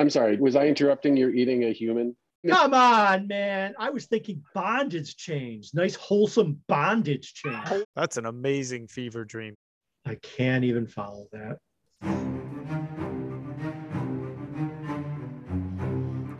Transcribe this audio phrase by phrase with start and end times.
[0.00, 0.38] I'm sorry.
[0.38, 1.14] Was I interrupting?
[1.14, 2.16] You're eating a human.
[2.48, 3.74] Come on, man.
[3.78, 5.72] I was thinking bondage chains.
[5.74, 7.84] Nice, wholesome bondage chains.
[7.94, 9.56] That's an amazing fever dream.
[10.06, 11.58] I can't even follow that.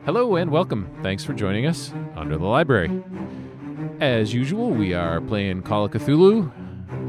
[0.07, 0.91] Hello and welcome.
[1.03, 2.91] Thanks for joining us under the library.
[4.01, 6.51] As usual, we are playing Call of Cthulhu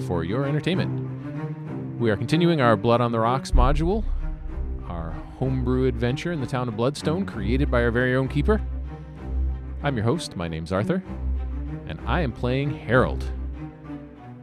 [0.06, 1.98] for your entertainment.
[1.98, 4.21] We are continuing our Blood on the Rocks module, our
[5.42, 8.62] homebrew adventure in the town of Bloodstone, created by our very own keeper.
[9.82, 10.36] I'm your host.
[10.36, 11.02] My name's Arthur,
[11.88, 13.26] and I am playing Harold.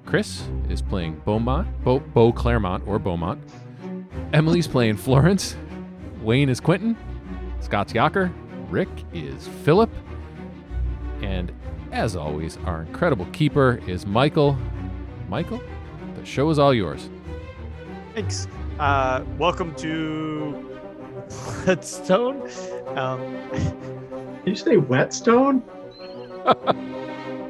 [0.05, 3.41] Chris is playing Beaumont, Beau, Beau Claremont, or Beaumont.
[4.33, 5.55] Emily's playing Florence.
[6.21, 6.97] Wayne is Quentin.
[7.61, 8.33] Scott's Yocker.
[8.69, 9.91] Rick is Philip.
[11.23, 11.53] And
[11.93, 14.59] as always, our incredible keeper is Michael.
[15.29, 15.63] Michael,
[16.17, 17.09] the show is all yours.
[18.17, 18.49] Thanks.
[18.81, 20.78] Uh, welcome to
[21.65, 22.49] Bloodstone.
[22.97, 23.21] Um,
[24.45, 25.63] Did you say Whetstone?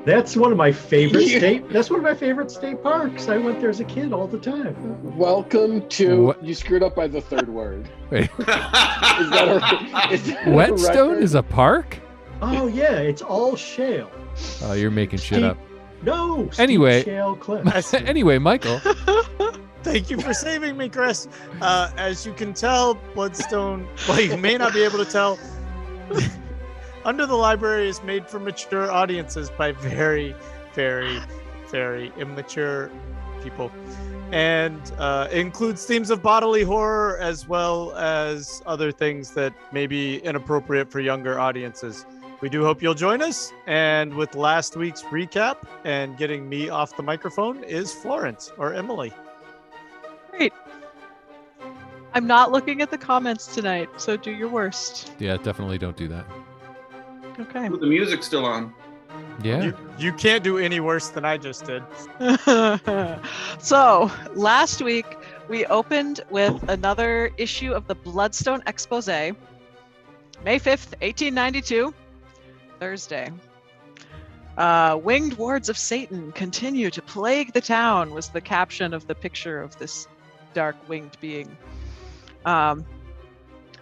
[0.04, 1.38] That's one of my favorite Yeah.
[1.38, 1.68] state.
[1.70, 3.28] That's one of my favorite state parks.
[3.28, 4.74] I went there as a kid all the time.
[5.16, 6.22] Welcome to.
[6.26, 7.88] What- You screwed up by the third word.
[8.10, 11.22] Wait, Is that a, is that Whetstone record?
[11.22, 11.98] is a park?
[12.40, 14.10] Oh yeah, it's all shale.
[14.62, 15.58] Oh, you're making shit Steep- up.
[16.02, 16.48] No.
[16.50, 17.02] steep Anyway.
[17.02, 17.92] shale cliffs.
[17.92, 18.80] anyway, Michael,
[19.82, 21.28] thank you for saving me, Chris.
[21.60, 25.38] Uh, as you can tell, Bloodstone, well, you may not be able to tell.
[27.04, 30.34] Under the Library is made for mature audiences by very,
[30.74, 31.18] very,
[31.70, 32.90] very immature
[33.42, 33.72] people.
[34.30, 40.18] And uh, includes themes of bodily horror as well as other things that may be
[40.18, 42.04] inappropriate for younger audiences.
[42.40, 43.52] We do hope you'll join us.
[43.66, 49.12] And with last week's recap and getting me off the microphone is Florence or Emily.
[52.12, 52.16] Great.
[52.22, 55.12] I'm not looking at the comments tonight, so do your worst.
[55.18, 56.26] yeah, definitely don't do that.
[57.38, 57.68] Okay.
[57.68, 58.74] With the music still on.
[59.42, 59.62] Yeah.
[59.62, 61.82] You, you can't do any worse than I just did.
[63.58, 65.06] so, last week
[65.48, 71.94] we opened with another issue of the Bloodstone Expose, May 5th, 1892,
[72.80, 73.30] Thursday.
[74.56, 79.14] Uh, winged wards of Satan continue to plague the town, was the caption of the
[79.14, 80.08] picture of this
[80.52, 81.56] dark winged being.
[82.44, 82.84] Um,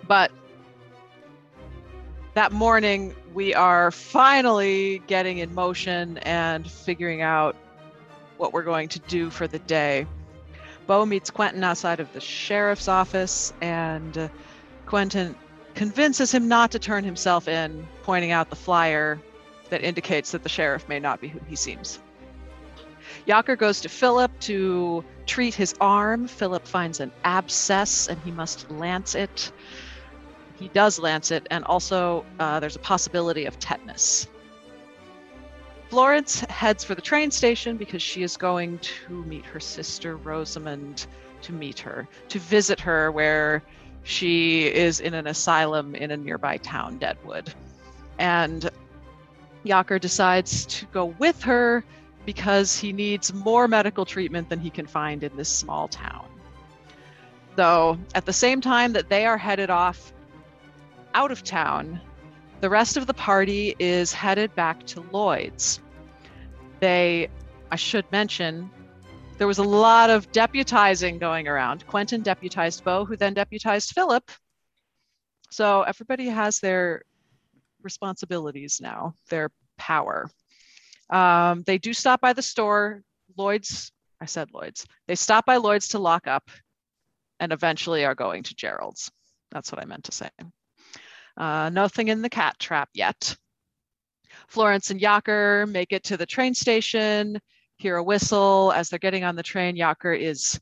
[0.07, 0.31] but
[2.35, 7.57] that morning, we are finally getting in motion and figuring out
[8.37, 10.07] what we're going to do for the day.
[10.87, 14.29] Bo meets Quentin outside of the sheriff's office, and uh,
[14.87, 15.35] Quentin
[15.75, 19.21] convinces him not to turn himself in, pointing out the flyer
[19.71, 21.99] that indicates that the sheriff may not be who he seems.
[23.27, 26.29] Yacker goes to Philip to treat his arm.
[26.29, 29.51] Philip finds an abscess and he must lance it.
[30.59, 34.27] He does lance it, and also uh, there's a possibility of tetanus.
[35.91, 41.07] Florence heads for the train station because she is going to meet her sister Rosamond
[41.43, 43.63] to meet her, to visit her where
[44.03, 47.53] she is in an asylum in a nearby town, Deadwood.
[48.19, 48.71] And
[49.65, 51.85] Yacker decides to go with her
[52.27, 56.27] because he needs more medical treatment than he can find in this small town.
[57.57, 60.13] So, at the same time that they are headed off
[61.15, 61.99] out of town,
[62.61, 65.81] the rest of the party is headed back to Lloyd's.
[66.81, 67.29] They,
[67.71, 68.71] I should mention,
[69.39, 71.87] there was a lot of deputizing going around.
[71.87, 74.31] Quentin deputized Bo, who then deputized Philip.
[75.51, 77.03] So everybody has their
[77.83, 80.29] responsibilities now, their power.
[81.11, 83.03] Um, they do stop by the store.
[83.37, 84.87] Lloyd's, I said Lloyd's.
[85.07, 86.51] They stop by Lloyd's to lock up
[87.41, 89.11] and eventually are going to Gerald's.
[89.51, 90.31] That's what I meant to say.
[91.37, 93.37] Uh, nothing in the cat trap yet.
[94.49, 97.41] Florence and Yacker make it to the train station,
[97.77, 98.73] hear a whistle.
[98.75, 100.59] As they're getting on the train, Yacker is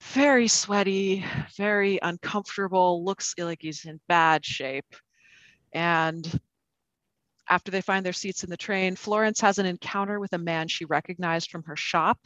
[0.00, 1.24] very sweaty,
[1.56, 4.94] very uncomfortable, looks like he's in bad shape.
[5.72, 6.40] And
[7.48, 10.68] after they find their seats in the train, Florence has an encounter with a man
[10.68, 12.18] she recognized from her shop.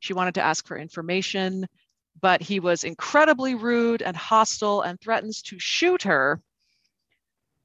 [0.00, 1.66] She wanted to ask for information,
[2.20, 6.40] but he was incredibly rude and hostile and threatens to shoot her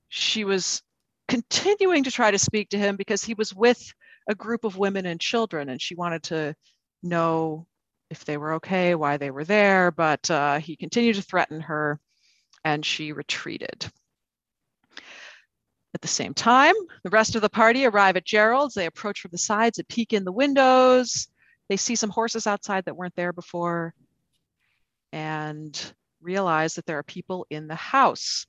[0.10, 0.82] she was
[1.28, 3.94] continuing to try to speak to him because he was with
[4.30, 6.56] a group of women and children and she wanted to
[7.04, 7.66] know
[8.10, 12.00] if they were okay why they were there but uh, he continued to threaten her
[12.64, 13.92] and she retreated
[15.96, 19.32] at the same time the rest of the party arrive at gerald's they approach from
[19.32, 21.28] the sides and peek in the windows
[21.70, 23.96] they see some horses outside that weren't there before
[25.14, 28.46] and realize that there are people in the house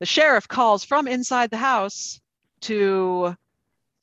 [0.00, 2.20] The sheriff calls from inside the house
[2.62, 3.36] to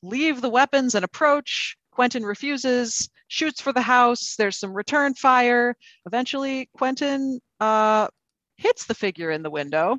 [0.02, 1.76] leave the weapons and approach.
[1.90, 4.36] Quentin refuses, shoots for the house.
[4.36, 5.76] There's some return fire.
[6.06, 8.08] Eventually, Quentin uh,
[8.56, 9.98] hits the figure in the window.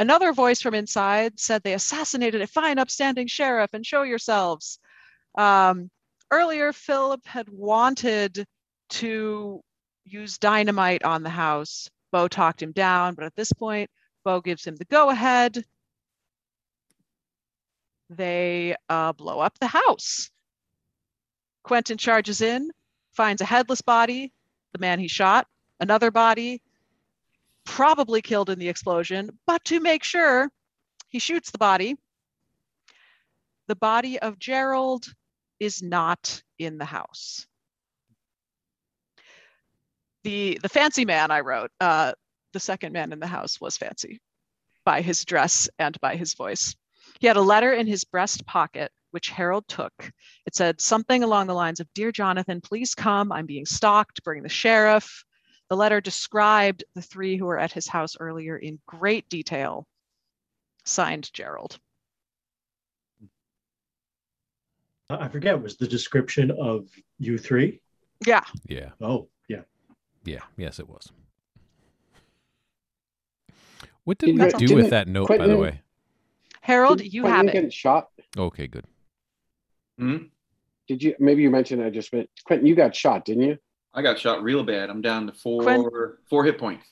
[0.00, 4.78] Another voice from inside said they assassinated a fine, upstanding sheriff and show yourselves.
[5.36, 5.90] Um,
[6.30, 8.46] earlier, Philip had wanted
[8.88, 9.60] to
[10.06, 11.90] use dynamite on the house.
[12.12, 13.90] Bo talked him down, but at this point,
[14.24, 15.62] Bo gives him the go ahead.
[18.08, 20.30] They uh, blow up the house.
[21.62, 22.70] Quentin charges in,
[23.12, 24.32] finds a headless body,
[24.72, 25.46] the man he shot,
[25.78, 26.62] another body,
[27.70, 30.50] probably killed in the explosion, but to make sure,
[31.08, 31.96] he shoots the body.
[33.68, 35.06] The body of Gerald
[35.60, 37.46] is not in the house.
[40.24, 42.12] The, the fancy man I wrote, uh,
[42.52, 44.20] the second man in the house was fancy
[44.84, 46.74] by his dress and by his voice.
[47.20, 49.92] He had a letter in his breast pocket, which Harold took.
[50.44, 53.30] It said something along the lines of Dear Jonathan, please come.
[53.30, 54.24] I'm being stalked.
[54.24, 55.24] Bring the sheriff.
[55.70, 59.86] The letter described the three who were at his house earlier in great detail.
[60.84, 61.78] Signed Gerald.
[65.08, 66.88] I forget, was the description of
[67.18, 67.80] you three?
[68.26, 68.42] Yeah.
[68.66, 68.90] Yeah.
[69.00, 69.62] Oh, yeah.
[70.24, 70.40] Yeah.
[70.56, 71.12] Yes, it was.
[74.04, 75.82] What did Didn't- we do with that note, by the way?
[76.62, 77.62] Harold, you Quentin have it.
[77.62, 78.08] get shot?
[78.36, 78.84] Okay, good.
[79.98, 80.16] Hmm?
[80.88, 81.14] Did you?
[81.18, 81.82] Maybe you mentioned.
[81.82, 82.66] I just meant Quentin.
[82.66, 83.58] You got shot, didn't you?
[83.92, 84.88] I got shot real bad.
[84.90, 85.88] I'm down to four Quinn-
[86.28, 86.86] four hit points.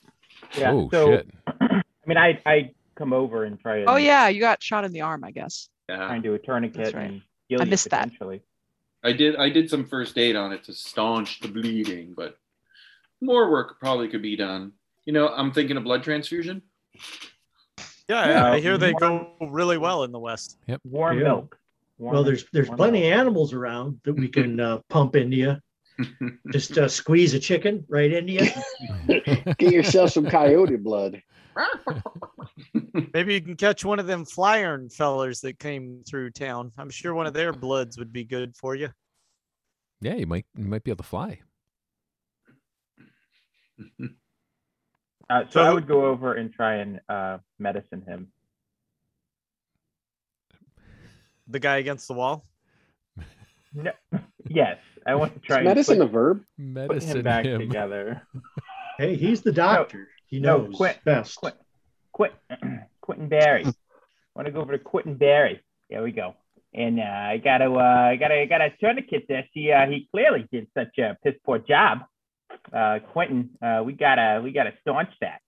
[0.57, 0.71] Yeah.
[0.71, 1.29] oh so shit.
[1.47, 4.27] I mean, I I come over and try and Oh, yeah.
[4.27, 5.69] You got shot in the arm, I guess.
[5.87, 5.95] Yeah.
[5.97, 7.05] Try Yeah, and do a tourniquet right.
[7.05, 8.11] and heal I you missed that.
[9.03, 9.37] I did.
[9.37, 12.37] I did some first aid on it to staunch the bleeding, but
[13.21, 14.73] more work probably could be done.
[15.05, 16.61] You know, I'm thinking of blood transfusion.
[18.09, 18.51] Yeah, Yeah.
[18.51, 20.57] I hear they go really well in the West.
[20.67, 20.81] Yep.
[20.83, 21.23] Warm Yeah.
[21.23, 21.57] milk.
[21.97, 25.37] Warm Well, there's there's warm plenty of animals around that we can uh, pump into
[25.37, 25.57] you.
[26.51, 28.49] Just uh, squeeze a chicken right into you.
[29.57, 31.21] Get yourself some coyote blood.
[33.13, 36.71] Maybe you can catch one of them flyern fellers that came through town.
[36.77, 38.89] I'm sure one of their bloods would be good for you.
[40.01, 41.39] yeah, you might you might be able to fly.
[45.29, 48.31] Uh, so I would go over and try and uh, medicine him.
[51.47, 52.45] The guy against the wall.
[53.73, 53.91] No,
[54.47, 56.37] yes, I want to try Is medicine put, a verb?
[56.39, 57.59] put Medicine him back him.
[57.59, 58.27] together.
[58.97, 60.07] Hey, he's the doctor.
[60.27, 61.35] He no, knows quit, best.
[61.37, 61.55] quit.
[62.11, 62.33] Quit,
[63.01, 63.65] Quentin Barry.
[63.65, 63.73] I
[64.35, 65.61] want to go over to Quentin Barry.
[65.89, 66.35] There we go.
[66.73, 67.77] And uh, I gotta, uh,
[68.11, 69.45] I gotta, I gotta tourniquet this.
[69.53, 71.99] He, uh, he clearly did such a piss poor job.
[72.73, 75.39] Uh, Quentin, uh, we gotta, we gotta staunch that.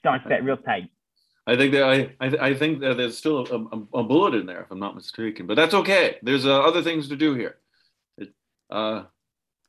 [0.00, 0.90] Staunch that real tight.
[1.48, 4.44] I think that I, I, I think that there's still a, a, a bullet in
[4.44, 5.46] there, if I'm not mistaken.
[5.46, 6.18] But that's okay.
[6.22, 7.56] There's uh, other things to do here.
[8.18, 8.34] It,
[8.70, 9.04] uh,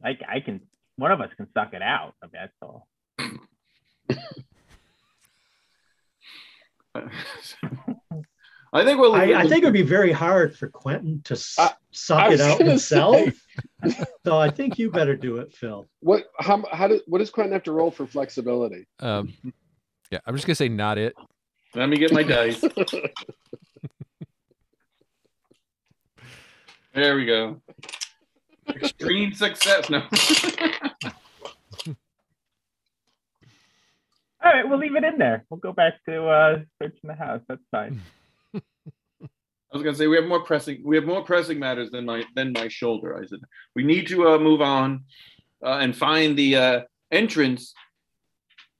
[0.03, 0.59] I, I can.
[0.97, 2.15] One of us can suck it out.
[2.21, 2.89] I mean, that's all.
[8.71, 9.15] I think we'll.
[9.15, 12.41] I, I think it'd be very hard for Quentin to s- I- suck I it
[12.41, 13.15] out himself.
[13.85, 13.95] say.
[14.25, 15.87] so I think you better do it, Phil.
[16.01, 16.25] What?
[16.39, 16.63] How?
[16.71, 17.01] How does?
[17.07, 18.85] What does Quentin have to roll for flexibility?
[18.99, 19.33] Um,
[20.11, 21.15] yeah, I'm just gonna say not it.
[21.75, 22.63] Let me get my dice.
[26.93, 27.61] There we go.
[28.67, 29.89] Extreme success.
[29.89, 29.99] No.
[34.41, 35.45] All right, we'll leave it in there.
[35.49, 37.41] We'll go back to uh, searching the house.
[37.47, 38.01] That's fine.
[38.53, 38.59] I
[39.71, 42.53] was gonna say we have more pressing we have more pressing matters than my than
[42.53, 43.15] my shoulder.
[43.15, 43.39] I said
[43.75, 45.03] we need to uh, move on
[45.63, 47.73] uh, and find the uh, entrance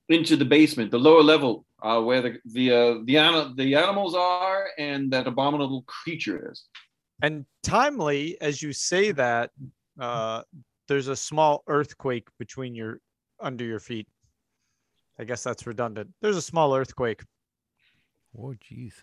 [0.08, 4.16] into the basement, the lower level, uh, where the the uh, the, ani- the animals
[4.16, 6.66] are and that abominable creature is.
[7.22, 9.52] And timely, as you say that,
[10.00, 10.44] uh,
[10.88, 13.00] there's a small earthquake between your
[13.40, 14.08] under your feet.
[15.20, 16.10] I guess that's redundant.
[16.22, 17.24] There's a small earthquake.
[18.38, 18.94] Oh, jeez.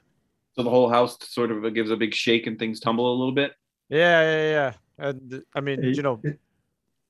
[0.55, 3.35] So the whole house sort of gives a big shake and things tumble a little
[3.35, 3.53] bit.
[3.91, 4.73] Yeah, yeah, yeah.
[4.99, 6.23] And I mean, you know,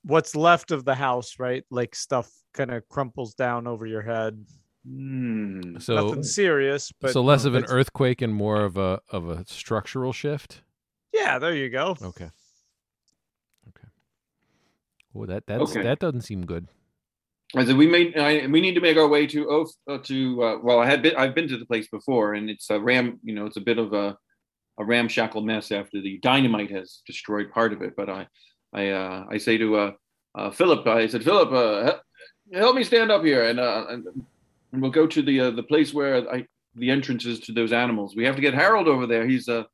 [0.02, 1.64] what's left of the house, right?
[1.70, 4.44] Like stuff kind of crumples down over your head.
[4.86, 5.78] Hmm.
[5.78, 9.28] So Nothing serious, but so less you of an earthquake and more of a of
[9.28, 10.62] a structural shift.
[11.12, 11.96] Yeah, there you go.
[12.00, 12.30] Okay.
[13.68, 13.88] Okay.
[15.14, 15.82] Oh, that that's Okay.
[15.82, 16.68] that doesn't seem good.
[17.56, 20.42] I said we may I, we need to make our way to Oath uh, to
[20.42, 23.18] uh, well I had been I've been to the place before and it's a ram
[23.22, 24.16] you know it's a bit of a
[24.78, 28.26] a ramshackle mess after the dynamite has destroyed part of it but I
[28.72, 29.92] I uh, I say to uh,
[30.34, 31.98] uh, Philip I said Philip uh,
[32.52, 34.06] help me stand up here and uh, and,
[34.76, 38.14] and we'll go to the uh, the place where I the is to those animals.
[38.14, 39.26] We have to get Harold over there.
[39.26, 39.64] He's uh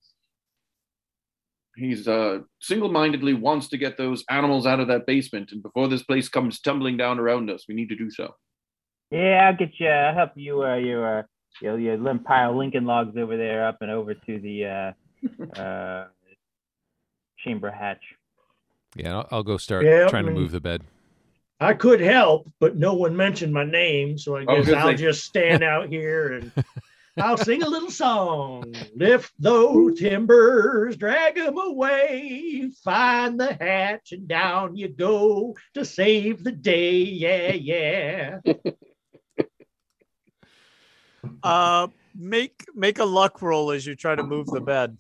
[1.77, 5.51] he's uh single-mindedly wants to get those animals out of that basement.
[5.51, 8.33] And before this place comes tumbling down around us, we need to do so.
[9.11, 9.89] Yeah, I'll get you.
[9.89, 10.63] I'll help you.
[10.63, 11.23] Uh, your uh,
[11.61, 14.95] your your limp pile Lincoln logs over there, up and over to the
[15.57, 16.07] uh, uh,
[17.39, 18.03] chamber hatch.
[18.95, 20.85] Yeah, I'll, I'll go start Yeah, trying to move the bed.
[21.63, 24.87] I could help, but no one mentioned my name, so I I guess gonna I'll
[24.89, 26.53] say- just stand out here and
[27.19, 28.75] I'll sing a little song.
[28.97, 36.43] Lift those timbers, drag them away, find the hatch, and down you go to save
[36.43, 36.99] the day.
[37.03, 38.41] Yeah, yeah.
[41.45, 44.97] Uh, make make a luck roll as you try to move the bed.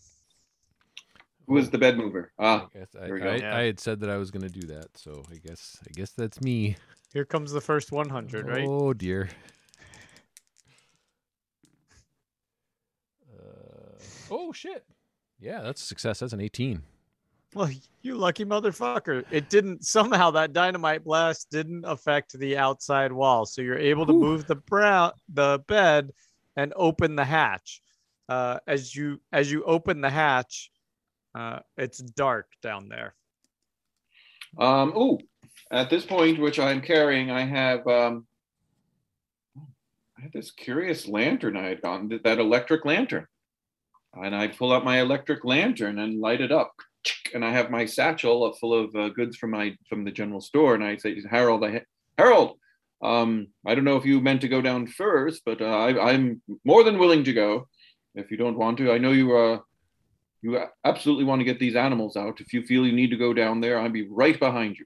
[1.46, 2.32] Who is the bed mover?
[2.38, 3.30] Ah, I guess I, there we go.
[3.30, 3.56] I, Yeah.
[3.56, 6.10] I had said that I was going to do that, so I guess I guess
[6.12, 6.76] that's me.
[7.12, 8.66] Here comes the first 100, right?
[8.66, 9.28] Oh dear.
[13.32, 13.98] Uh,
[14.30, 14.84] oh shit.
[15.40, 16.20] Yeah, that's a success.
[16.20, 16.82] That's an 18.
[17.54, 17.68] Well,
[18.00, 19.24] you lucky motherfucker.
[19.30, 23.44] It didn't somehow that dynamite blast didn't affect the outside wall.
[23.44, 24.20] So you're able to Whew.
[24.20, 26.12] move the brown the bed
[26.56, 27.82] and open the hatch.
[28.28, 30.70] Uh, as you as you open the hatch,
[31.34, 33.14] uh, it's dark down there.
[34.58, 35.18] Um, oh,
[35.70, 38.26] at this point, which I'm carrying, I have um,
[39.56, 43.26] I had this curious lantern I had gotten, that electric lantern,
[44.14, 46.74] and I pull out my electric lantern and light it up,
[47.34, 50.74] and I have my satchel full of uh, goods from my from the general store,
[50.74, 51.82] and I say, Harold, I
[52.18, 52.58] Harold,
[53.02, 56.40] um, I don't know if you meant to go down first, but uh, I, I'm
[56.64, 57.68] more than willing to go
[58.14, 58.92] if you don't want to.
[58.92, 59.58] I know you uh,
[60.42, 62.40] you absolutely want to get these animals out.
[62.40, 64.84] If you feel you need to go down there, I'll be right behind you.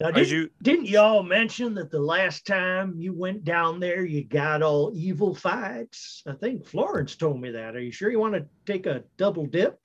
[0.00, 4.22] Now, didn't, you didn't y'all mention that the last time you went down there, you
[4.24, 6.22] got all evil fights?
[6.26, 7.74] I think Florence told me that.
[7.74, 9.84] Are you sure you want to take a double dip?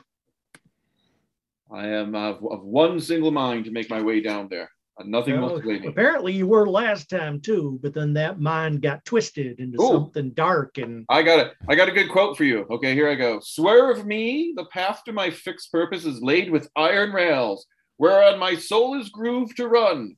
[1.72, 4.70] I am uh, of one single mind to make my way down there.
[5.00, 9.04] Uh, nothing Well, sway apparently you were last time too, but then that mind got
[9.06, 9.88] twisted into Ooh.
[9.88, 11.54] something dark and I got it.
[11.68, 12.68] I got a good quote for you.
[12.70, 13.40] Okay, here I go.
[13.42, 17.66] Swerve me, the path to my fixed purpose is laid with iron rails,
[17.98, 20.16] whereon my soul is grooved to run.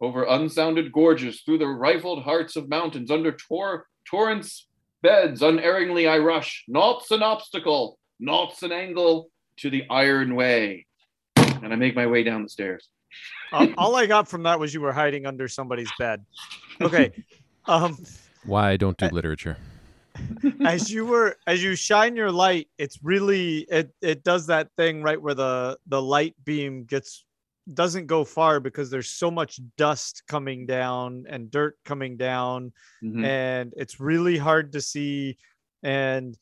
[0.00, 4.68] Over unsounded gorges, through the rifled hearts of mountains, under tor- torrents'
[5.02, 6.64] beds, unerringly I rush.
[6.68, 10.86] Naught's an obstacle, naught's an angle to the iron way.
[11.36, 12.88] And I make my way down the stairs.
[13.52, 16.24] All, all I got from that was you were hiding under somebody's bed.
[16.82, 17.10] Okay.
[17.68, 17.96] Um
[18.44, 19.56] Why I don't do literature.
[20.64, 25.02] as you were as you shine your light it's really it it does that thing
[25.02, 27.24] right where the the light beam gets
[27.74, 33.24] doesn't go far because there's so much dust coming down and dirt coming down Mhm.
[33.24, 35.36] and it's really hard to see
[35.82, 36.38] and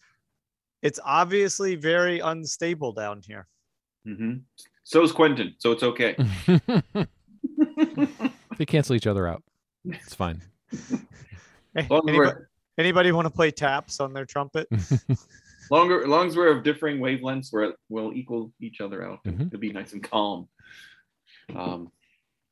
[0.82, 3.48] it's obviously very unstable down here
[4.06, 4.42] Mhm.
[4.84, 6.14] So is Quentin, so it's okay.
[8.58, 9.42] they cancel each other out.
[9.86, 10.42] It's fine.
[11.76, 12.40] As long as anybody,
[12.78, 14.68] anybody want to play taps on their trumpet
[15.70, 19.24] longer, as long as we're of differing wavelengths, we're, we'll equal each other out.
[19.24, 19.46] Mhm.
[19.48, 20.48] It'll be nice and calm.
[21.54, 21.90] Um,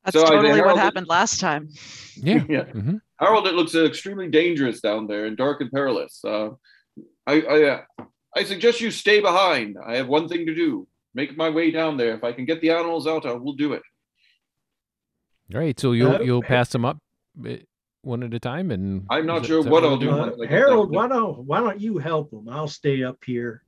[0.05, 1.69] That's So, totally Harold- what happened last time.
[2.17, 2.45] Yeah.
[2.49, 2.65] yeah.
[2.65, 6.25] hmm Harold, it looks extremely dangerous down there and dark and perilous.
[6.25, 6.51] Uh,
[7.27, 7.83] I, I, uh,
[8.37, 9.77] I suggest you stay behind.
[9.85, 12.15] I have one thing to do: make my way down there.
[12.15, 13.83] If I can get the animals out, I will do it.
[15.55, 15.79] All right.
[15.79, 16.99] So you'll Uh, you'll pass them up
[17.47, 17.57] uh,
[18.03, 20.11] one at a time, and I'm not sure what I'll do.
[20.11, 22.49] Uh, once I get Harold, why don't why don't you help them?
[22.49, 23.63] I'll stay up here.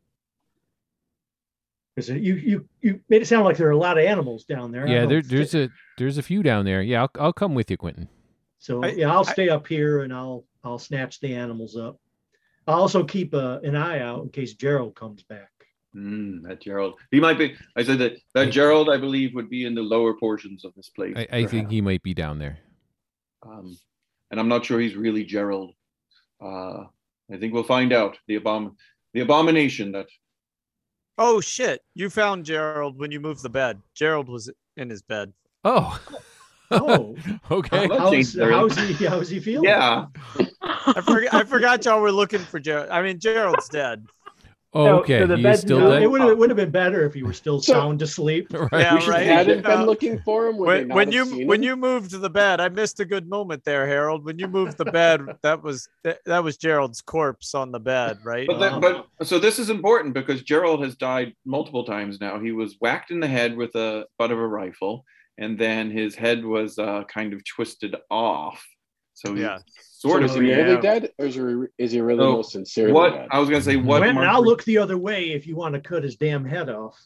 [1.94, 4.72] Because you you you made it sound like there are a lot of animals down
[4.72, 4.86] there.
[4.88, 6.82] Yeah, don't there, thi- there's a there's a few down there.
[6.82, 8.08] Yeah, I'll I'll come with you, Quentin.
[8.58, 12.00] So I- yeah, I'll I- stay up here and I'll I'll snatch the animals up.
[12.66, 15.50] I'll also keep uh, an eye out in case Gerald comes back.
[15.94, 16.94] Mm, that Gerald.
[17.10, 17.54] He might be.
[17.76, 20.88] I said that that Gerald, I believe, would be in the lower portions of this
[20.88, 21.14] place.
[21.16, 22.58] I, I think he might be down there.
[23.46, 23.78] Um,
[24.30, 25.72] and I'm not sure he's really Gerald.
[26.42, 26.84] Uh,
[27.32, 28.18] I think we'll find out.
[28.26, 28.74] The abom,
[29.12, 30.06] the abomination that.
[31.16, 35.32] oh shit you found gerald when you moved the bed gerald was in his bed
[35.64, 35.98] Oh.
[36.70, 37.16] Oh,
[37.50, 37.88] okay.
[37.88, 39.68] How's, how's he how's he feeling?
[39.68, 40.06] Yeah.
[40.72, 41.34] I forgot.
[41.34, 42.88] I forgot y'all were looking for Gerald.
[42.90, 44.04] I mean, Gerald's dead.
[44.76, 45.20] Oh, okay.
[45.20, 47.24] so the bed- is still no, It would have would have been better if you
[47.26, 48.48] were still So- sound asleep.
[48.52, 48.68] right.
[48.72, 49.26] Yeah, we should right.
[49.26, 50.56] hadn't been Uh, looking for him.
[50.58, 51.68] When, when you when him?
[51.68, 54.24] you moved to the bed, I missed a good moment there, Harold.
[54.24, 58.18] When you moved the bed, that was that, that was Gerald's corpse on the bed,
[58.24, 58.46] right?
[58.46, 62.40] But, that, but so this is important because Gerald has died multiple times now.
[62.40, 65.04] He was whacked in the head with a butt of a rifle,
[65.38, 68.64] and then his head was uh, kind of twisted off.
[69.14, 69.58] So he's Yeah.
[70.04, 70.80] Sort so of is he really yeah.
[70.80, 71.42] dead, or is he,
[71.78, 73.28] is he really So, most sincerely what dead?
[73.30, 73.76] I was gonna say.
[73.76, 76.44] What Quentin, I'll marker- look the other way if you want to cut his damn
[76.44, 76.98] head off.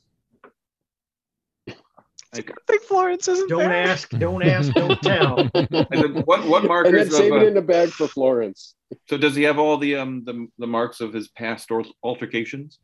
[1.67, 3.73] It's a good thing Florence isn't Don't there.
[3.73, 5.49] ask, don't ask, don't tell.
[5.55, 6.93] I said, what what and markers?
[6.93, 8.75] then save uh, it in a bag for Florence.
[9.09, 12.81] so does he have all the um the, the marks of his past al- altercations?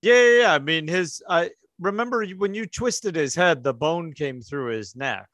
[0.00, 0.52] Yeah, yeah, yeah.
[0.54, 1.22] I mean, his.
[1.28, 5.26] I remember when you twisted his head, the bone came through his neck.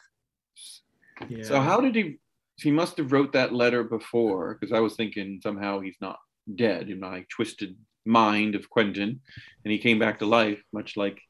[1.28, 1.42] Yeah.
[1.44, 2.18] So how did he?
[2.60, 6.18] He must have wrote that letter before because I was thinking somehow he's not
[6.54, 9.20] dead in my twisted mind of Quentin,
[9.64, 11.20] and he came back to life, much like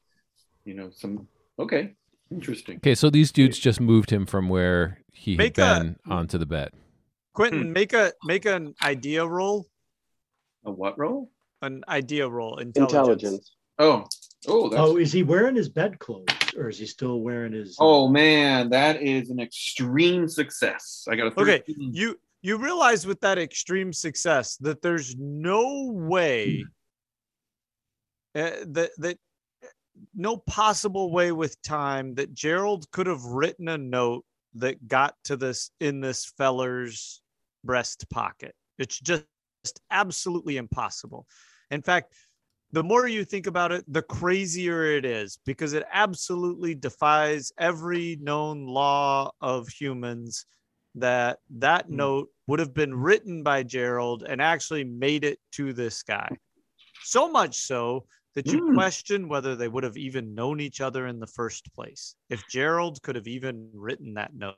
[0.64, 1.28] you know some.
[1.58, 1.94] Okay,
[2.30, 2.76] interesting.
[2.76, 6.38] Okay, so these dudes just moved him from where he had Make a- been onto
[6.38, 6.70] the bed.
[7.34, 7.72] Quentin, hmm.
[7.72, 9.68] make a make an idea roll.
[10.64, 11.30] A what role?
[11.62, 12.58] An idea roll.
[12.58, 12.92] Intelligence.
[12.92, 13.52] Intelligence.
[13.78, 14.06] Oh,
[14.46, 16.26] oh, that's Oh, is he wearing his bedclothes
[16.56, 17.76] or is he still wearing his?
[17.78, 21.06] Oh man, that is an extreme success.
[21.08, 26.64] I got a Okay, You you realize with that extreme success that there's no way
[28.34, 29.18] uh, that that
[30.14, 34.24] no possible way with time that Gerald could have written a note
[34.54, 37.22] that got to this in this feller's
[37.64, 38.54] breast pocket.
[38.78, 39.24] It's just
[39.90, 41.26] absolutely impossible.
[41.70, 42.14] In fact,
[42.72, 48.16] the more you think about it, the crazier it is because it absolutely defies every
[48.20, 50.44] known law of humans
[50.94, 51.96] that that Hmm.
[51.96, 56.30] note would have been written by Gerald and actually made it to this guy.
[57.04, 58.74] So much so that you Hmm.
[58.74, 62.14] question whether they would have even known each other in the first place.
[62.28, 64.56] If Gerald could have even written that note.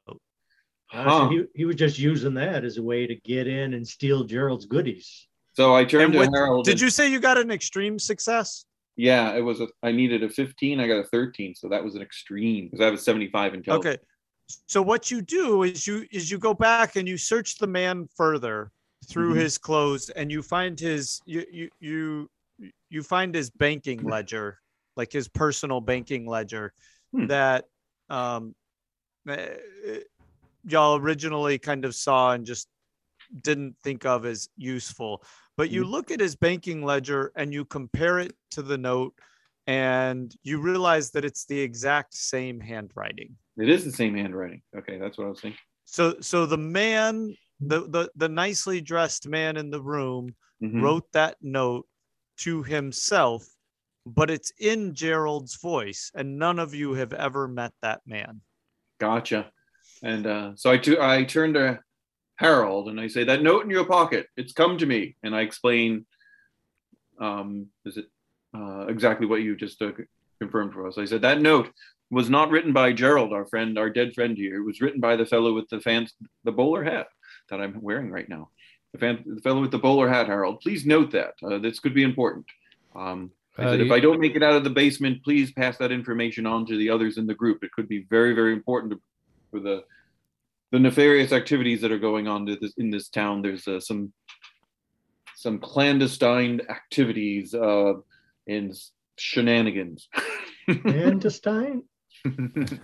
[0.92, 3.86] Uh, so he, he was just using that as a way to get in and
[3.86, 5.28] steal Gerald's goodies.
[5.60, 6.64] So I turned And to Harold.
[6.64, 8.64] Did and- you say you got an extreme success?
[8.96, 9.60] Yeah, it was.
[9.60, 10.80] A, I needed a 15.
[10.80, 13.96] I got a 13, so that was an extreme because I have a 75 intelligence.
[13.96, 14.02] Okay.
[14.66, 18.08] So what you do is you is you go back and you search the man
[18.16, 18.72] further
[19.06, 19.40] through Mhm.
[19.40, 22.30] his clothes and you find his you you you
[22.88, 24.58] you find his banking ledger,
[24.96, 26.72] like his personal banking ledger
[27.12, 27.26] Hmm.
[27.26, 27.66] that
[28.08, 28.54] um
[29.28, 29.56] eh,
[30.64, 32.66] y'all originally kind of saw and just
[33.42, 35.22] didn't think of as useful.
[35.56, 39.14] But you look at his banking ledger and you compare it to the note
[39.66, 43.36] and you realize that it's the exact same handwriting.
[43.58, 44.62] It is the same handwriting.
[44.76, 45.58] Okay, that's what I was thinking.
[45.84, 50.82] So so the man, the the, the nicely dressed man in the room Mhm.
[50.82, 51.86] wrote that note
[52.38, 53.46] to himself,
[54.06, 58.40] but it's in Gerald's voice, and none of you have ever met that man.
[58.98, 59.50] Gotcha.
[60.02, 61.80] And uh, so I, tu- I turned to
[62.44, 65.14] Harold and I say, That note in your pocket, it's come to me.
[65.22, 66.06] And I explain,
[67.20, 68.06] um, is it
[68.56, 69.92] uh, exactly what you just uh,
[70.40, 70.96] confirmed for us?
[70.96, 71.68] I said, That note
[72.10, 74.56] was not written by Gerald, our friend, our dead friend here.
[74.56, 76.08] It was written by the fellow with the fan,
[76.44, 77.08] the bowler hat
[77.50, 78.48] that I'm wearing right now.
[78.92, 80.60] The, fan, the fellow with the bowler hat, Harold.
[80.60, 81.34] Please note that.
[81.44, 82.46] Uh, this could be important.
[82.96, 85.52] Um, I Uh, said, if you- I don't make it out of the basement, please
[85.52, 87.62] pass that information on to the others in the group.
[87.62, 89.00] It could be very, very important to,
[89.50, 89.84] for the
[90.72, 93.42] the nefarious activities that are going on to this, in this town.
[93.42, 94.12] There's uh, some
[95.36, 97.94] some clandestine activities uh,
[98.46, 98.74] and
[99.18, 100.08] shenanigans.
[100.82, 101.82] Clandestine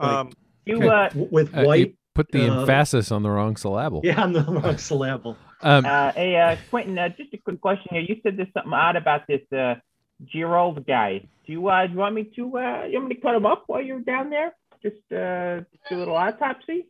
[0.00, 0.30] Um,
[0.66, 1.96] You uh, w- with Uh, you white.
[2.14, 4.00] put the uh, emphasis on the wrong syllable.
[4.04, 5.36] Yeah, on the wrong syllable.
[5.62, 8.00] Um, uh, hey, uh, Quentin, uh, just a quick question here.
[8.02, 9.74] You said there's something odd about this uh,
[10.24, 11.18] Gerald guy.
[11.46, 13.44] Do you, uh, do you want me to, uh, you want me to cut him
[13.46, 14.54] up while you're down there?
[14.82, 16.88] Just uh, do a little autopsy?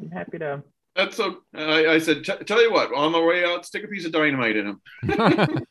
[0.00, 0.62] I'm happy to.
[0.94, 1.42] That's so.
[1.54, 4.12] I, I said, "T- tell you what, on the way out, stick a piece of
[4.12, 4.80] dynamite in him.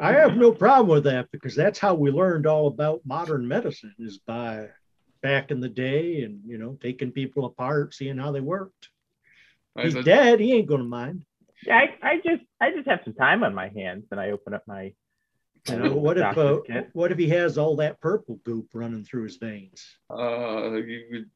[0.00, 3.94] I have no problem with that because that's how we learned all about modern medicine
[3.98, 4.68] is by
[5.22, 8.88] back in the day and you know taking people apart, seeing how they worked.
[9.76, 10.40] I He's said, dead.
[10.40, 11.24] He ain't gonna mind.
[11.66, 14.54] Yeah, I, I just, I just have some time on my hands, and I open
[14.54, 14.92] up my.
[15.70, 16.60] You know what if uh,
[16.92, 19.84] what if he has all that purple goop running through his veins?
[20.10, 21.26] uh, you,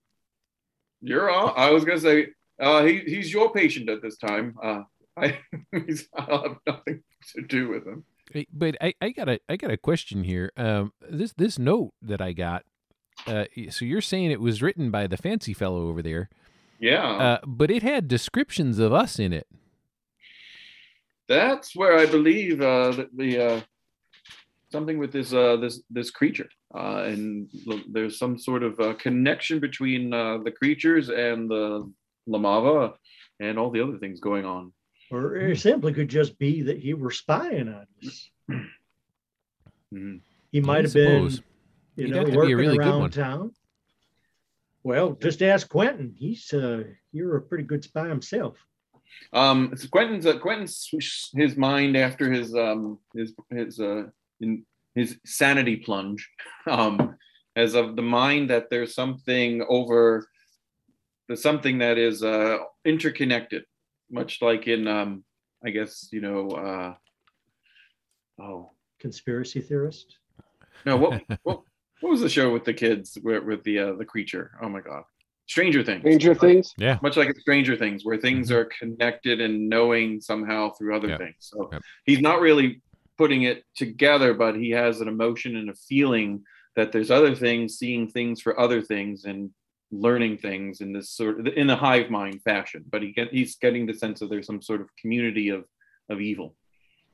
[1.01, 2.29] you're all, I was gonna say,
[2.61, 4.55] uh, he, he's your patient at this time.
[4.63, 4.83] Uh,
[5.17, 5.39] I,
[5.87, 7.03] he's, I'll have nothing
[7.35, 8.05] to do with him.
[8.53, 10.51] But I, I got a I got a question here.
[10.57, 12.65] Um, this this note that I got.
[13.27, 16.29] Uh, so you're saying it was written by the fancy fellow over there,
[16.81, 17.07] Yeah.
[17.07, 19.47] uh, but it had descriptions of us in it.
[21.29, 23.61] that's where I believe uh, the, the uh,
[24.75, 26.49] something with this uh, this this creature,
[26.81, 27.49] uh, and
[27.95, 31.65] there's some sort of uh, connection between uh, the creatures and the
[32.33, 32.95] Lamava
[33.47, 34.73] and all the other things going on.
[35.11, 38.31] Or it simply could just be that he were spying on us.
[39.93, 40.21] Mhm.
[40.51, 41.31] He might have been,
[41.97, 43.11] you He'd know, have be a working really good around one.
[43.11, 43.53] town.
[44.83, 46.15] Well, just ask Quentin.
[46.19, 46.83] He's uh,
[47.13, 48.57] you're a pretty good spy himself.
[49.33, 50.75] Um, so Quentin's uh, Quentin's
[51.43, 54.05] his mind after his um his his uh
[54.41, 56.29] in his sanity plunge,
[56.67, 57.17] um,
[57.57, 60.27] as of the mind that there's something over,
[61.29, 63.65] there's something that is uh interconnected,
[64.11, 65.25] much like in um
[65.65, 66.95] I guess you know uh
[68.41, 68.71] oh
[69.01, 70.17] Conspiracy theorist.
[70.87, 71.61] no what what
[72.01, 74.81] what was the show with the kids where, with the uh, the creature oh my
[74.81, 75.05] god
[75.47, 76.75] Stranger Things Stranger Things.
[76.79, 76.99] Yeah.
[77.03, 81.19] much like Stranger Things, where things are connected and knowing somehow through other Yep.
[81.19, 81.37] things.
[81.41, 81.83] So Yep.
[82.07, 82.81] he's not really
[83.17, 86.43] putting it together, but he has an emotion and a feeling
[86.77, 89.51] that there's other things, seeing things for other things, and
[89.93, 92.85] learning things in this sort of in a hive mind fashion.
[92.91, 95.65] But he get he's getting the sense that there's some sort of community of
[96.09, 96.55] of evil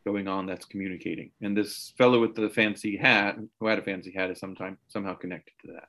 [0.06, 1.30] going on that's communicating.
[1.42, 5.14] And this fellow with the fancy hat, who had a fancy hat, is sometime somehow
[5.14, 5.88] connected to that.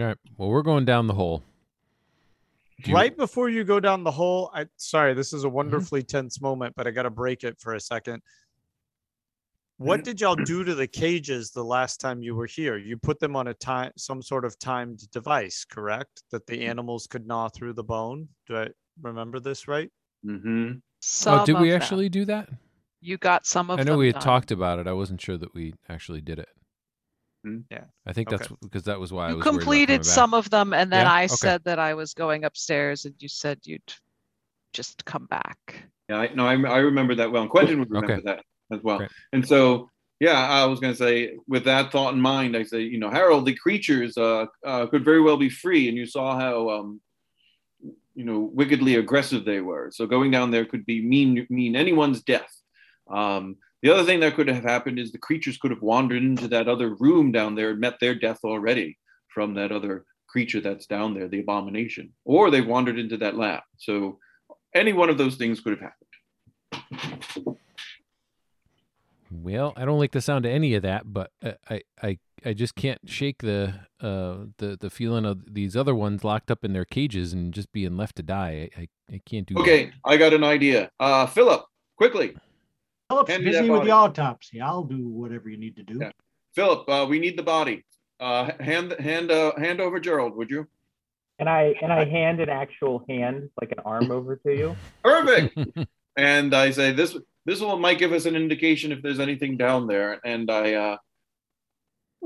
[0.00, 0.16] All right.
[0.36, 1.44] Well, we're going down the hole.
[2.82, 5.36] Do you- right before you go down the hole, I sorry, this Mm-hmm.
[5.36, 8.22] is a wonderfully tense moment, but I gotta break it for a second.
[9.78, 10.04] What Mhm.
[10.04, 12.78] did y'all do to the cages the last time you were here?
[12.78, 16.22] You put them on a time some sort of timed device, correct?
[16.30, 18.28] That the animals could gnaw through the bone.
[18.46, 18.68] Do I
[19.02, 19.90] remember this right?
[20.24, 20.78] Mm-hmm.
[21.00, 21.80] Some oh, did of we them.
[21.82, 22.48] actually do that?
[23.02, 24.22] You got some of I know them we had done.
[24.22, 24.86] talked about it.
[24.86, 26.48] I wasn't sure that we actually did it.
[27.44, 27.58] Hmm.
[27.70, 27.84] Yeah.
[28.06, 28.56] I think that's Okay.
[28.62, 30.06] because that was why I You was completed coming back.
[30.06, 31.12] some of them, and then Yeah?
[31.12, 31.34] I Okay.
[31.36, 33.92] said that I was going upstairs, and you said you'd
[34.72, 35.84] just come back.
[36.08, 37.42] Yeah, I, no, I, I remember that well.
[37.42, 38.22] And Quentin would remember Okay.
[38.24, 38.98] that as well.
[38.98, 39.10] Great.
[39.32, 42.80] And so, yeah, I was going to say, with that thought in mind, I say,
[42.80, 46.38] you know, Harold, the creatures uh, uh, could very well be free, and you saw
[46.38, 47.00] how, um,
[48.14, 49.90] you know, wickedly aggressive they were.
[49.92, 52.50] So going down there could be mean mean anyone's death.
[53.10, 56.48] Um, the other thing that could have happened is the creatures could have wandered into
[56.48, 58.96] that other room down there and met their death already
[59.28, 63.62] from that other creature that's down there, the abomination, or they've wandered into that lab.
[63.76, 64.18] So
[64.74, 66.05] any one of those things could have happened.
[69.42, 72.52] Well, I don't like the sound of any of that, but uh, I, I, I
[72.52, 76.72] just can't shake the, uh, the, the feeling of these other ones locked up in
[76.72, 78.70] their cages and just being left to die.
[78.76, 79.54] I, I, I can't do.
[79.54, 79.60] that.
[79.60, 80.90] Okay, I got an idea.
[81.00, 81.64] Uh, Philip,
[81.96, 82.36] quickly,
[83.08, 84.60] Philip's Hand busy with the autopsy.
[84.60, 85.98] I'll do whatever you need to do.
[86.00, 86.10] Yeah.
[86.54, 87.84] Philip, uh, we need the body.
[88.18, 90.66] Uh, hand, hand, uh, hand over Gerald, would you?
[91.38, 94.76] And I and I hand an actual hand, like an arm, over to you.
[95.04, 95.58] Perfect.
[96.16, 97.14] and I say this.
[97.46, 100.20] This will might give us an indication if there's anything down there.
[100.24, 100.96] And I, uh,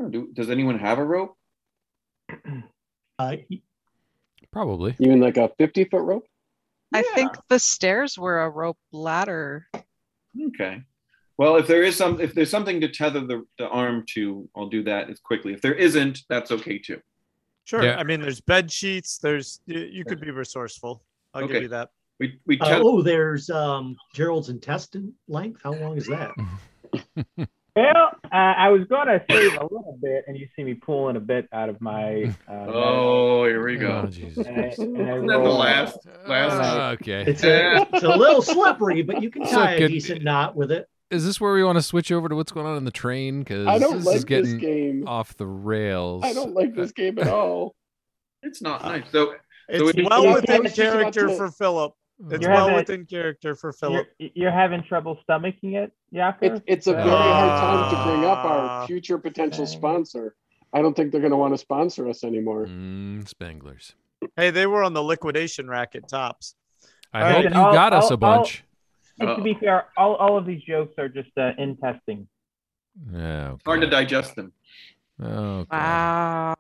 [0.09, 1.37] do, does anyone have a rope?
[3.19, 3.37] Uh,
[4.51, 4.97] Probably.
[4.99, 6.27] You mean like a 50 foot rope?
[6.93, 9.67] I think the stairs were a rope ladder.
[10.49, 10.83] Okay.
[11.37, 14.69] Well, if there is some, if there's something to tether the, the arm to, I'll
[14.69, 15.53] do that as quickly.
[15.53, 17.01] If there isn't, that's okay too.
[17.65, 17.83] Sure.
[17.85, 17.97] Yeah.
[17.97, 19.19] I mean, there's bed sheets.
[19.19, 21.05] There's you, you could be resourceful.
[21.35, 21.53] I'll Okay.
[21.55, 21.91] give you that.
[22.21, 22.83] We we uh, tether.
[22.85, 25.61] oh, there's um, Gerald's intestine length.
[25.65, 26.31] How long is that?
[27.77, 31.15] Well, uh, I was going to save a little bit, and you see me pulling
[31.15, 32.25] a bit out of my.
[32.49, 34.07] Uh, oh, here we Oh, go.
[34.09, 34.45] Jesus.
[34.45, 35.99] and I, and I Isn't that the last?
[36.27, 36.53] Last.
[36.53, 37.23] Ah, okay.
[37.29, 40.57] It's a, it's a little slippery, but you can So tie a good- decent knot
[40.57, 40.89] with it.
[41.13, 43.39] Is this where we want to switch over to what's going on in the train?
[43.39, 45.05] Because I don't this like is getting this game.
[45.07, 46.25] off the rails.
[46.25, 47.77] I don't like this game at all.
[48.43, 49.05] It's not nice.
[49.13, 49.35] So
[49.69, 51.95] It's it- well I was within character to- for Philip.
[52.29, 54.09] It's You're well having a- within character for Philip.
[54.19, 56.37] You're, you're having trouble stomaching it, Yaku?
[56.43, 59.73] It's it's a very hard time to bring up our future potential Okay.
[59.73, 60.35] sponsor.
[60.73, 62.67] I don't think they're going to want to sponsor us anymore.
[62.67, 63.95] Mm, Spanglers.
[64.37, 66.55] Hey, they were on the liquidation rack at Tops.
[67.13, 68.65] I All hope right, you I'll- got us I'll- a bunch.
[69.19, 72.27] And to be fair, all, all of these jokes are just uh, in testing.
[73.15, 74.53] Oh, hard to digest them.
[75.23, 75.67] Oh, God.
[75.73, 76.55] Wow.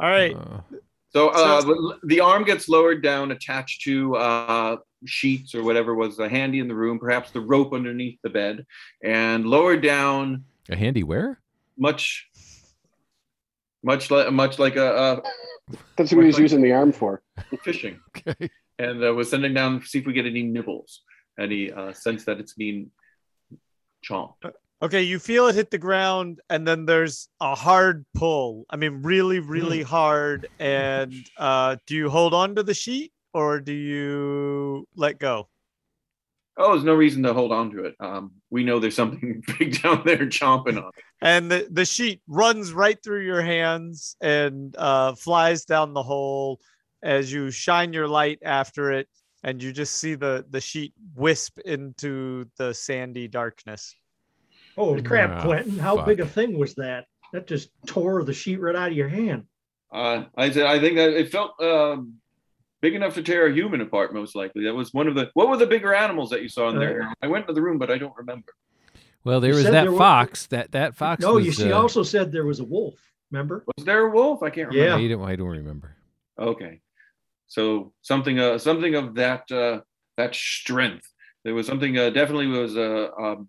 [0.00, 0.36] All right.
[0.36, 0.62] Oh.
[1.10, 5.94] So uh, So- the- the arm gets lowered down, attached to uh, sheets or whatever
[5.94, 8.66] was uh, handy in the room, perhaps the rope underneath the bed,
[9.02, 11.40] and lowered down a handy where?
[11.78, 12.28] much,
[13.82, 15.22] much like much like a,
[15.96, 17.22] That's what he was using the arm for.
[17.62, 18.50] fishing, Okay.
[18.78, 21.02] and uh, was sending down to see if we get any nibbles,
[21.38, 22.90] any uh, sense that it's being
[24.04, 24.50] chomped.
[24.80, 28.64] Okay, you feel it hit the ground, and then there's a hard pull.
[28.70, 30.46] I mean, really, really hard.
[30.60, 35.48] And uh, do you hold on to the sheet or do you let go?
[36.56, 37.94] Oh, there's no reason to hold on to it.
[38.00, 40.90] Um, we know there's something big down there chomping on.
[40.96, 41.04] it.
[41.22, 46.60] And the, the sheet runs right through your hands and uh, flies down the hole
[47.02, 49.08] as you shine your light after it,
[49.44, 53.94] and you just see the, the sheet wisp into the sandy darkness.
[54.78, 55.78] Holy crap, Ah, Quentin!
[55.78, 56.06] How fuck.
[56.06, 57.06] big a thing was that?
[57.32, 59.44] That just tore the sheet right out of your hand.
[59.92, 62.14] Uh, I said I think that it felt um,
[62.80, 64.14] big enough to tear a human apart.
[64.14, 65.30] Most likely, that was one of the.
[65.34, 67.12] What were the bigger animals that you saw in there?
[67.22, 68.54] I went to the room, but I don't remember.
[69.24, 70.46] Well, there You was that there wa- fox.
[70.46, 71.22] That that fox.
[71.22, 72.94] no, was, you she uh, also said there was a wolf.
[73.30, 73.64] Remember?
[73.76, 74.42] Was there a wolf?
[74.42, 74.94] I can't Yeah.
[74.94, 75.04] remember.
[75.04, 75.96] I don't, I don't remember.
[76.38, 76.80] Okay,
[77.48, 79.80] so something uh, something of that uh,
[80.16, 81.06] that strength.
[81.44, 83.48] There was something uh, definitely was uh, um,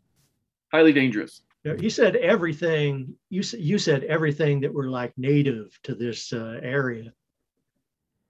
[0.72, 1.42] highly dangerous.
[1.64, 3.16] Yeah, You said everything.
[3.30, 7.12] You said you said everything that were like native to this uh, area.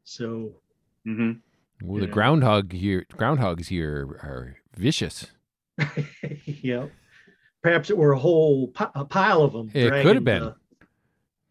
[0.04, 0.54] So
[1.06, 1.34] hmm
[1.84, 2.12] Well, the Yeah.
[2.13, 5.28] groundhog here, groundhogs here are vicious.
[6.45, 6.88] yeah,
[7.62, 9.69] perhaps it were a whole pi- a pile of them.
[9.73, 10.54] It could have been.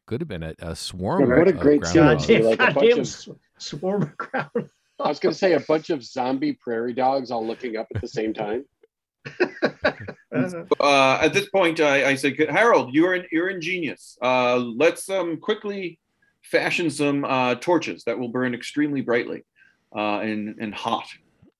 [0.06, 1.28] Could have been a, a swarm.
[1.28, 2.02] What a of great scene.
[2.02, 2.26] groundhogs.
[2.26, 2.42] Goddamn.
[2.44, 4.70] Like a bunch of- sw- swarm of ground.
[5.00, 8.00] I was going to say a bunch of zombie prairie dogs all looking up at
[8.00, 8.64] the same time.
[10.34, 14.18] Uh, Uh, at this point, I, I said, Harold, you're in, you're ingenious.
[14.22, 15.98] Uh, let's um, quickly
[16.42, 19.44] fashion some uh, torches that will burn extremely brightly
[19.96, 21.08] uh, and and hot,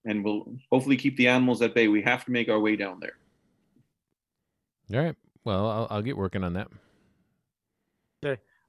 [0.04, 1.88] and will hopefully keep the animals at bay.
[1.88, 3.16] We have to make our way down there.
[4.92, 5.16] All right.
[5.44, 6.68] Well, I'll, I'll get working on that.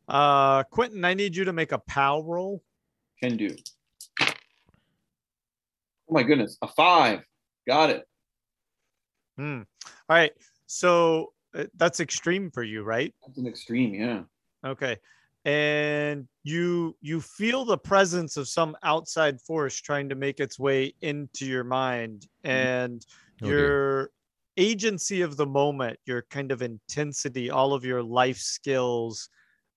[0.10, 2.64] Uh, Quentin, I need you to make a POW roll.
[3.22, 3.56] Can do.
[4.22, 4.26] Oh
[6.10, 7.22] my goodness, a five.
[7.68, 8.09] Got it.
[9.39, 9.62] Hmm.
[10.10, 10.34] All right.
[10.65, 13.13] So uh, that's extreme for you, right?
[13.25, 14.23] That's an extreme, yeah.
[14.65, 14.97] Okay.
[15.45, 20.93] And you you feel the presence of some outside force trying to make its way
[21.02, 23.06] into your mind and
[23.41, 23.56] Oh, dear.
[23.56, 24.10] your
[24.58, 29.30] agency of the moment, your kind of intensity, all of your life skills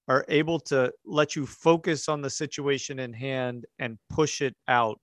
[0.09, 4.99] are able to let you focus on the situation in hand and push it out.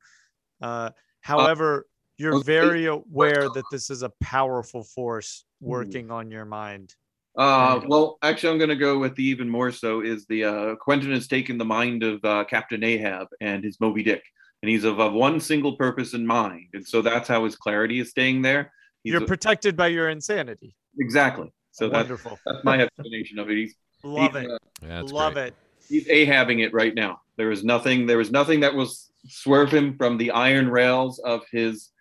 [0.62, 0.90] Uh,
[1.22, 1.86] however,
[2.20, 2.44] you're okay.
[2.46, 6.94] very aware that this is a powerful force working on your mind.
[7.38, 10.76] Uh, well, actually, I'm going to go with the even more so is the uh,
[10.76, 14.24] Quentin has taken the mind of uh, Captain Ahab and his Moby Dick,
[14.62, 18.00] and he's of, of one single purpose in mind, and so that's how his clarity
[18.00, 18.74] is staying there.
[19.04, 20.76] He's You're a- protected by your insanity.
[21.00, 21.54] exactly.
[21.72, 22.38] So that's, Wonderful.
[22.46, 23.56] that's my explanation of it.
[23.56, 24.52] He's Love he's, it.
[24.52, 25.48] uh, That's Love great.
[25.48, 25.54] it.
[25.88, 27.22] he's Ahabing it right now.
[27.38, 28.06] There is nothing.
[28.06, 28.90] There is nothing that will
[29.28, 31.92] swerve him from the iron rails of his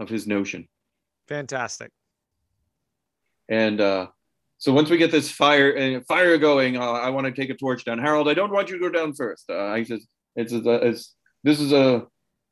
[0.00, 0.66] of his notion.
[1.28, 1.92] Fantastic.
[3.48, 4.08] And uh,
[4.58, 7.54] so once we get this fire uh, fire going, uh, I want to take a
[7.54, 7.98] torch down.
[7.98, 9.44] Harold, I don't want you to go down first.
[9.48, 12.06] Uh, I says it's, a, it's this is a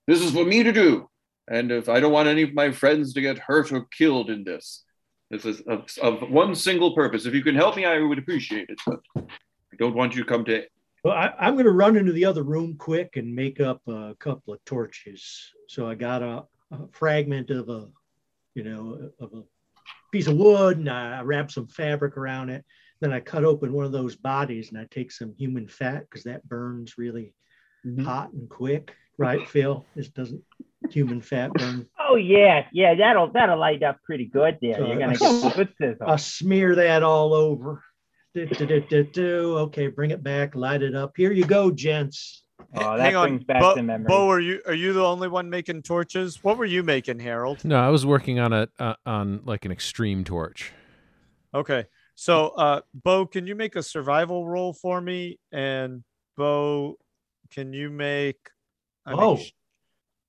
[0.07, 1.09] this is for me to do,
[1.49, 4.45] and if I don't want any of my friends to get hurt or killed in
[4.45, 4.85] this,
[5.31, 7.27] this is of, of one single purpose.
[7.27, 8.79] If you can help me, I would appreciate it.
[8.87, 10.65] But I don't want you to come to.
[11.05, 14.17] Well, I, I'm going to run into the other room quick and make up a
[14.19, 15.53] couple of torches.
[15.69, 17.89] So I got a, a fragment of a,
[18.55, 19.43] you know, of a
[20.13, 22.65] piece of wood, and I wrap some fabric around it.
[23.01, 26.25] Then I cut open one of those bodies, and I take some human fat because
[26.25, 27.35] that burns really
[27.87, 28.05] mm-hmm.
[28.05, 29.87] hot and quick, right, Phil?
[29.95, 30.43] This doesn't
[30.91, 31.87] human fat burn.
[31.99, 34.85] Oh yeah, yeah, that'll that'll light up pretty good there.
[34.85, 36.07] You're gonna get good sizzle.
[36.09, 37.85] I'll smear that all over.
[38.35, 39.59] Do, do, do, do, do.
[39.59, 41.13] Okay, bring it back, light it up.
[41.17, 42.45] Here you go, gents.
[42.75, 43.29] Oh, that Hang on.
[43.29, 44.09] brings back Bo, the memory.
[44.09, 46.43] Bo, are you are you the only one making torches?
[46.45, 47.65] What were you making, Harold?
[47.65, 50.73] No, I was working on a uh, on like an extreme torch.
[51.55, 51.87] Okay.
[52.15, 55.39] So, uh, Bo, can you make a survival roll for me?
[55.53, 56.03] And
[56.37, 56.97] Bo,
[57.51, 58.51] can you make?
[59.07, 59.37] I Oh.
[59.37, 59.53] sh-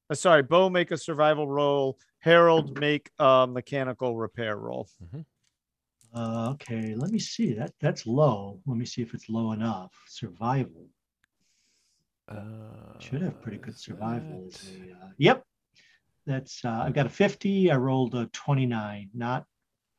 [0.10, 1.98] uh, sorry, Bo, make a survival roll.
[2.20, 4.88] Harold, make a mechanical repair roll.
[6.14, 7.54] Uh, okay, let me see.
[7.54, 8.60] That that's low.
[8.66, 9.92] Let me see if it's low enough.
[10.08, 10.88] Survival
[12.30, 14.48] Uh, should have pretty good survival.
[14.52, 15.44] that- a, uh, yep,
[16.26, 16.64] that's.
[16.64, 17.72] Uh, I've got a fifty.
[17.72, 19.10] I rolled a twenty-nine.
[19.14, 19.46] Not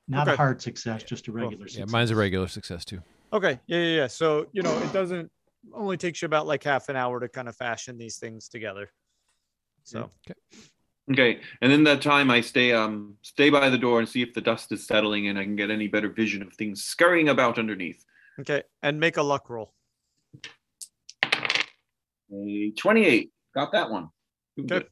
[0.06, 1.64] not a hard success, just a regular.
[1.66, 1.92] Yeah, success.
[1.92, 3.02] mine's a regular success too.
[3.32, 3.60] Okay.
[3.66, 4.06] Yeah, yeah, yeah.
[4.08, 5.30] So, you know, it doesn't
[5.72, 8.90] only takes you about like half an hour to kind of fashion these things together.
[9.84, 10.38] So, Okay.
[11.10, 14.32] Okay, and in that time, I stay um stay by the door and see if
[14.34, 17.58] the dust is settling and I can get any better vision of things scurrying about
[17.58, 18.04] underneath.
[18.40, 18.62] okay.
[18.82, 19.74] And make a luck roll.
[22.32, 23.30] A twenty-eight.
[23.54, 24.08] Got that one.
[24.66, 24.86] Good.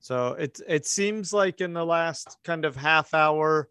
[0.00, 3.68] So it it seems like in the last kind of half hour,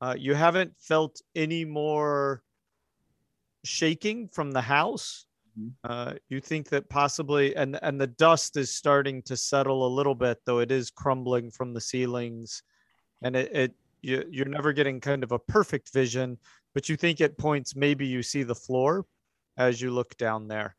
[0.00, 2.42] uh, you haven't felt any more
[3.64, 5.26] shaking from the house.
[5.58, 5.72] Mhm.
[5.84, 10.14] Uh, you think that possibly, and and the dust is starting to settle a little
[10.14, 12.62] bit, though it is crumbling from the ceilings,
[13.22, 16.38] and it, it you you're never getting kind of a perfect vision,
[16.74, 19.04] but you think at points maybe you see the floor
[19.56, 20.76] as you look down there,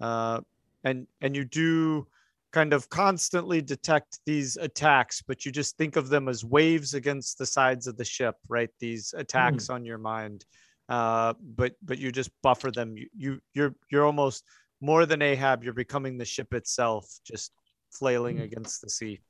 [0.00, 0.40] uh,
[0.86, 2.06] and and you do
[2.52, 7.36] kind of constantly detect these attacks, but you just think of them as waves against
[7.36, 8.70] the sides of the ship, right?
[8.80, 10.46] These attacks on your mind.
[10.88, 12.96] uh, but but you just buffer them.
[12.96, 14.44] You, you you're you're almost
[14.80, 15.64] more than Ahab.
[15.64, 17.52] You're becoming the ship itself, just
[17.90, 19.20] flailing against the sea.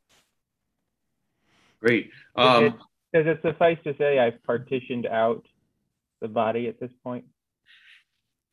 [1.80, 2.10] Great.
[2.36, 2.78] Does, it, Um,
[3.14, 5.46] does it suffice to say I've partitioned out
[6.20, 7.24] the body at this point?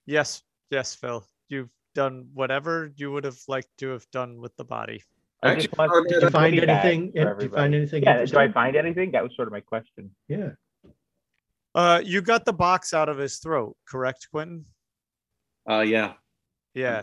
[0.06, 1.26] Yes, yes, Phil.
[1.50, 5.04] You've done whatever you would have liked to have done with the body.
[5.42, 7.12] I just want Did you find anything?
[7.12, 8.04] for Did you find anything?
[8.04, 9.12] Yeah, do I find anything?
[9.12, 10.12] That was sort of my question.
[10.28, 10.52] Yeah.
[11.76, 14.66] Uh, you got the box out of his throat, correct, Quentin?
[15.70, 16.14] uh, yeah.
[16.76, 17.02] Yeah,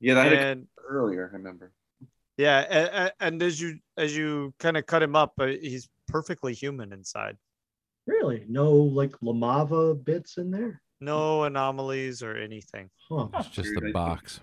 [0.00, 1.72] Yeah, that had and earlier, I remember.
[2.38, 6.54] yeah, and, and as you as you kind of cut him up, uh, he's perfectly
[6.54, 7.36] human inside.
[8.06, 8.44] Really?
[8.48, 10.80] No like Lamava bits in there?
[11.00, 12.90] No anomalies or anything.
[13.08, 13.28] Huh.
[13.38, 14.40] It's just the box.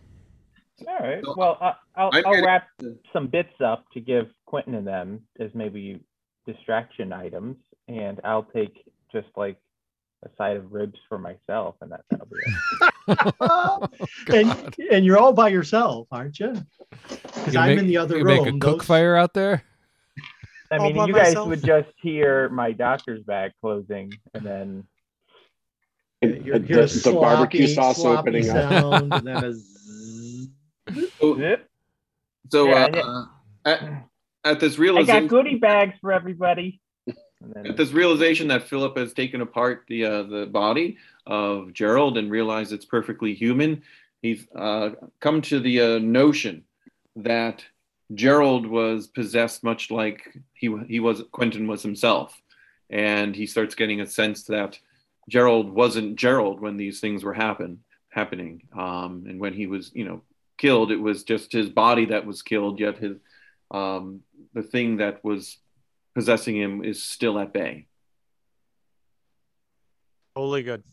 [0.88, 1.24] All right.
[1.24, 2.68] So, Well, I, I'll, I'm I'll getting- wrap
[3.14, 6.00] some bits up to give Quentin and them as maybe
[6.46, 9.58] distraction items, and I'll take just like
[10.26, 12.36] a side of ribs for myself, and that, that'll be
[13.08, 14.36] it.
[14.36, 16.54] and, and you're all by yourself, aren't you?
[17.08, 18.46] Because You I'm make- in the other you room.
[18.46, 19.64] make a cook those- fire out there.
[20.72, 21.48] I All mean, by you guys myself?
[21.50, 24.84] would just hear my doctor's bag closing, and then
[26.22, 29.04] And You're, the, you're a the barbecue sauce sloppy opening up.
[29.04, 30.50] and then a zzz.
[31.20, 31.70] So, zip.
[32.50, 33.26] so Yeah, uh,
[33.66, 34.08] at,
[34.46, 36.82] at this I got realization, goodie bags for everybody.
[37.66, 42.32] At this realization that Philip has taken apart the uh, the body of Gerald and
[42.32, 43.84] realized it's perfectly human,
[44.22, 46.64] he's uh, come to the uh, notion
[47.18, 47.64] that
[48.14, 52.42] Gerald was possessed much like he he was Quentin was himself,
[52.90, 54.80] and he starts getting a sense that
[55.30, 60.06] Gerald wasn't Gerald when these things were happen happening, um, and when he was you
[60.06, 60.22] know
[60.58, 63.18] killed, it was just his body that was killed, yet his
[63.72, 64.22] um,
[64.54, 65.58] the thing that was
[66.16, 67.88] possessing him is still at bay.
[70.36, 70.84] Totally good.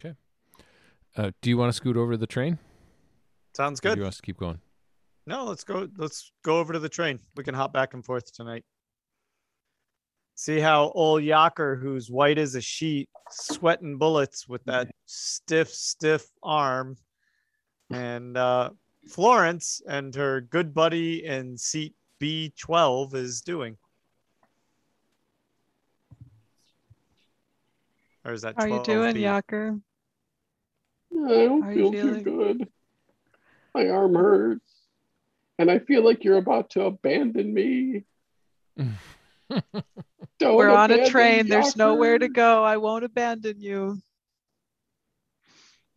[0.00, 0.14] Okay.
[1.16, 2.58] Uh, do you want to scoot over to the train?
[3.56, 3.96] Sounds Or do good.
[3.98, 4.60] you want us to keep going?
[5.26, 5.88] No, let's go.
[5.96, 7.18] Let's go over to the train.
[7.36, 8.64] We can hop back and forth tonight.
[10.38, 16.26] See how old Yacker, who's white as a sheet, sweating bullets with that stiff, stiff
[16.42, 16.98] arm,
[17.90, 18.68] and uh,
[19.08, 23.78] Florence and her good buddy in seat B12 is doing.
[28.22, 29.20] Or is that How are you doing, 12B?
[29.22, 29.80] Yacker?
[31.14, 32.68] I don't How are feel too good.
[33.74, 34.70] My arm hurts.
[35.58, 38.04] And I feel like you're about to abandon me.
[40.38, 41.46] Don't We're on a train.
[41.46, 42.62] There's nowhere to go.
[42.64, 43.98] I won't abandon you.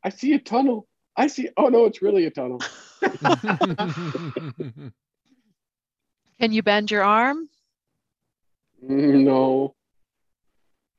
[0.04, 0.88] I see a tunnel.
[1.18, 1.50] I see.
[1.58, 2.60] Oh no, it's really a tunnel.
[6.40, 7.50] Can you bend your arm?
[8.84, 9.76] Mm, No.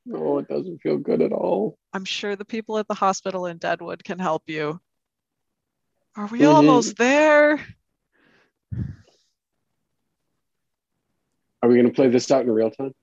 [0.05, 1.77] No, it doesn't feel good at all.
[1.93, 4.79] I'm sure the people at the hospital in Deadwood can help you.
[6.15, 6.45] Are we Mhm.
[6.45, 7.59] almost there?
[11.61, 12.93] Are we going to play this out in real time?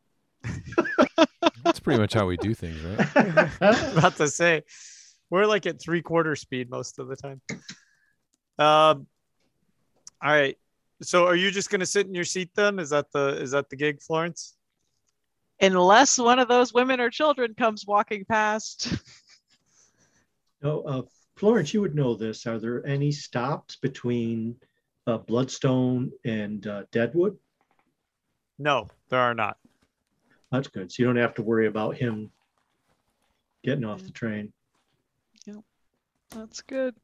[1.64, 3.48] That's pretty much how we do things, right?
[3.96, 4.62] about to say
[5.30, 7.40] we're like at three quarter speed most of the time
[8.58, 9.06] um
[10.22, 10.56] all right
[11.02, 13.50] so are you just going to sit in your seat then is that the is
[13.50, 14.56] that the gig florence
[15.60, 18.94] Unless one of those women or children comes walking past.
[20.60, 21.02] No, uh,
[21.36, 22.44] Florence, you would know this.
[22.44, 24.56] Are there any stops between
[25.06, 27.38] uh, Bloodstone and uh, Deadwood?
[28.58, 29.56] No there are not
[30.50, 30.90] That's good.
[30.90, 32.30] So you don't have to worry about him
[33.62, 34.52] getting off the train.
[35.46, 35.62] Yep.
[36.30, 36.94] That's good.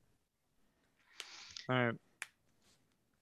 [1.68, 1.94] all right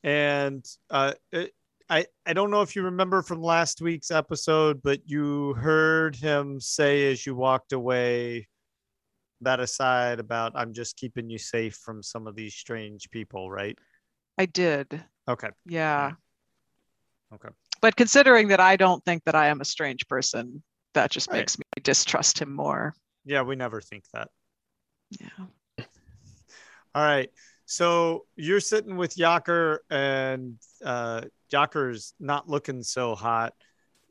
[0.04, 1.52] and uh it,
[1.92, 6.58] I, I don't know if you remember from last week's episode, but you heard him
[6.58, 8.48] say as you walked away
[9.42, 13.78] that aside about I'm just keeping you safe from some of these strange people, right?
[14.38, 15.04] I did.
[15.28, 15.50] Okay.
[15.66, 16.12] Yeah.
[17.34, 17.50] Okay.
[17.82, 20.62] But considering that I don't think that I am a strange person,
[20.94, 21.38] that just Right.
[21.38, 22.94] makes me distrust him more.
[23.24, 24.28] Yeah, we never think that.
[25.10, 25.28] Yeah.
[26.94, 27.30] All right.
[27.66, 33.54] So you're sitting with Yacker, and uh, Yacker's not looking so hot,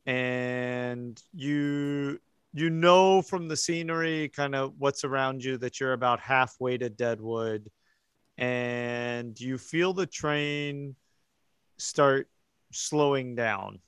[0.06, 2.20] and you
[2.54, 6.90] you know from the scenery, kind of what's around you, that you're about halfway to
[6.90, 7.70] Deadwood,
[8.38, 10.96] and you feel the train
[11.78, 12.28] start
[12.72, 13.80] slowing down.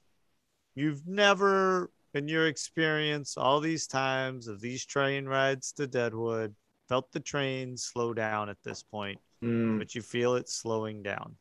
[0.75, 6.55] You've never, in your experience, all these times of these train rides to Deadwood,
[6.89, 9.77] felt the train slow down at this point, Mm.
[9.79, 11.35] but you feel it slowing down.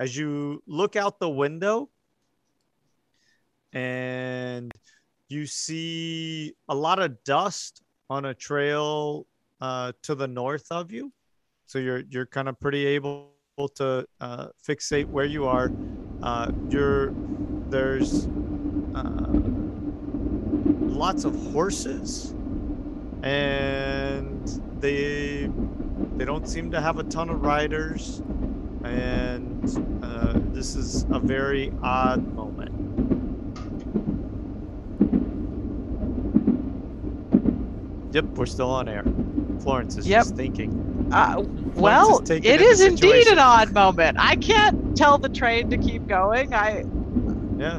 [0.00, 1.88] As you look out the window
[3.72, 4.70] and
[5.28, 9.26] you see a lot of dust on a trail
[9.60, 11.12] uh, to the north of you.
[11.66, 15.70] So you're you're kind of pretty able to uh, fixate where you are.
[16.22, 17.12] Uh, you're
[17.68, 18.26] there's
[18.94, 19.26] uh,
[20.88, 22.30] lots of horses,
[23.22, 25.50] and they
[26.16, 28.22] they don't seem to have a ton of riders,
[28.84, 29.62] and
[30.02, 32.70] uh, this is a very odd moment.
[38.12, 39.04] Yep, we're still on air.
[39.60, 40.20] Florence is Yep.
[40.24, 40.70] just thinking.
[41.12, 41.42] Uh,
[41.74, 44.16] well, is taken it in is indeed an odd moment.
[44.20, 46.54] I can't tell the train to keep going.
[46.54, 46.84] I
[47.58, 47.78] Yeah.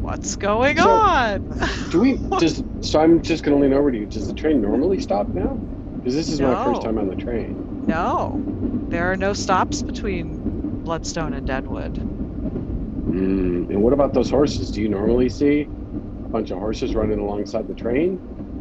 [0.00, 1.52] what's going So- on?
[1.90, 2.64] Do we just?
[2.80, 4.06] So I'm just gonna lean over to you.
[4.06, 5.54] Does the train normally stop now?
[5.96, 7.84] Because this is my first time on the train.
[7.86, 8.40] no,
[8.88, 10.38] there are no stops between
[10.84, 11.94] Bloodstone and Deadwood.
[11.94, 14.70] Mm, and what about those horses?
[14.70, 18.18] Do you normally see a bunch of horses running alongside the train?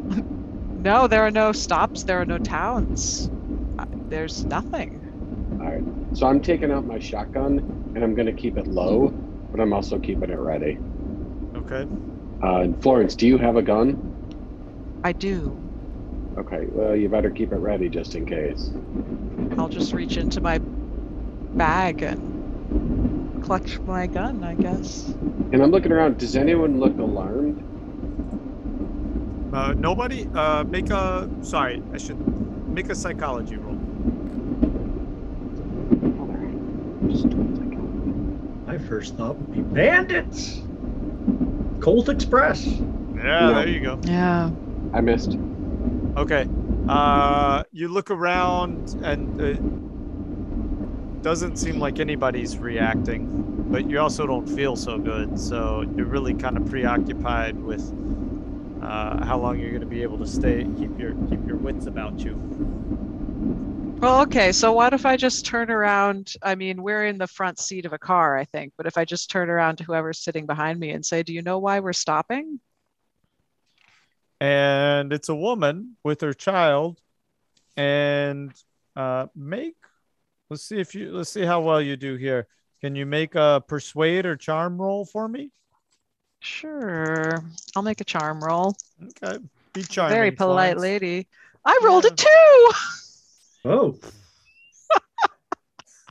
[0.81, 2.03] No, there are no stops.
[2.03, 3.29] There are no towns.
[4.09, 4.97] There's nothing.
[5.61, 6.17] All right.
[6.17, 7.59] So I'm taking out my shotgun
[7.95, 9.09] and I'm gonna keep it low,
[9.51, 10.79] but I'm also keeping it ready.
[11.55, 11.87] Okay.
[12.41, 14.99] Uh, Florence, do you have a gun?
[15.03, 15.55] I do.
[16.37, 16.65] Okay.
[16.71, 18.71] Well, you better keep it ready just in case.
[19.59, 25.09] I'll just reach into my bag and clutch my gun, I guess.
[25.51, 26.17] And I'm looking around.
[26.17, 27.70] Does anyone look alarmed?
[29.53, 30.27] Uh, nobody.
[30.33, 31.29] Uh, make a.
[31.41, 32.17] Sorry, I should
[32.69, 33.75] make a psychology roll.
[36.19, 37.09] All right.
[37.11, 38.67] Just doing psychology.
[38.67, 40.61] My first thought would be bandits.
[41.81, 42.65] Colt Express.
[42.65, 42.81] Yeah,
[43.49, 43.53] No.
[43.55, 43.99] there you go.
[44.03, 44.51] Yeah.
[44.93, 45.37] I missed.
[46.17, 46.47] Okay.
[46.87, 53.27] Uh, you look around and it doesn't seem like anybody's reacting,
[53.69, 55.39] but you also don't feel so good.
[55.39, 57.91] So you're really kind of preoccupied with
[58.81, 61.85] uh, how long you're going to be able to stay, keep your keep your wits
[61.85, 62.35] about you.
[63.99, 64.51] Well, okay.
[64.51, 66.33] So what if I just turn around?
[66.41, 68.73] I mean, we're in the front seat of a car, I think.
[68.75, 71.43] But if I just turn around to whoever's sitting behind me and say, "Do you
[71.43, 72.59] know why we're stopping?"
[74.39, 76.99] And it's a woman with her child,
[77.77, 78.51] and
[78.95, 79.75] uh, make.
[80.49, 81.11] Let's see if you.
[81.11, 82.47] Let's see how well you do here.
[82.81, 85.51] Can you make a persuade or charm roll for me?
[86.41, 87.43] Sure.
[87.75, 88.75] I'll make a charm roll.
[89.23, 89.37] Okay.
[89.73, 90.15] Be charming.
[90.15, 90.81] Very polite Florence.
[90.81, 91.27] lady.
[91.63, 92.15] I rolled a Yeah.
[92.15, 92.71] two.
[93.63, 93.95] Oh.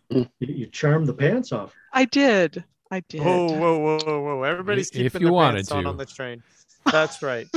[0.09, 1.75] you, you charmed the pants off.
[1.93, 2.63] I did.
[2.93, 3.21] I did.
[3.23, 4.43] Whoa, whoa, whoa, whoa, whoa!
[4.45, 5.89] Everybody's If keeping you their wanted pants on to.
[5.91, 6.43] on the train.
[6.91, 7.47] That's right.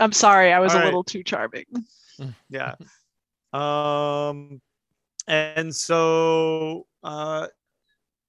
[0.00, 0.52] I'm sorry.
[0.52, 0.86] I was All a right.
[0.86, 1.66] little too charming.
[2.48, 2.74] yeah.
[3.52, 4.60] Um,
[5.28, 7.46] and so uh,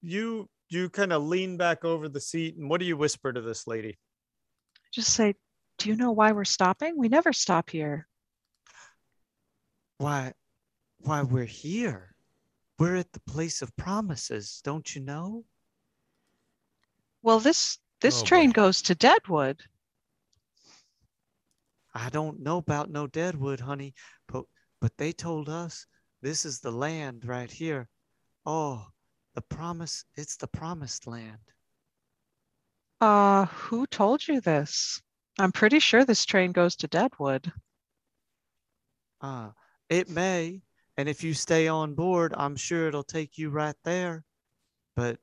[0.02, 0.48] you
[0.78, 3.68] you kind of lean back over the seat, and what do you whisper to this
[3.68, 3.98] lady?
[4.92, 5.36] Just say,
[5.78, 6.98] "Do you know why we're stopping?
[6.98, 8.08] We never stop here."
[9.98, 10.34] Why,
[11.00, 12.16] why we're here?
[12.78, 15.46] We're at the place of promises, don't you know?
[17.22, 18.28] Well, this this Oh, boy.
[18.28, 19.64] train goes to Deadwood.
[21.94, 23.94] I don't know about no Deadwood, honey,
[24.28, 24.46] but
[24.82, 25.88] but they told us
[26.22, 27.88] this is the land right here.
[28.46, 28.88] Oh,
[29.36, 31.38] the promise, it's the promised land.
[33.02, 35.02] Uh, who told you this?
[35.38, 37.52] I'm pretty sure this train goes to Deadwood.
[39.22, 39.54] Ah,
[39.90, 40.62] it may,
[40.98, 44.24] and if you stay on board, I'm sure it'll take you right there.
[44.96, 45.20] But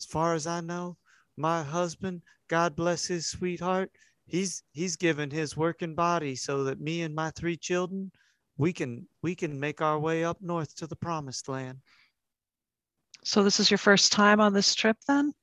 [0.00, 0.98] as far as I know,
[1.36, 3.90] my husband, God bless his sweetheart,
[4.26, 8.10] he's he's given his working body so that me and my three children,
[8.58, 11.78] we can we can make our way up north to the promised land.
[13.26, 15.34] So this is your first time on this trip then?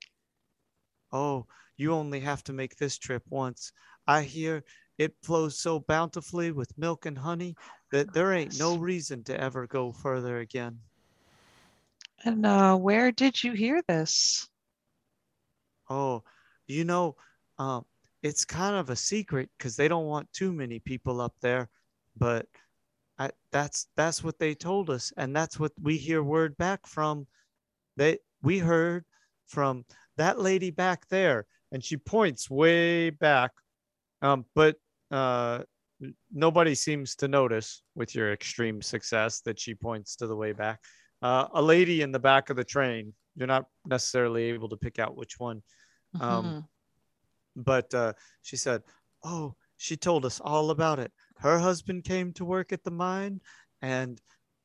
[1.11, 3.73] Oh, you only have to make this trip once.
[4.07, 4.63] I hear
[4.97, 7.57] it flows so bountifully with milk and honey
[7.91, 10.79] that there ain't no reason to ever go further again.
[12.23, 14.47] And uh, where did you hear this?
[15.89, 16.23] Oh,
[16.67, 17.17] you know,
[17.59, 17.83] um,
[18.21, 21.67] it's kind of a secret because they don't want too many people up there,
[22.15, 22.47] but
[23.19, 27.27] I, that's that's what they told us, and that's what we hear word back from.
[27.97, 29.05] They we heard
[29.47, 29.85] from
[30.17, 33.51] that lady back there, and she points way back,
[34.21, 34.77] um, but
[35.11, 35.63] uh,
[36.31, 40.81] nobody seems to notice with your extreme success that she points to the way back.
[41.21, 43.13] Uh, a lady in the back of the train.
[43.35, 45.63] You're not necessarily able to pick out which one
[46.19, 46.69] Um, Mhm.
[47.55, 48.83] but uh, she said,
[49.23, 51.11] "Oh, she told us all about it.
[51.37, 53.41] Her husband came to work at the mine,
[53.81, 54.21] and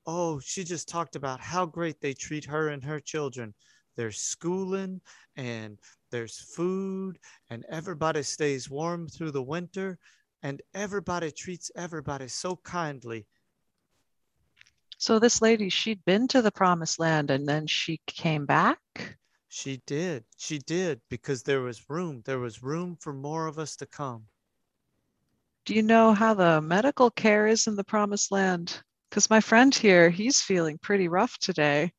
[0.09, 3.55] oh, she just talked about how great they treat her and her children.
[3.95, 5.01] there's schooling
[5.37, 5.79] and
[6.11, 7.19] there's food
[7.51, 9.99] and everybody stays warm through the winter
[10.43, 13.27] and everybody treats everybody so kindly.
[14.97, 19.19] So this lady, she'd been to the promised land and then she came back.
[19.49, 20.25] She did.
[20.39, 22.23] She did because there was room.
[22.25, 24.25] There was room for more of us to come.
[25.67, 28.81] Do you know how the medical care is in the promised land?
[29.09, 31.93] Because my friend here, he's feeling pretty rough today.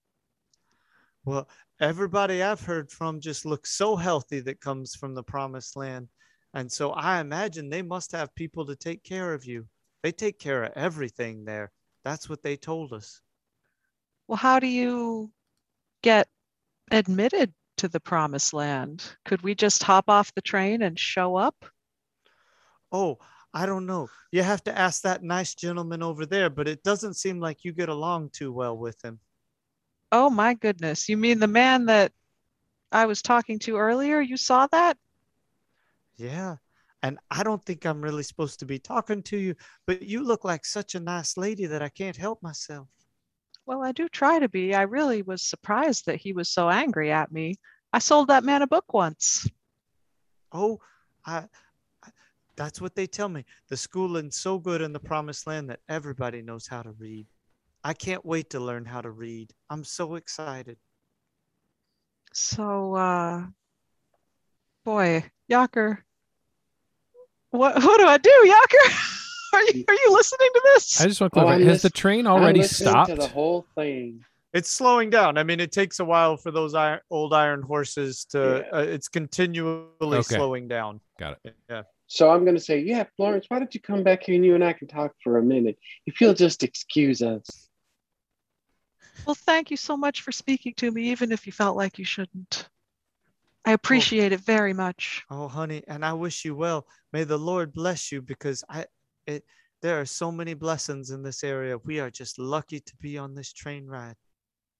[1.25, 1.49] Well,
[1.79, 6.09] everybody I've heard from just looks so healthy that comes from the promised land.
[6.53, 9.67] And so I imagine they must have people to take care of you.
[10.01, 11.71] They take care of everything there.
[12.03, 13.21] That's what they told us.
[14.27, 15.31] Well, how do you
[16.01, 16.27] get
[16.91, 19.03] admitted to the promised land?
[19.25, 21.65] Could we just hop off the train and show up?
[22.91, 23.19] Oh,
[23.53, 24.09] I don't know.
[24.31, 27.71] You have to ask that nice gentleman over there, but it doesn't seem like you
[27.71, 29.19] get along too well with him.
[30.11, 31.09] Oh my goodness.
[31.09, 32.11] You mean the man that
[32.91, 34.21] I was talking to earlier?
[34.21, 34.97] You saw that?
[36.15, 36.57] Yeah.
[37.01, 39.55] And I don't think I'm really supposed to be talking to you,
[39.87, 42.87] but you look like such a nice lady that I can't help myself.
[43.65, 44.73] Well, I do try to be.
[44.73, 47.55] I really was surprised that he was so angry at me.
[47.93, 49.47] I sold that man a book once.
[50.51, 50.79] Oh,
[51.25, 51.45] I,
[52.59, 53.45] that's what they tell me.
[53.69, 57.25] The schooling's so good in the promised land that everybody knows how to read.
[57.85, 59.53] I can't wait to learn how to read.
[59.69, 60.77] I'm so excited.
[62.33, 63.43] So, uh,
[64.83, 65.99] boy, Yaker,
[67.51, 69.15] what what do I do, Yaker?
[69.53, 71.01] Are you are you listening to this?
[71.01, 71.55] I just want to clarify.
[71.55, 73.09] I'm Has the train already listened stopped?
[73.09, 74.23] To the whole thing.
[74.53, 75.39] It's slowing down.
[75.39, 78.63] I mean, it takes a while for those iron, old iron horses to.
[78.71, 78.77] Yeah.
[78.77, 80.35] Uh, it's continually Okay.
[80.35, 81.01] slowing down.
[81.17, 81.55] Got it.
[81.67, 81.81] Yeah.
[82.09, 84.63] So I'm gonna say, yeah, Florence, why don't you come back here and you and
[84.63, 85.77] I can talk for a minute?
[86.07, 87.69] If you'll just excuse us.
[89.27, 92.05] Well, thank you so much for speaking to me, even if you felt like you
[92.05, 92.67] shouldn't.
[93.63, 93.73] I oh.
[93.75, 95.23] appreciate it very much.
[95.29, 96.87] Oh, honey, and I wish you well.
[97.13, 98.85] May the Lord bless you because I,
[99.27, 99.43] it,
[99.83, 101.77] there are so many blessings in this area.
[101.77, 104.15] We are just lucky to be on this train ride.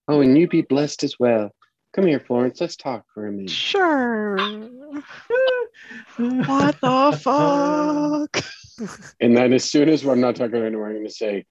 [0.08, 1.52] Oh, and you be blessed as well.
[1.94, 2.62] Come here, Florence.
[2.62, 3.50] Let's talk for a minute.
[3.50, 4.38] Sure.
[6.18, 8.44] what the fuck?
[9.22, 11.46] And then as soon as I'm not talking anymore, I'm gonna say,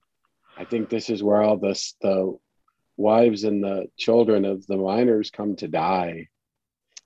[0.57, 2.39] I think this is where all the the
[2.97, 6.29] wives and the children of the miners come to die.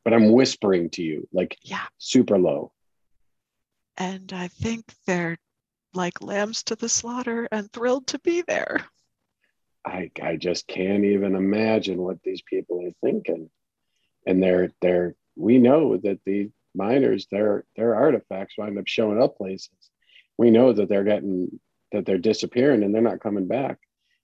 [0.05, 1.87] But I'm whispering to you, like Yeah.
[1.99, 2.73] super low.
[3.97, 5.37] And I think they're
[5.93, 8.87] like lambs to the slaughter and thrilled to be there.
[9.85, 13.51] I I just can't even imagine what these people are thinking.
[14.27, 19.37] And they're they're we know that the miners their their artifacts wind up showing up
[19.37, 19.71] places.
[20.39, 21.61] We know that they're getting
[21.93, 23.79] that they're disappearing and they're not coming back.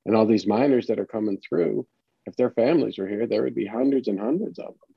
[0.06, 1.86] And all these miners that are coming through,
[2.26, 4.94] if their families were here, there would be hundreds and hundreds of them.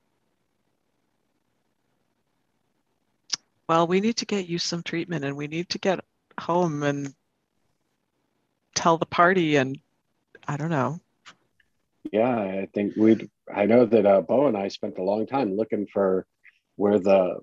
[3.68, 6.04] Well, we need to get you some treatment and we need to get
[6.40, 7.14] home and
[8.76, 9.80] tell the party and
[10.52, 11.00] I don't know.
[12.12, 13.30] Yeah, I think we'd.
[13.54, 16.26] I know that uh, Bo and I spent a long time looking for
[16.76, 17.38] where the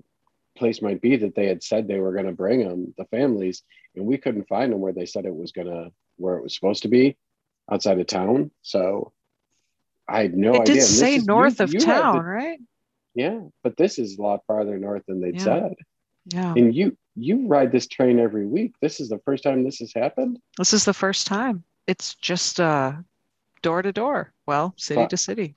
[0.59, 3.63] place might be that they had said they were going to bring them, the families,
[3.97, 6.55] and we couldn't find them where they said it was going to, where it was
[6.55, 7.17] supposed to be,
[7.73, 8.51] outside of town.
[8.61, 9.13] So
[10.07, 10.75] I had no it idea.
[10.75, 12.59] did say is- you- north of you town, the- right?
[13.15, 15.45] yeah, but this is a lot farther north than they'd Yeah.
[15.45, 15.75] said.
[16.27, 16.53] Yeah.
[16.55, 18.75] And you you ride this train every week.
[18.83, 20.39] This is the first time this has happened.
[20.59, 21.65] This is the first time.
[21.89, 22.93] It's just uh
[23.63, 24.33] door to door.
[24.47, 25.57] Well, city But- to city.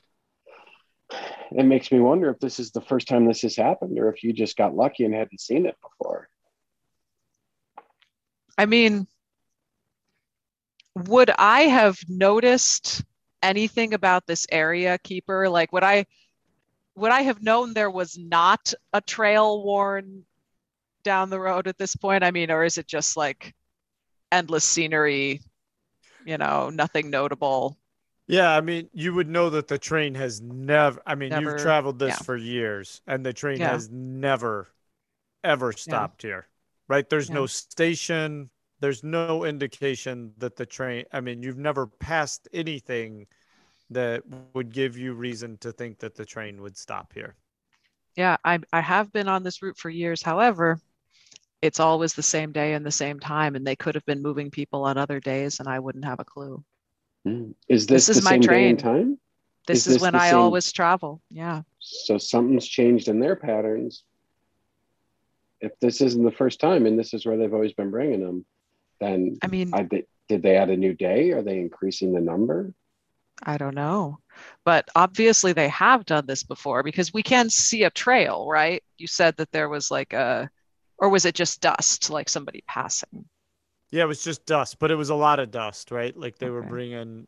[1.51, 4.23] It makes me wonder if this is the first time this has happened, or if
[4.23, 6.29] you just got lucky and hadn't seen it before.
[8.57, 9.05] I mean,
[10.95, 13.03] would I have noticed
[13.43, 15.49] anything about this area, Keeper?
[15.49, 16.05] Like, would I
[16.95, 20.23] would I have known there was not a trail worn
[21.03, 22.23] down the road at this point?
[22.23, 23.53] I mean, or is it just like
[24.31, 25.41] endless scenery,
[26.25, 27.77] you know, nothing notable?
[28.27, 31.55] Yeah, I mean, you would know that the train has never, I mean, Never- you've
[31.57, 32.23] traveled this yeah.
[32.23, 33.69] for years and the train Yeah.
[33.69, 34.69] has never,
[35.43, 36.47] ever stopped here,
[36.87, 37.09] right?
[37.09, 38.49] There's no station,
[38.79, 43.27] there's no indication that the train, I mean, you've never passed anything
[43.91, 47.35] that would give you reason to think that the train would stop here.
[48.15, 50.21] Yeah, I I have been on this route for years.
[50.21, 50.79] However,
[51.61, 54.49] it's always the same day and the same time, and they could have been moving
[54.51, 56.63] people on other days, and I wouldn't have a clue.
[57.27, 57.53] Mm.
[57.69, 58.93] Is this, This is the my same day and train.
[58.95, 59.19] time?
[59.67, 61.21] This Is is, this when I same- always travel.
[61.29, 61.61] Yeah.
[61.79, 64.03] So something's changed in their patterns.
[65.59, 68.45] If this isn't the first time, and this is where they've always been bringing them,
[68.99, 71.31] then I mean, I, did they add a new day?
[71.31, 72.73] Are they increasing the number?
[73.43, 74.17] I don't know.
[74.65, 78.83] But obviously they have done this before because we can see a trail, right?
[78.97, 80.49] You said that there was like a,
[81.01, 83.25] or was it just dust, like somebody passing?
[83.89, 86.15] Yeah, it was just dust, but it was a lot of dust, right?
[86.15, 87.27] Like they were bringing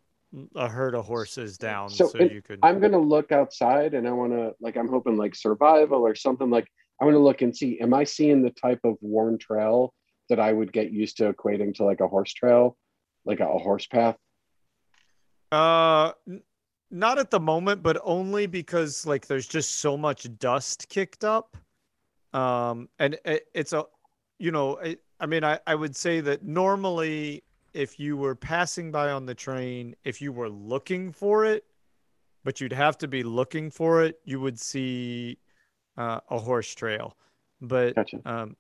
[0.55, 2.59] a herd of horses down So so, it- you could.
[2.63, 6.67] I'm gonna look outside and I wanna like I'm hoping like survival or something like
[7.01, 9.93] I want to look and see am I seeing the type of worn trail
[10.29, 12.77] that I would get used to equating to like a horse trail,
[13.25, 14.15] like a, a horse path.
[15.51, 16.13] Uh,
[16.89, 21.57] not at the moment, but only because like there's just so much dust kicked up.
[22.33, 23.85] Um, and it, it's a,
[24.39, 28.91] you know, I, I mean, I, I would say that normally if you were passing
[28.91, 31.65] by on the train, if you were looking for it,
[32.43, 35.37] but you'd have to be looking for it, you would see
[35.97, 37.15] uh, a horse trail.
[37.61, 38.19] But Gotcha.
[38.25, 38.55] um,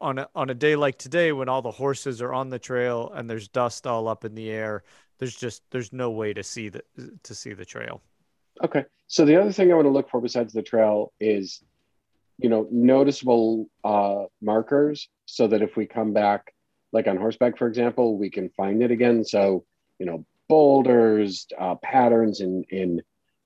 [0.00, 3.12] on a, on a day like today, when all the horses are on the trail
[3.14, 4.82] and there's dust all up in the air,
[5.18, 6.82] there's just there's no way to see the
[7.22, 8.02] to see the trail.
[8.64, 8.84] Okay.
[9.06, 11.62] So the other thing I want to look for besides the trail is,
[12.38, 16.52] you know, noticeable uh, markers so that if we come back,
[16.92, 19.24] like on horseback, for example, we can find it again.
[19.24, 19.64] So,
[19.98, 23.02] you know, boulders, uh, patterns in in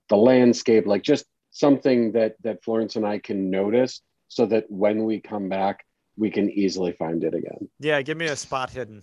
[0.08, 5.04] the landscape, like just something that that Florence and I can notice, so that when
[5.04, 5.84] we come back,
[6.16, 7.68] we can easily find it again.
[7.78, 9.02] Yeah, give me a spot hidden.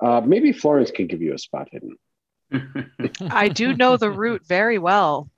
[0.00, 1.96] Uh, maybe Florence can give you a spot hidden.
[3.30, 5.28] I do know the route very well.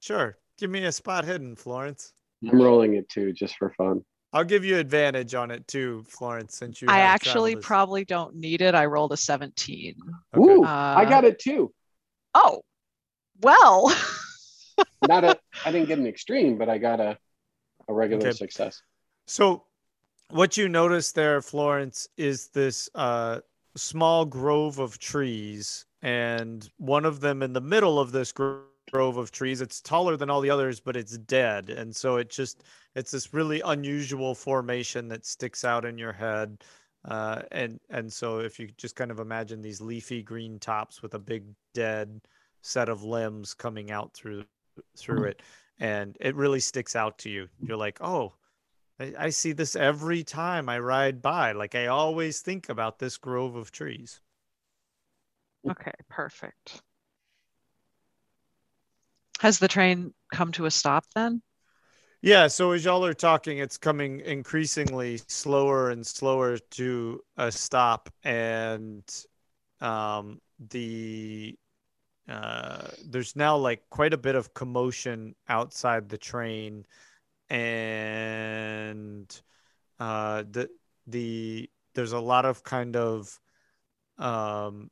[0.00, 2.12] Sure, give me a spot hidden, Florence.
[2.50, 4.04] I'm rolling it too, just for fun.
[4.32, 6.88] I'll give you advantage on it too, Florence, since you.
[6.88, 8.74] I actually traveled this- probably don't need it.
[8.74, 9.94] I rolled a 17.
[10.34, 10.52] Okay.
[10.52, 11.72] Ooh, Uh, I got it too.
[12.34, 12.62] Oh,
[13.42, 13.94] well.
[15.06, 17.18] Not a, I didn't get an extreme, but I got a,
[17.88, 18.32] a regular Okay.
[18.36, 18.80] success.
[19.26, 19.64] So,
[20.30, 23.40] what you notice there, Florence, is this uh,
[23.76, 28.62] small grove of trees, and one of them in the middle of this gro-
[28.92, 29.60] grove of trees.
[29.60, 32.62] It's taller than all the others, but it's dead, and so it just
[32.94, 36.62] it's this really unusual formation that sticks out in your head.
[37.04, 41.14] Uh, and and so if you just kind of imagine these leafy green tops with
[41.14, 42.20] a big dead
[42.60, 44.44] set of limbs coming out through
[44.96, 45.42] through it,
[45.78, 47.48] and it really sticks out to you.
[47.60, 48.34] You're like, oh,
[49.00, 51.52] I, I see this every time I ride by.
[51.52, 54.20] Like I always think about this grove of trees.
[55.68, 56.82] Okay, perfect.
[59.42, 61.42] Has the train come to a stop then?
[62.20, 68.08] Yeah, so as y'all are talking, it's coming increasingly slower and slower to a stop,
[68.22, 69.02] and
[69.80, 70.40] um,
[70.70, 71.56] the
[72.28, 76.86] uh, there's now like quite a bit of commotion outside the train,
[77.50, 79.40] and
[79.98, 80.68] uh, the
[81.08, 83.40] the there's a lot of kind of
[84.18, 84.88] um,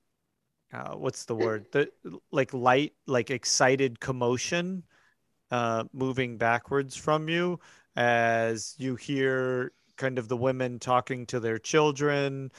[0.73, 1.67] uh, what's the word?
[1.73, 1.91] The
[2.31, 4.85] like light, like excited commotion
[5.51, 7.59] uh, moving backwards from you
[7.97, 12.51] as you hear kind of the women talking to their children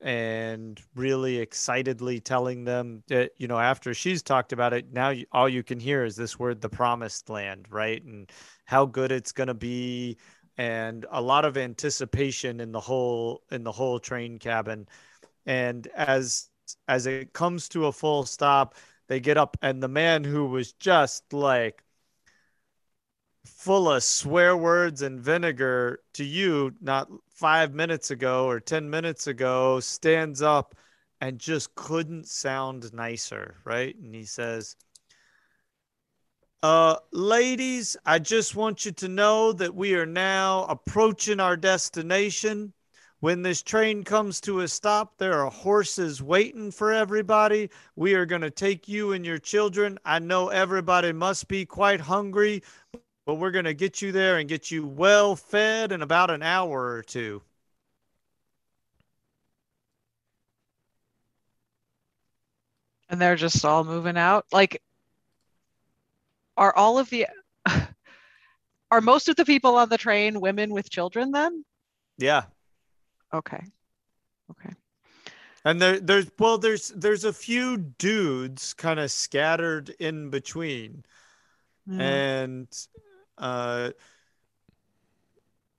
[0.00, 5.24] and really excitedly telling them that you know after she's talked about it now you,
[5.32, 8.30] all you can hear is this word the promised land right and
[8.66, 10.16] how good it's going to be
[10.58, 14.86] and a lot of anticipation in the whole in the whole train cabin
[15.46, 16.48] and as
[16.88, 18.74] as it comes to a full stop
[19.08, 21.82] they get up and the man who was just like
[23.44, 29.26] full of swear words and vinegar to you not five minutes ago or 10 minutes
[29.26, 30.74] ago stands up
[31.20, 33.96] and just couldn't sound nicer, right?
[33.96, 34.76] And he says,
[36.62, 42.72] uh, ladies, I just want you to know that we are now approaching our destination.
[43.20, 47.70] When this train comes to a stop, there are horses waiting for everybody.
[47.96, 49.98] We are going to take you and your children.
[50.04, 52.62] I know everybody must be quite hungry,
[53.24, 56.42] but we're going to get you there and get you well fed in about an
[56.42, 57.40] hour or two.
[63.08, 64.44] And they're just all moving out?
[64.52, 64.82] Like,
[66.58, 67.28] are all of the,
[68.90, 71.64] are most of the people on the train women with children then?
[72.18, 72.44] Yeah.
[73.36, 73.62] Okay.
[74.50, 74.74] Okay.
[75.64, 81.04] And there, there's well, there's there's a few dudes kind of scattered in between,
[81.86, 81.96] Yeah.
[81.98, 82.68] and
[83.38, 83.90] uh,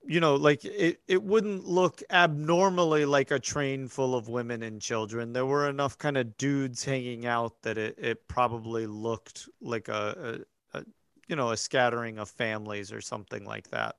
[0.06, 4.80] you know, like it, it wouldn't look abnormally like a train full of women and
[4.80, 5.32] children.
[5.32, 10.44] There were enough kind of dudes hanging out that it, it probably looked like a,
[10.74, 10.84] a, a
[11.28, 13.96] you know a scattering of families or something like that.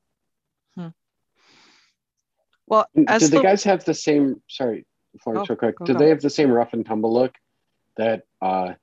[2.69, 4.41] Well, as Did the the, guys have the same?
[4.47, 4.85] Sorry,
[5.21, 5.77] Florence, Oh, real quick.
[5.79, 5.99] go, Did go.
[5.99, 7.33] they have the same rough and tumble look
[7.97, 8.73] that uh,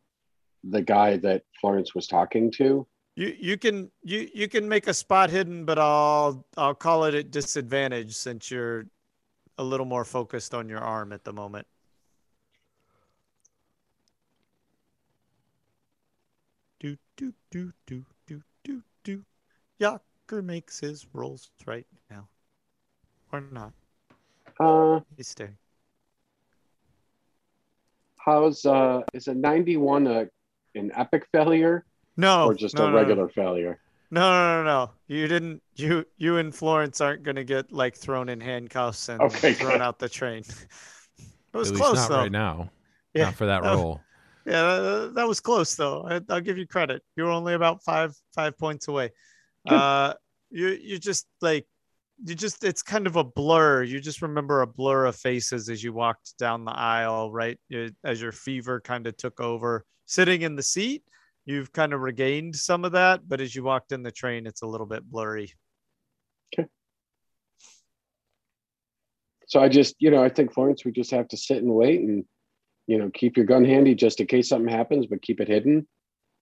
[0.64, 2.86] the guy that Florence was talking to.
[3.14, 7.14] You you can you you can make a spot hidden, but I'll I'll call it
[7.14, 8.86] at disadvantage since you're
[9.56, 11.66] a little more focused on your arm at the moment.
[16.80, 19.24] Do do do do do do do.
[19.80, 21.95] Yacker makes his rolls right now,
[23.32, 23.72] or not.
[24.58, 25.56] Uh, He's staying.
[28.16, 30.26] how's uh, is a 91 a
[30.74, 31.84] an epic failure
[32.16, 32.98] No, or just no, a no, no.
[32.98, 33.78] regular failure?
[34.10, 34.90] No, no, no, no.
[35.08, 35.62] You didn't.
[35.74, 39.80] You you and Florence aren't gonna get like thrown in handcuffs and Okay, thrown good.
[39.80, 40.42] out the train.
[41.18, 42.16] it was At least close not though.
[42.18, 42.70] right now.
[43.14, 43.98] Yeah, Not for that that was-
[44.46, 46.06] Yeah, that, that was close though.
[46.08, 47.02] I, I'll give you credit.
[47.16, 49.10] You were only about five five points away.
[49.68, 49.74] Good.
[49.74, 50.14] Uh,
[50.50, 51.66] you you just like
[52.24, 53.82] you just it's kind of a blur.
[53.82, 57.58] You just remember a blur of faces as you walked down the aisle, right?
[58.04, 59.84] As your fever kind of took over.
[60.06, 61.02] Sitting in the seat,
[61.44, 64.62] you've kind of regained some of that, but as you walked in the train, it's
[64.62, 65.52] a little bit blurry.
[66.54, 66.68] Okay.
[69.48, 72.00] So I just, you know, I think Florence, we just have to sit and wait
[72.00, 72.24] and,
[72.86, 75.86] you know, keep your gun handy just in case something happens, but keep it hidden.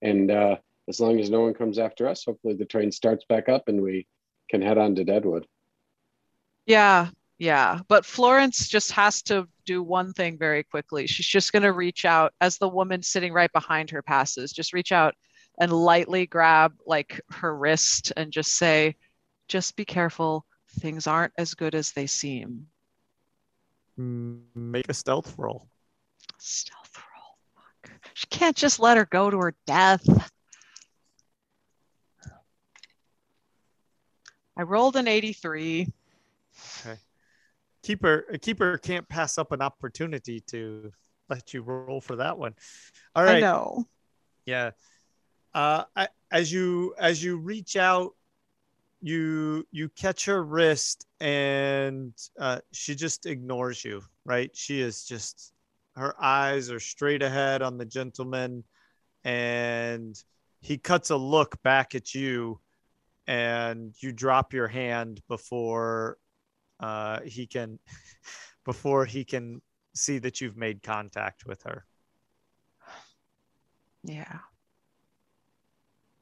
[0.01, 0.57] And uh,
[0.87, 3.81] as long as no one comes after us, hopefully the train starts back up and
[3.81, 4.07] we
[4.49, 5.45] can head on to Deadwood.
[6.65, 7.79] Yeah, yeah.
[7.87, 11.07] But Florence just has to do one thing very quickly.
[11.07, 14.73] She's just going to reach out as the woman sitting right behind her passes, just
[14.73, 15.13] reach out
[15.59, 18.95] and lightly grab like her wrist and just say,
[19.47, 20.45] just be careful.
[20.79, 22.67] Things aren't as good as they seem.
[23.97, 25.69] Make a stealth roll.
[26.37, 27.37] Stealth roll.
[27.83, 27.99] Fuck.
[28.13, 30.03] She can't just let her go to her death.
[34.57, 35.87] I rolled an 83.
[37.83, 40.91] Keeper a keeper can't pass up an opportunity to
[41.29, 42.53] let you roll for that one.
[43.15, 43.85] All I know.
[44.45, 44.71] yeah.
[45.53, 48.11] Uh I, as you as you reach out
[49.01, 54.49] you you catch her wrist and uh she just ignores you right?
[54.55, 55.53] She is just
[55.95, 58.63] her eyes are straight ahead on the gentleman
[59.23, 60.15] and
[60.61, 62.59] he cuts a look back at you
[63.27, 66.17] and you drop your hand before
[66.79, 67.79] uh, he can
[68.65, 69.61] before he can
[69.93, 71.85] see that you've made contact with her.
[74.03, 74.39] Yeah.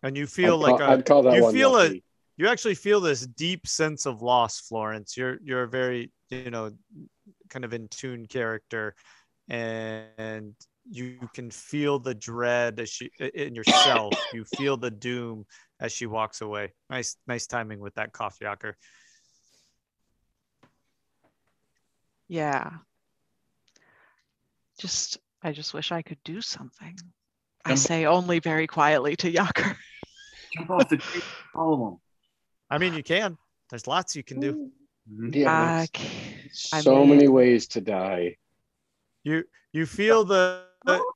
[0.01, 2.01] and you feel I'd like call, a, I'd call that you one feel a
[2.37, 5.17] you actually feel this deep sense of loss florence.
[5.17, 6.71] You're you're a very you know
[7.49, 8.95] kind of in tune character
[9.49, 10.55] and
[10.89, 14.13] you can feel the dread as she in yourself.
[14.33, 15.45] You feel the doom
[15.79, 16.73] as she walks away.
[16.89, 18.73] Nice nice timing with that cough yacker
[22.33, 22.71] Yeah.
[24.79, 26.97] Just, I just wish I could do something.
[27.63, 29.75] I Jump- say only very quietly to Yaker.
[30.53, 31.21] Jump off the tree,
[31.53, 31.99] follow
[32.69, 33.37] i mean you can
[33.69, 34.49] there's lots you can do
[35.07, 35.31] him.
[35.33, 36.09] Yeah, I there's
[36.53, 38.37] c- I so many ways to die.
[39.23, 40.63] you you feel the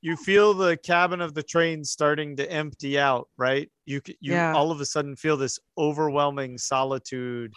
[0.02, 4.52] you feel the cabin of the train starting to empty out right you you Yeah.
[4.54, 7.52] all of a sudden feel this overwhelming solitude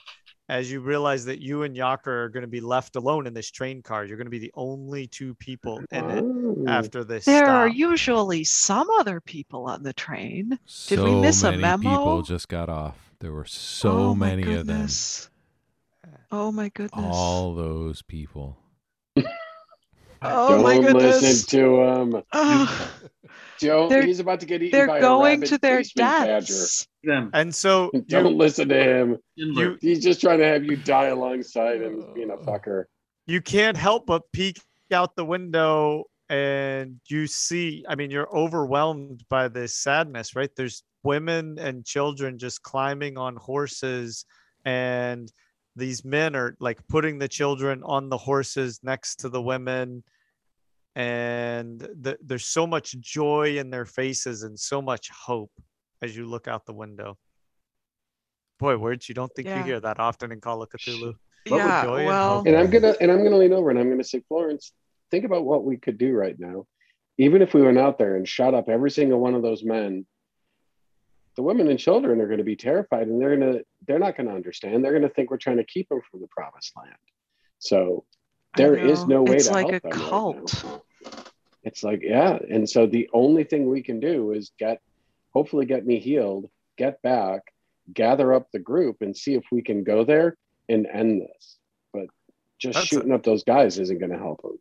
[0.51, 3.49] as you realize that you and Yaker are going to be left alone in this
[3.49, 6.65] train car you're going to be the only two people in it Oh.
[6.67, 10.49] after this There are usually some other people on the train.
[10.49, 10.59] Did
[10.99, 11.89] so we miss a many memo?
[11.97, 12.97] people just got off.
[13.19, 14.77] There were so Oh my many of them.
[14.77, 15.29] goodness.
[16.31, 17.05] Oh my goodness.
[17.15, 18.57] All those people.
[19.17, 21.21] oh Don't my goodness.
[21.21, 22.23] listen to him.
[23.61, 26.05] Ugh, Joe, They're- he's about to get eaten they're a going rabid to their policeman
[26.05, 26.39] badger.
[26.39, 26.87] deaths.
[27.03, 27.29] Them.
[27.33, 29.17] and so Don't you, listen to him.
[29.37, 29.77] Schindler.
[29.81, 32.37] He's just trying to have you die alongside him, being a oh.
[32.45, 32.85] fucker.
[33.25, 34.59] you can't help but peek
[34.91, 40.83] out the window and you see i mean you're overwhelmed by this sadness right there's
[41.03, 44.25] women and children just climbing on horses
[44.65, 45.31] and
[45.75, 50.03] these men are like putting the children on the horses next to the women
[50.95, 55.51] and th- there's so much joy in their faces and so much hope
[56.01, 57.17] as you look out the window
[58.59, 59.59] boy words you don't think Yeah.
[59.59, 61.13] you hear that often in call of cthulhu
[61.45, 62.47] yeah, joy and well, hope.
[62.47, 64.73] And I'm gonna and I'm gonna lean over and I'm gonna say, Florence,
[65.09, 66.65] think about what we could do right now.
[67.17, 70.05] Even if we went out there and shot up every single one of those men,
[71.35, 74.27] the women and children are going to be terrified and they're gonna they're not going
[74.27, 74.83] to understand.
[74.83, 76.95] They're going to think we're trying to keep them from the promised land.
[77.59, 78.20] So I
[78.57, 80.63] there is no way It's to like help a them right cult.
[80.63, 80.83] now.
[81.63, 84.81] It's like yeah, and so the only thing we can do is get
[85.33, 87.41] hopefully get me healed, get back,
[87.93, 90.35] gather up the group, and see if we can go there
[90.69, 91.57] and end this.
[91.93, 92.07] But
[92.59, 94.57] just That's a- shooting up those guys isn't going to help them.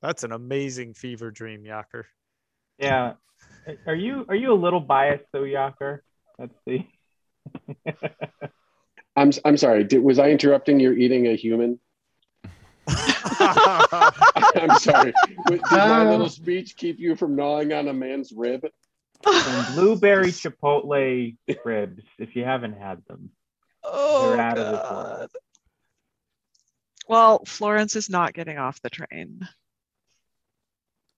[0.00, 2.04] That's an amazing fever dream, Yacker.
[2.78, 3.14] Yeah.
[3.86, 6.00] Are you are you a little biased though, Yaker?
[6.38, 6.88] Let's see.
[9.16, 9.84] I'm I'm sorry.
[9.84, 11.78] Did, was I interrupting your eating a human?
[12.88, 15.12] I'm sorry.
[15.48, 18.66] Did my little speech keep you from gnawing on a man's rib?
[19.24, 23.30] Some blueberry chipotle ribs, if you haven't had them.
[23.82, 25.18] Oh, They're out of this God.
[25.18, 25.30] world.
[27.08, 29.46] Well, Florence is not getting off the train.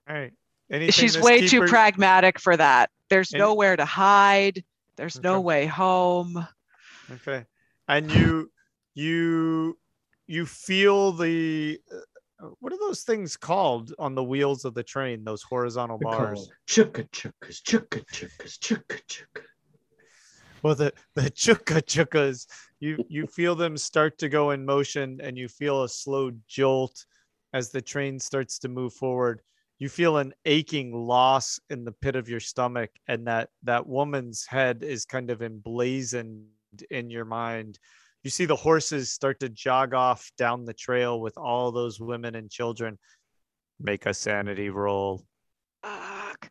[0.09, 0.33] All right.
[0.71, 2.91] Anything She's this way too pragmatic for that.
[3.09, 4.65] There's Any- nowhere to hide.
[4.97, 6.47] There's no way home.
[7.11, 7.45] Okay.
[7.87, 8.51] And you
[8.95, 9.79] you
[10.27, 15.25] you feel the uh, what are those things called on the wheels of the train?
[15.25, 16.51] Those horizontal They're bars.
[16.69, 19.43] Chukka chukkas, chukka chukkas, chukka chukka.
[20.63, 22.47] Well, the the chukka chukkas,
[22.81, 27.05] you you feel them start to go in motion, and you feel a slow jolt
[27.55, 29.41] as the train starts to move forward.
[29.79, 34.45] You feel an aching loss in the pit of your stomach, and that that woman's
[34.45, 36.47] head is kind of emblazoned
[36.91, 37.79] in your mind.
[38.27, 42.35] You see the horses start to jog off down the trail with all those women
[42.35, 42.99] and children.
[43.79, 45.25] Make a sanity roll.
[45.85, 46.51] Fuck.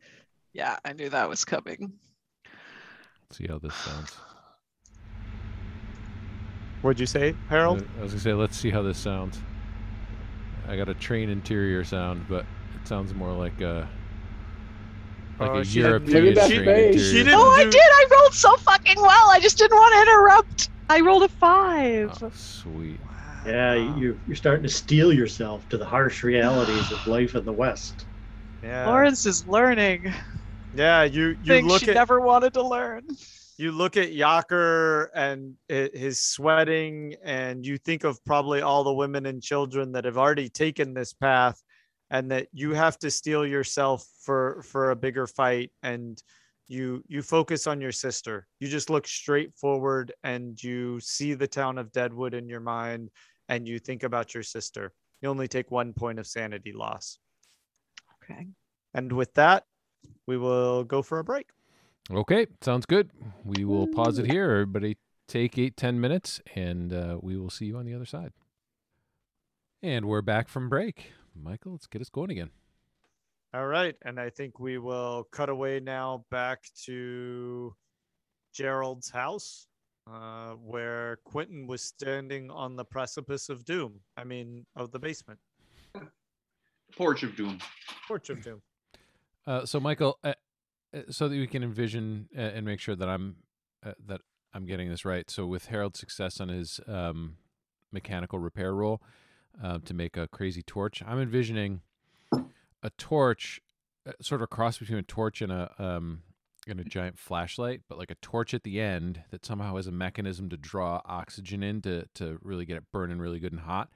[0.53, 1.91] Yeah, I knew that was coming.
[2.45, 4.15] Let's see how this sounds.
[6.82, 7.86] What'd you say, Harold?
[7.99, 9.41] I was gonna say, let's see how this sounds.
[10.69, 12.45] I got a train interior sound, but
[12.82, 13.86] it sounds more like a
[15.41, 16.95] like Oh, a European Look at that train face.
[16.95, 17.11] interior.
[17.11, 17.76] She didn't Oh, I did.
[17.76, 19.30] I rolled so fucking well.
[19.30, 20.69] I just didn't want to interrupt.
[20.89, 22.17] I rolled a oh, five.
[22.21, 22.99] Oh, sweet.
[23.45, 27.53] Yeah, you, you're starting to steel yourself to the harsh realities of life in the
[27.53, 28.05] West.
[28.63, 28.88] Yeah.
[28.88, 30.11] Lawrence is learning
[30.73, 33.03] Yeah, you you things look she at never wanted to learn.
[33.57, 39.25] you look at Yaker and his sweating, and you think of probably all the women
[39.25, 41.61] and children that have already taken this path,
[42.09, 46.21] and that you have to steel yourself for for a bigger fight, and
[46.68, 48.47] you you focus on your sister.
[48.59, 53.09] You just look straight forward, and you see the town of Deadwood in your mind,
[53.49, 54.93] and you think about your sister.
[55.22, 57.20] You only take one point of sanity loss,
[58.24, 58.47] Okay.
[58.93, 59.66] and with that,
[60.28, 61.47] we will go for a break.
[62.11, 63.09] Okay, sounds good.
[63.43, 64.51] We will pause it here.
[64.51, 64.97] Everybody
[65.28, 68.32] take eight, ten minutes, and uh, we will see you on the other side.
[69.82, 71.13] And we're back from break.
[71.36, 72.49] Michael, let's get us going again.
[73.55, 77.73] All right, and I think we will cut away now back to
[78.53, 79.67] Gerald's house,
[80.11, 84.01] uh, where Quentin was standing on the precipice of doom.
[84.17, 85.39] I mean, of the basement,
[86.97, 87.59] Porch of Doom.
[88.09, 88.61] porch of doom.
[89.47, 90.33] Uh, so, Michael, uh,
[90.93, 93.37] uh, so that we can envision uh, and make sure that I'm
[93.85, 94.19] uh, that
[94.53, 95.29] I'm getting this right.
[95.31, 97.37] So, with Harold's success on his um,
[97.89, 99.01] mechanical repair roll
[99.63, 101.83] uh, to make a crazy torch, I'm envisioning
[102.86, 103.59] a torch,
[104.07, 106.21] uh, sort of a cross between a torch and a um,
[106.67, 109.91] and a giant flashlight, but like a torch at the end that somehow has a
[109.91, 113.89] mechanism to draw oxygen in to to really get it burning really good and hot.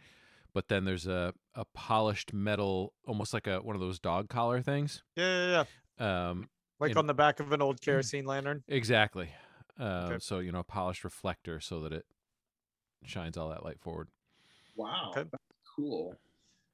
[0.53, 4.61] But then there's a, a polished metal, almost like a one of those dog collar
[4.63, 5.03] things.
[5.15, 5.65] Yeah, yeah,
[5.99, 6.29] yeah.
[6.29, 8.63] Um, Like And- on the back of an old kerosene lantern.
[8.67, 9.29] exactly.
[9.79, 10.17] Uh, Okay.
[10.19, 12.05] So you know, a polished reflector so that it
[13.05, 14.09] shines all that light forward.
[14.75, 15.11] Wow.
[15.11, 15.29] Okay.
[15.31, 15.43] That's
[15.75, 16.15] cool.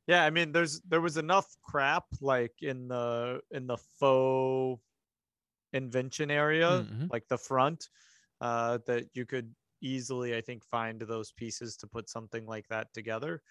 [0.08, 4.82] Yeah, I mean, there's there was enough crap like in the in the faux
[5.74, 7.10] invention area, Mhm.
[7.10, 7.90] like the front,
[8.42, 12.94] uh, that you could easily, I think, find those pieces to put something like that
[12.94, 13.44] together.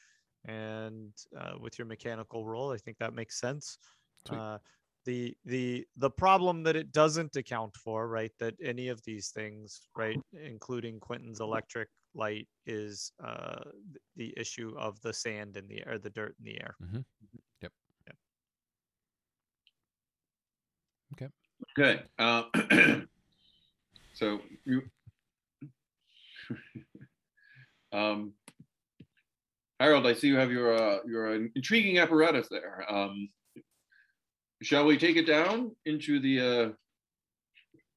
[0.44, 3.78] And uh, with your mechanical roll, I think that makes sense.
[4.28, 4.58] Uh,
[5.06, 8.32] the the the problem that it doesn't account for, right?
[8.38, 13.60] That any of these things, right, including Quentin's electric light, is uh,
[14.16, 16.76] the issue of the sand in the air, the dirt in the air.
[17.62, 17.72] Yep.
[21.14, 21.28] Okay.
[21.76, 22.02] Good.
[22.18, 22.44] Uh,
[24.14, 24.82] so you,
[27.92, 28.32] um,
[29.78, 32.84] Harold, I see you have your uh, your uh, intriguing apparatus there.
[32.88, 33.28] Um,
[34.62, 36.70] shall we take it down into the uh,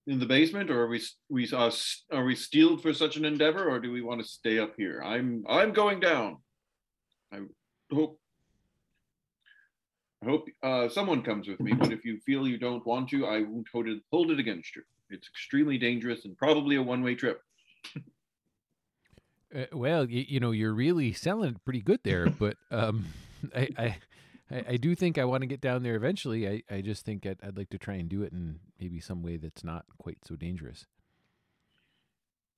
[0.08, 3.26] in the basement, or are we we uh, s- are we steeled for such an
[3.26, 5.02] endeavor, or do we want to stay up here?
[5.04, 6.38] I'm I'm going down.
[7.32, 7.40] I
[7.92, 8.20] hope
[10.24, 13.28] I hope uh, someone comes with me, but if you feel you don't want to,
[13.28, 14.82] I won't hold it, hold it against you.
[15.10, 17.42] It's extremely dangerous and probably a one way trip.
[19.56, 23.06] Uh, well, you, you know, you're really selling it pretty good there, but um,
[23.56, 23.98] I, I,
[24.52, 26.48] I I do think I want to get down there eventually.
[26.48, 29.22] I, I just think I'd, I'd like to try and do it in maybe some
[29.24, 30.86] way that's not quite so dangerous.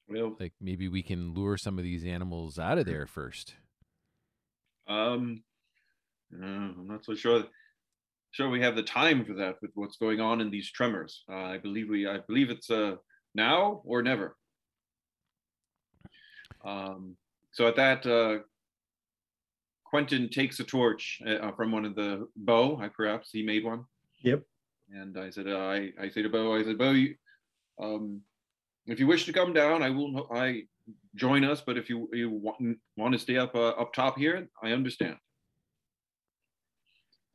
[0.08, 3.56] Well, Like maybe we can lure some of these animals out of there first.
[4.88, 5.44] um,
[6.34, 7.46] uh, I'm not so sure.
[8.32, 11.24] sure we have the time for that with what's going on in these tremors.
[11.30, 12.96] Uh, I believe we, I believe it's uh,
[13.36, 14.36] now or never.
[16.64, 17.16] Um,
[17.52, 18.40] so at that, uh,
[19.90, 22.78] Quentin takes a torch uh, from one of the bow.
[22.80, 23.86] I perhaps he made one.
[24.22, 24.44] Yep.
[24.92, 27.16] And I said, uh, I, I say to Bo, I said, Bo, you,
[27.82, 28.22] um,
[28.86, 30.28] if you wish to come down, I will.
[30.32, 30.64] I
[31.16, 31.62] join us.
[31.62, 35.18] But if you you want, want to stay up uh, up top here, I understand.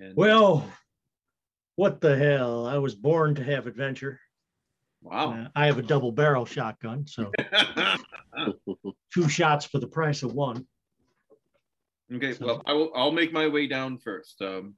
[0.00, 0.68] And, Well,
[1.76, 2.66] what the hell?
[2.66, 4.20] I was born to have adventure.
[5.02, 5.32] wow.
[5.32, 7.30] Uh, I have a double barrel shotgun, so
[9.12, 10.66] two shots for the price of one.
[12.16, 12.34] Okay.
[12.34, 12.90] So- Well, I will.
[12.94, 14.40] I'll make my way down first.
[14.42, 14.74] Um,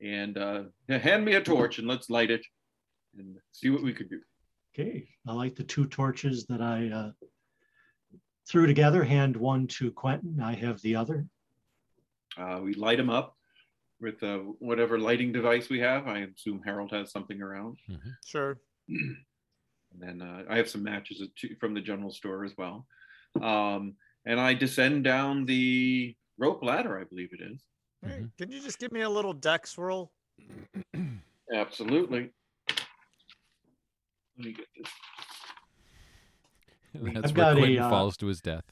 [0.00, 2.44] and uh, hand me a torch and let's light it
[3.16, 4.20] and see what we could do.
[4.74, 7.10] Okay, I like the two torches that I uh,
[8.48, 9.02] threw together.
[9.02, 10.40] Hand one to Quentin.
[10.40, 11.26] I have the other.
[12.36, 13.36] Uh, we light them up
[14.00, 16.06] with uh, whatever lighting device we have.
[16.06, 17.78] I assume Harold has something around.
[18.24, 18.58] Sure.
[19.90, 21.22] And then uh, I have some matches
[21.58, 22.86] from the general store as well.
[23.40, 23.94] Um,
[24.26, 27.62] and I descend down the rope ladder, I believe it is.
[28.04, 28.26] All right.
[28.38, 30.12] Can you just give me a little dex roll?
[31.52, 32.30] Absolutely.
[32.68, 34.90] Let me get this.
[36.94, 38.64] That's I've where got a, Quentin uh, falls to his death.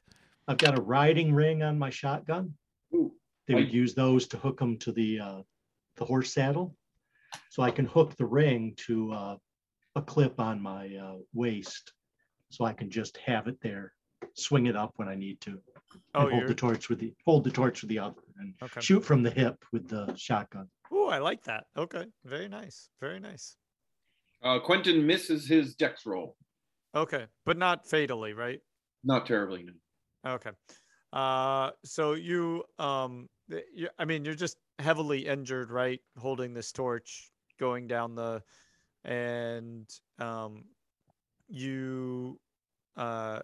[0.48, 2.54] I've got a riding ring on my shotgun.
[2.94, 3.12] Ooh,
[3.46, 5.40] They would use those to hook them to the uh,
[5.96, 6.76] the horse saddle,
[7.50, 9.36] so I can hook the ring to uh,
[9.96, 11.92] a clip on my uh, waist,
[12.50, 13.92] so I can just have it there,
[14.34, 15.60] swing it up when I need to, and
[16.14, 18.80] Oh, hold you're the torch with the hold the torch with the other, and okay.
[18.80, 20.68] shoot from the hip with the shotgun.
[20.90, 21.64] Oh, I like that.
[21.76, 22.88] Okay, very nice.
[23.00, 23.56] Very nice.
[24.42, 26.36] Uh, Quentin misses his dex roll.
[26.94, 28.60] Okay, but not fatally, right?
[29.04, 30.32] Not terribly, no.
[30.32, 30.50] Okay.
[31.12, 33.28] Uh, so you, um,
[33.74, 36.00] you, I mean, you're just heavily injured, right?
[36.18, 38.42] Holding this torch, going down the,
[39.04, 39.88] and
[40.18, 40.64] um,
[41.48, 42.38] you,
[42.96, 43.40] uh,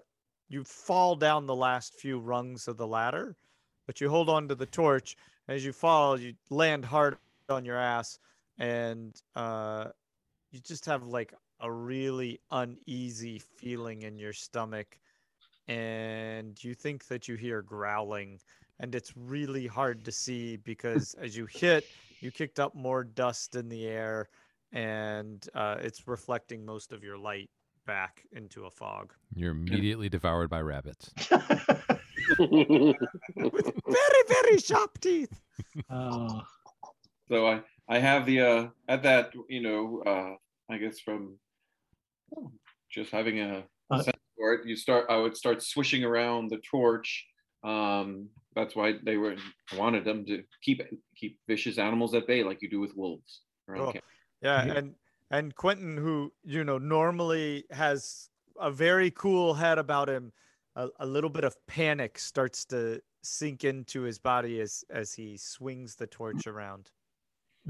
[0.53, 3.37] you fall down the last few rungs of the ladder,
[3.87, 5.17] but you hold on to the torch.
[5.49, 7.17] As you fall, you land hard
[7.49, 8.19] on your ass,
[8.59, 9.87] and uh,
[10.51, 14.99] you just have like a really uneasy feeling in your stomach
[15.69, 18.39] and you think that you hear growling
[18.81, 21.87] and it's really hard to see because as you hit
[22.21, 24.29] you kicked up more dust in the air
[24.73, 27.49] and uh, it's reflecting most of your light
[27.87, 31.11] back into a fog You're immediately devoured by rabbits.
[31.19, 31.29] with
[33.87, 35.41] very very sharp teeth
[35.91, 36.41] Uh,
[37.29, 40.35] So I, I have the, uh, at that, you know, uh,
[40.73, 41.39] I guess from
[42.91, 46.59] just having a Uh, sense for it, you start, I would start swishing around the
[46.59, 47.27] torch.
[47.65, 49.37] Um, that's why they were
[49.77, 50.81] wanted them to keep
[51.17, 53.43] keep vicious animals at bay, like you do with wolves.
[53.69, 53.93] around Oh.
[53.93, 54.05] camp.
[54.43, 54.73] yeah Yeah.
[54.79, 54.95] and
[55.33, 58.29] and quentin who you know normally has
[58.61, 60.33] a very cool head about him
[60.77, 65.37] a, a little bit of panic starts to sink into his body as as he
[65.37, 66.91] swings the torch around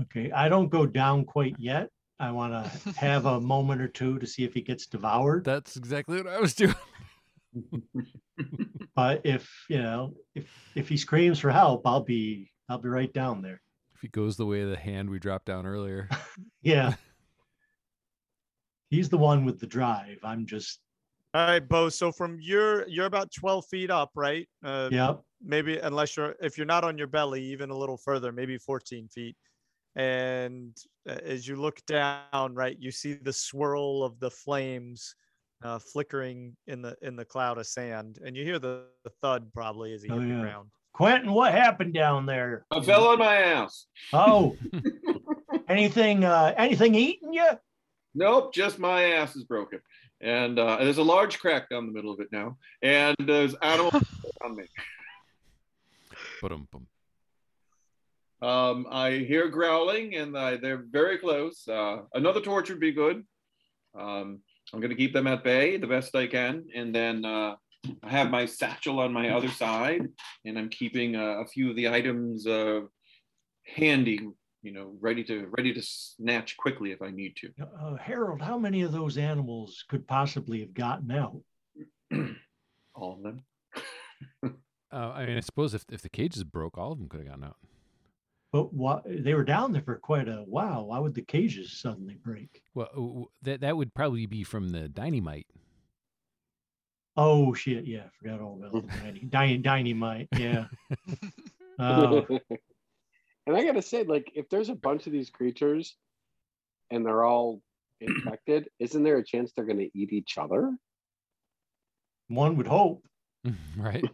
[0.01, 1.89] okay, I don't go down quite yet.
[2.19, 5.45] I want to have a moment or two to see if he gets devoured.
[5.45, 6.75] That's exactly what I was doing.
[8.95, 13.13] But if you know, if if he screams for help, I'll be I'll be right
[13.13, 13.63] down there.
[13.95, 16.09] If he goes the way of the hand we dropped down earlier.
[16.63, 16.95] Yeah.
[18.93, 20.19] He's the one with the drive.
[20.23, 20.81] I'm just
[21.33, 21.89] All right, Bo.
[21.89, 24.47] So from your you're about 12 feet up, right?
[24.63, 25.23] Uh, yep.
[25.43, 29.09] Maybe unless you're if you're not on your belly, even a little further, maybe 14
[29.09, 29.35] feet.
[29.97, 30.77] And
[31.09, 35.15] uh, as you look down, right, you see the swirl of the flames
[35.65, 39.51] uh, flickering in the in the cloud of sand, and you hear the, the thud
[39.55, 40.35] probably as he Oh, hit yeah.
[40.35, 40.69] the ground.
[40.93, 42.67] Quentin, what happened down there?
[42.71, 43.87] I fell on my ass.
[44.13, 44.55] Oh,
[45.69, 47.49] anything uh anything eating you?
[48.15, 49.81] Nope, just my ass is broken.
[50.21, 52.57] And uh, there's a large crack down the middle of it now.
[52.83, 53.95] And there's animals
[54.45, 54.65] on me.
[58.43, 61.67] Um, I hear growling, and I, they're very close.
[61.69, 63.25] Uh, another torch would be good.
[63.99, 64.41] Um,
[64.73, 67.55] I'm going to keep them at bay the best I can, and then uh,
[68.03, 70.09] I have my satchel on my other side,
[70.45, 72.81] and I'm keeping uh, a few of the items uh,
[73.65, 74.29] handy,
[74.63, 77.51] you know, ready to ready to snatch quickly if I need to.
[77.81, 81.41] Uh, Harold, how many of those animals could possibly have gotten out?
[82.95, 83.45] All of them.
[84.93, 87.29] Uh, I mean, I suppose if, if the cages broke, all of them could have
[87.31, 87.57] gotten out.
[88.53, 90.89] But what they were down there for quite a while.
[90.89, 92.61] Why would the cages suddenly break?
[92.75, 95.47] Well, w- w- that that would probably be from the dynamite.
[97.17, 97.87] Oh shit!
[97.87, 100.29] Yeah, I forgot all about the dyny, dyny, dynamite.
[100.37, 100.67] Yeah.
[101.79, 102.21] Uh,
[103.47, 105.97] And I gotta say, like, if there's a bunch of these creatures
[106.91, 107.61] and they're all
[108.01, 110.77] infected, isn't there a chance they're gonna eat each other?
[112.29, 113.05] One would hope.
[113.77, 114.05] right?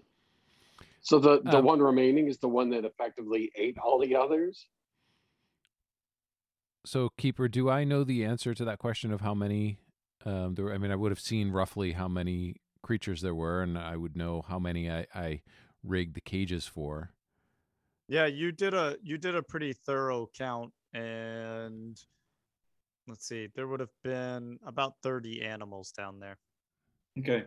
[1.01, 4.66] So the the Um, one remaining is the one that effectively ate all the others.
[6.87, 9.79] So, keeper, do I know the answer to that question of how many?
[10.24, 13.79] Um, there, I mean, I would have seen roughly how many creatures there were, and
[13.79, 15.43] I would know how many I, I
[15.83, 17.12] rigged the cages for.
[18.09, 21.96] Yeah, you did a you did a pretty thorough count, and
[23.06, 26.38] let's see, there would have been about thirty animals down there.
[27.18, 27.44] Okay.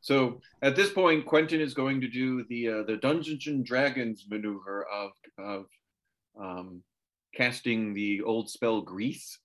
[0.00, 4.26] So at this point, Quentin is going to do the uh, the Dungeons and Dragons
[4.28, 5.64] maneuver of of
[6.38, 6.82] um,
[7.34, 9.38] casting the old spell Grease.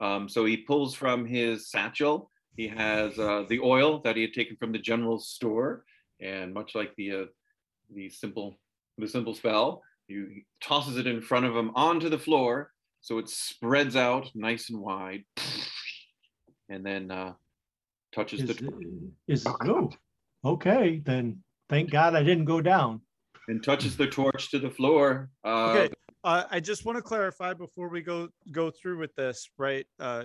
[0.00, 2.28] Um, so he pulls from his satchel.
[2.56, 5.84] He has uh, the oil that he had taken from the general store,
[6.20, 7.24] and much like the uh,
[7.94, 8.58] the simple
[8.98, 9.82] the simple spell,
[10.12, 14.70] he tosses it in front of him onto the floor, so it spreads out nice
[14.70, 15.24] and wide,
[16.68, 17.32] and then uh,
[18.14, 18.72] touches Is, the
[19.28, 19.90] is oh,
[20.44, 21.02] okay.
[21.04, 23.00] Then thank God I didn't go down.
[23.48, 25.30] and touches the torch to the floor.
[25.44, 25.94] Uh, Okay,
[26.24, 29.86] uh, I just want to clarify before we go go through with this, right?
[29.98, 30.24] Uh,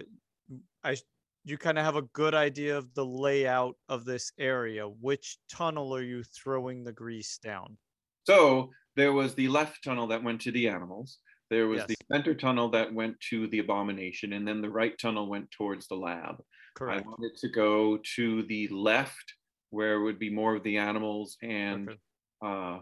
[0.84, 0.98] I
[1.44, 4.86] you kind of have a good idea of the layout of this area.
[4.86, 7.78] Which tunnel are you throwing the grease down?
[8.26, 11.20] So there was the left tunnel that went to the animals.
[11.50, 11.88] There was Yes.
[11.88, 15.88] the center tunnel that went to the abomination, and then the right tunnel went towards
[15.88, 16.44] the lab.
[16.76, 17.06] Correct.
[17.06, 19.34] I wanted to go to the left,
[19.70, 22.00] where it would be more of the animals, and Okay.
[22.42, 22.80] uh,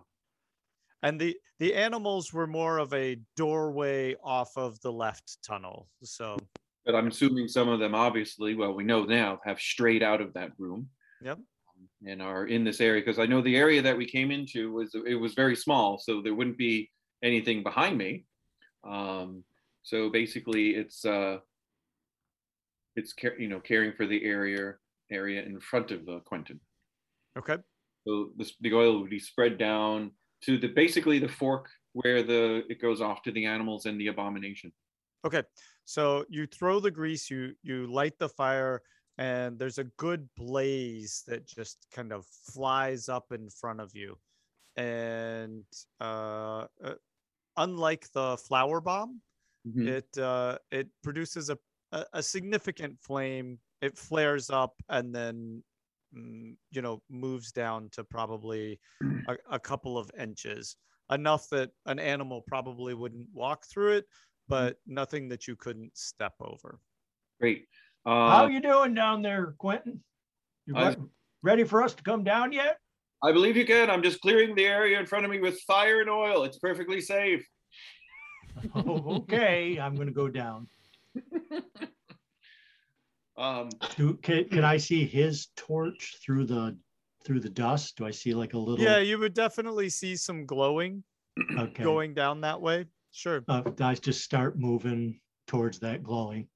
[1.03, 5.89] And the the animals were more of a doorway off of the left tunnel.
[6.03, 6.37] So
[6.85, 10.33] but I'm assuming some of them, obviously, well, we know now, have strayed out of
[10.33, 10.89] that room.
[11.21, 11.39] Yep.
[12.07, 14.95] And are in this area because I know the area that we came into was
[15.07, 16.91] it was very small, so there wouldn't be
[17.23, 18.25] anything behind me.
[18.87, 19.43] Um,
[19.81, 21.37] so basically, it's uh,
[22.95, 24.75] it's you know caring for the area
[25.11, 26.59] area in front of uh, Quentin.
[27.37, 27.57] okay.
[28.07, 30.11] So this, the oil would be spread down
[30.43, 34.07] to the basically the fork where the it goes off to the animals and the
[34.07, 34.71] abomination.
[35.25, 35.43] Okay.
[35.85, 38.81] So you throw the grease, you you light the fire,
[39.17, 44.17] and there's a good blaze that just kind of flies up in front of you.
[44.77, 45.65] And
[46.01, 46.95] uh, uh,
[47.57, 49.21] unlike the flower bomb,
[49.65, 49.87] Mhm.
[49.87, 51.57] it uh, it produces a,
[52.13, 53.59] a significant flame.
[53.81, 55.63] It flares up and then
[56.15, 58.79] mm, you know moves down to probably
[59.27, 60.77] a, a couple of inches,
[61.11, 64.05] enough that an animal probably wouldn't walk through it,
[64.47, 66.79] but nothing that you couldn't step over.
[67.39, 67.67] Great.
[68.05, 70.03] How Uh, you doing down there, Quentin?
[70.65, 70.95] You I-
[71.41, 72.79] ready for us to come down yet?
[73.23, 73.89] I believe you can.
[73.89, 76.43] I'm just clearing the area in front of me with fire and oil.
[76.43, 77.47] It's perfectly safe.
[78.75, 80.67] Oh, okay, I'm going to go down.
[83.37, 86.77] Um, Do can, can I see his torch through the
[87.25, 87.97] through the dust?
[87.97, 88.79] Do I see like a little?
[88.83, 91.03] Yeah, you would definitely see some glowing
[91.59, 91.83] Okay.
[91.83, 92.85] going down that way.
[93.11, 93.43] Sure.
[93.49, 96.47] Uh, I just start moving towards that glowing.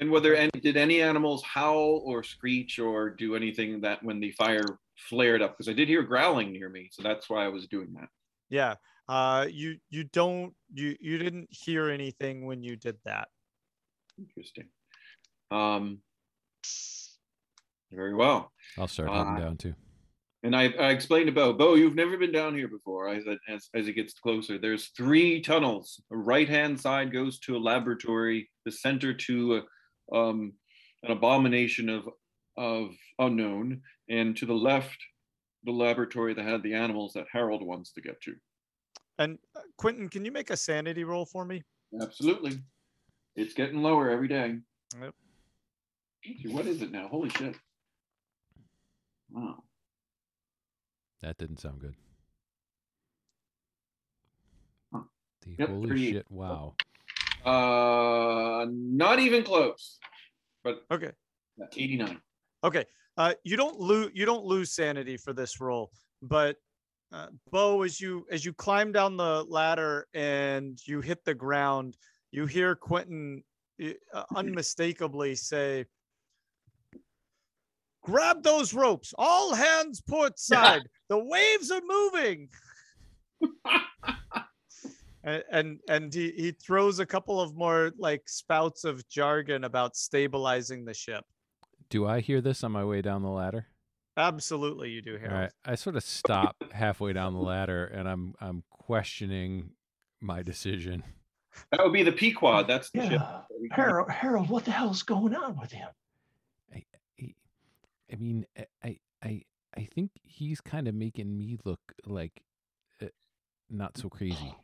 [0.00, 4.18] And were there any, did any animals howl or screech or do anything that when
[4.18, 4.64] the fire
[4.96, 5.56] flared up?
[5.56, 8.08] Because I did hear growling near me, so that's why I was doing that.
[8.48, 8.74] Yeah.
[9.08, 13.28] Uh, you you don't you you didn't hear anything when you did that.
[14.18, 14.68] Interesting.
[15.50, 15.98] Um,
[17.90, 18.52] very well.
[18.78, 19.74] I'll start Uh, down too.
[20.42, 23.08] And I, I explained to Bo, Bo, you've never been down here before.
[23.08, 26.00] I said, as, as it gets closer, there's three tunnels.
[26.08, 29.62] The right hand side goes to a laboratory, the center to a,
[30.12, 30.52] um,
[31.02, 32.08] an abomination of,
[32.56, 34.98] of unknown, and to the left,
[35.64, 38.34] the laboratory that had the animals that Harold wants to get to.
[39.18, 41.62] And uh, Quentin, can you make a sanity roll for me?
[42.00, 42.62] Absolutely.
[43.36, 44.58] It's getting lower every day.
[45.00, 45.14] Yep.
[46.24, 47.08] Gee, What is it now?
[47.08, 47.56] Holy shit.
[49.30, 49.62] Wow.
[51.22, 51.94] That didn't sound good.
[54.92, 55.02] Huh.
[55.42, 56.26] The Yep, holy shit!
[56.30, 56.74] Wow.
[57.44, 59.98] Uh, not even close,
[60.62, 61.12] but Okay.
[61.76, 62.20] 89.
[62.64, 62.84] Okay.
[63.16, 65.90] Uh, you don't lose you don't lose sanity for this roll,
[66.22, 66.56] but
[67.12, 71.96] uh, Bo, as you as you climb down the ladder and you hit the ground,
[72.30, 73.42] you hear Quentin
[74.14, 75.86] uh, unmistakably say,
[78.02, 79.12] "Grab those ropes!
[79.18, 80.88] All hands port side!
[81.08, 82.48] the waves are moving!"
[85.24, 89.96] and and, and he, he throws a couple of more like spouts of jargon about
[89.96, 91.24] stabilizing the ship.
[91.88, 93.66] Do I hear this on my way down the ladder?
[94.16, 95.40] Absolutely, you do, All Harold.
[95.40, 95.52] right.
[95.64, 99.70] I sort of stop halfway down the ladder, and I'm I'm questioning
[100.20, 101.02] my decision.
[101.72, 102.66] That would be the Pequod.
[102.68, 103.12] That's the ship.
[103.12, 103.40] Yeah.
[103.72, 105.88] Harold, Harold, what the hell's going on with him?
[106.74, 106.84] i
[108.12, 109.42] I mean, I- I, I,
[109.76, 112.42] I think he's kind of making me look like
[113.02, 113.06] uh,
[113.68, 114.54] not so crazy.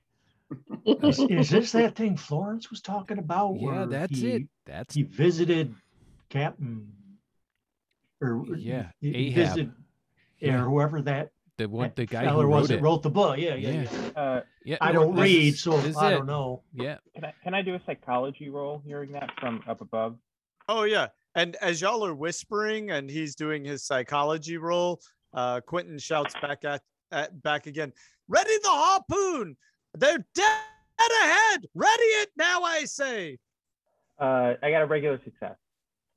[0.84, 3.56] Is, is this that thing Florence was talking about?
[3.58, 4.42] Yeah, that's he, it.
[4.64, 5.74] That's He visited
[6.28, 6.86] Captain,
[8.20, 9.34] or Yeah, he- he Ahab.
[9.48, 9.72] visited,
[10.38, 10.60] Yeah.
[10.62, 12.82] or whoever that, the one, the guy feller who wrote that it.
[12.82, 13.38] wrote the book.
[13.38, 13.82] Yeah, yeah, Yeah.
[14.14, 14.20] yeah.
[14.20, 16.16] Uh, yeah, I don't read, is- so is I it.
[16.18, 16.62] don't know.
[16.72, 20.16] Yeah, can I can I do a psychology roll hearing that from up above?
[20.68, 21.08] Oh yeah.
[21.34, 25.00] And as y'all are whispering and he's doing his psychology roll,
[25.34, 26.82] uh Quentin shouts back at,
[27.12, 27.92] at back again,
[28.28, 29.56] ready the harpoon.
[29.98, 30.50] They're dead
[31.22, 31.66] ahead.
[31.74, 33.38] Ready it now, I say.
[34.18, 35.56] Uh, I got a regular success.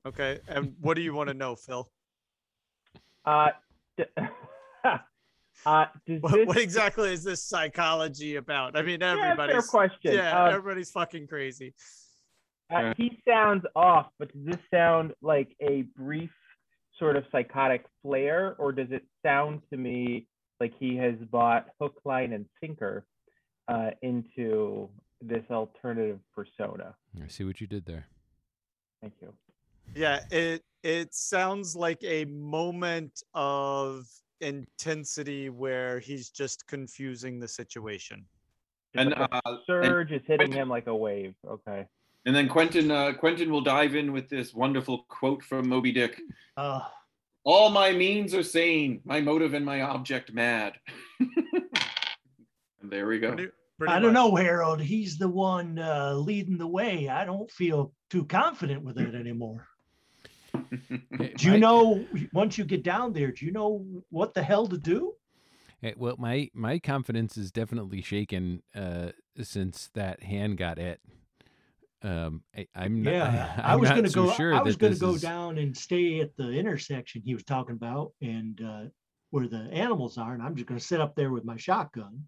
[0.06, 0.40] Okay.
[0.48, 1.90] And what do you want to know, Phil?
[3.26, 3.50] Uh,
[3.98, 4.04] d-
[4.86, 4.98] uh,
[5.64, 8.78] What, this, what exactly is this psychology about?
[8.78, 10.14] I mean, everybody's yeah, fair everybody's question.
[10.14, 11.74] yeah, Uh, everybody's fucking crazy.
[12.74, 16.30] Uh, he sounds off, but does this sound like a brief
[16.98, 20.28] sort of psychotic flare, or does it sound to me
[20.60, 23.06] like he has bought hook, line, and sinker
[23.70, 24.90] uh, into
[25.22, 26.96] this alternative persona?
[27.24, 28.08] I see what you did there.
[29.02, 29.34] Thank you.
[29.96, 34.08] Yeah, it it sounds like a moment of
[34.42, 38.26] intensity where he's just confusing the situation.
[38.94, 41.34] Just And, like a uh, and- surge is hitting him like a wave.
[41.48, 41.86] Okay.
[42.26, 46.20] And then Quentin uh, Quentin will dive in with this wonderful quote from Moby Dick.
[46.58, 46.82] Uh,
[47.44, 50.74] All my means are sane, my motive and my object mad.
[51.20, 53.34] and there we go.
[53.34, 54.80] Pretty- pretty I don't know, Harold.
[54.82, 57.10] He's the one uh, leading the way.
[57.10, 59.66] I don't feel too confident with it anymore.
[61.18, 63.32] Hey, Do you my- know once you get down there?
[63.32, 65.14] Do you know what the hell to do?
[65.96, 69.12] Well, my my confidence is definitely shaken uh,
[69.42, 71.00] since that hand got it.
[72.02, 74.34] Um, I, I'm not, Yeah, I'm I was gonna so go.
[74.34, 77.76] Sure I was gonna go is- down and stay at the intersection he was talking
[77.76, 78.84] about, and uh,
[79.32, 82.24] where the animals are, and I'm just gonna sit up there with my shotgun.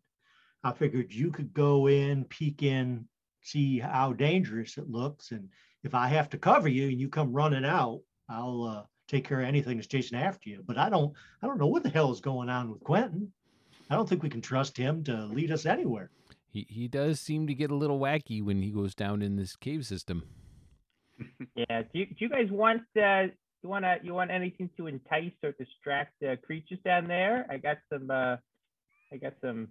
[0.63, 3.07] I figured you could go in, peek in,
[3.41, 5.49] see how dangerous it looks, and
[5.83, 9.41] if I have to cover you and you come running out, I'll uh, take care
[9.41, 10.63] of anything that's chasing after you.
[10.65, 13.31] But I don't, I don't know what the hell is going on with Quentin.
[13.89, 16.11] I don't think we can trust him to lead us anywhere.
[16.51, 19.55] He he does seem to get a little wacky when he goes down in this
[19.55, 20.23] cave system.
[21.55, 21.83] Yeah.
[21.83, 23.27] Do you, do you guys want uh,
[23.61, 27.45] you want to you want anything to entice or distract uh, creatures down there?
[27.49, 28.09] I got some.
[28.09, 28.37] Uh,
[29.13, 29.67] I got some.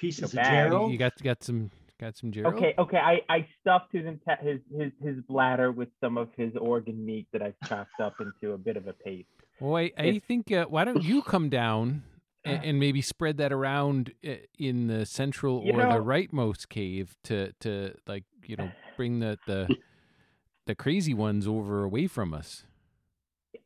[0.00, 0.64] Pieces of bad.
[0.64, 0.92] You- Gerald.
[0.92, 1.70] You got got some
[2.00, 2.54] got some Gerald.
[2.54, 2.96] Okay, okay.
[2.96, 4.04] I, I stuffed his,
[4.42, 8.54] his his his bladder with some of his organ meat that I've chopped up into
[8.54, 9.28] a bit of a paste.
[9.60, 12.02] Well, I, I think uh, why don't you come down
[12.44, 17.16] and, and maybe spread that around uh, in the central You or the rightmost cave
[17.24, 19.68] to to like you know bring the the
[20.66, 22.64] the crazy ones over away from us.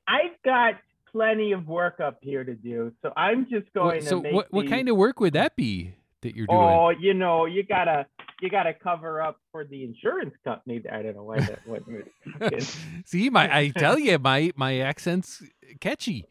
[0.09, 0.74] I've got
[1.12, 4.35] plenty of work up here to do, so I'm just going What, to so make
[4.35, 5.94] what what kind of work would that be
[6.24, 6.59] that you're doing?
[6.59, 8.06] Oh, you know, you gotta
[8.42, 10.82] you gotta cover up for the insurance company.
[10.92, 11.84] I don't know why that went.
[11.86, 15.42] with- See, my I tell you, my my accent's
[15.80, 16.26] catchy.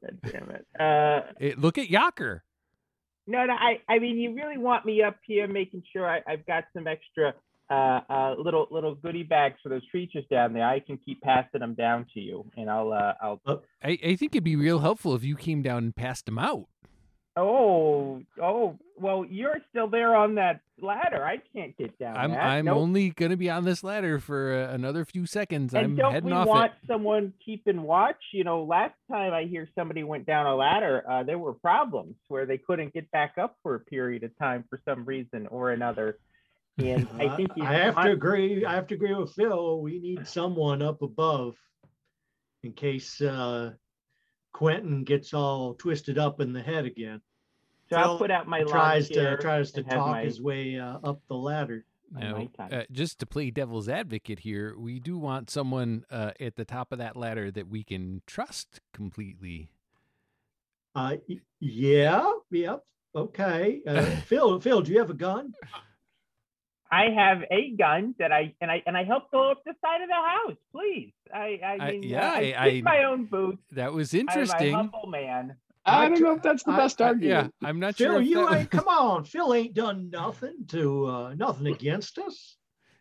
[0.00, 0.66] God damn it.
[0.78, 2.40] Uh, Eh, look at Yaker.
[3.26, 6.44] No, no, I, I mean, you really want me up here making sure I, I've
[6.44, 7.32] got some extra
[7.70, 10.66] uh, uh, little little goodie bags for those creatures down there.
[10.68, 13.40] I can keep passing them down to you, and I'll uh, I'll.
[13.82, 16.66] I, I think it'd be real helpful if you came down and passed them out.
[17.36, 21.24] Oh, oh, well, you're still there on that ladder.
[21.24, 22.16] I can't get down.
[22.16, 22.40] I'm that.
[22.44, 22.76] I'm Nope.
[22.76, 25.74] only gonna be on this ladder for uh, another few seconds.
[25.74, 26.86] And I'm don't heading we off want it.
[26.86, 28.20] someone keeping watch?
[28.32, 32.14] You know, last time I hear somebody went down a ladder, uh, there were problems
[32.28, 35.72] where they couldn't get back up for a period of time for some reason or
[35.72, 36.18] another.
[36.78, 38.64] And I think you I have to want- agree.
[38.64, 39.80] I have to agree with Phil.
[39.80, 41.56] We need someone up above
[42.62, 43.72] in case uh,
[44.54, 47.20] Quentin gets all twisted up in the head again.
[47.90, 50.98] So I'll put out my lawn tries to tries to talk my- his way uh,
[51.04, 51.84] up the ladder.
[52.12, 56.64] Now, uh, just to play devil's advocate here, we do want someone uh, at the
[56.64, 59.68] top of that ladder that we can trust completely.
[60.94, 61.16] Uh,
[61.58, 62.30] yeah.
[62.52, 62.84] Yep.
[63.16, 63.80] Okay.
[63.84, 64.60] Uh, Phil.
[64.60, 65.54] Phil, do you have a gun?
[66.90, 70.02] I have a gun that I and I and I helped go up the side
[70.02, 70.56] of the house.
[70.72, 73.62] Please, I I I- yeah, uh, I, I- my own boots.
[73.72, 74.74] That was interesting.
[74.74, 74.92] I'm a interesting.
[74.92, 75.56] humble man.
[75.86, 77.52] I don't know if that's the best I- argument.
[77.60, 78.20] yeah, I'm not Phil, sure.
[78.22, 78.70] if you that, ain't.
[78.70, 82.56] Come on, Phil ain't done nothing to uh, nothing against us.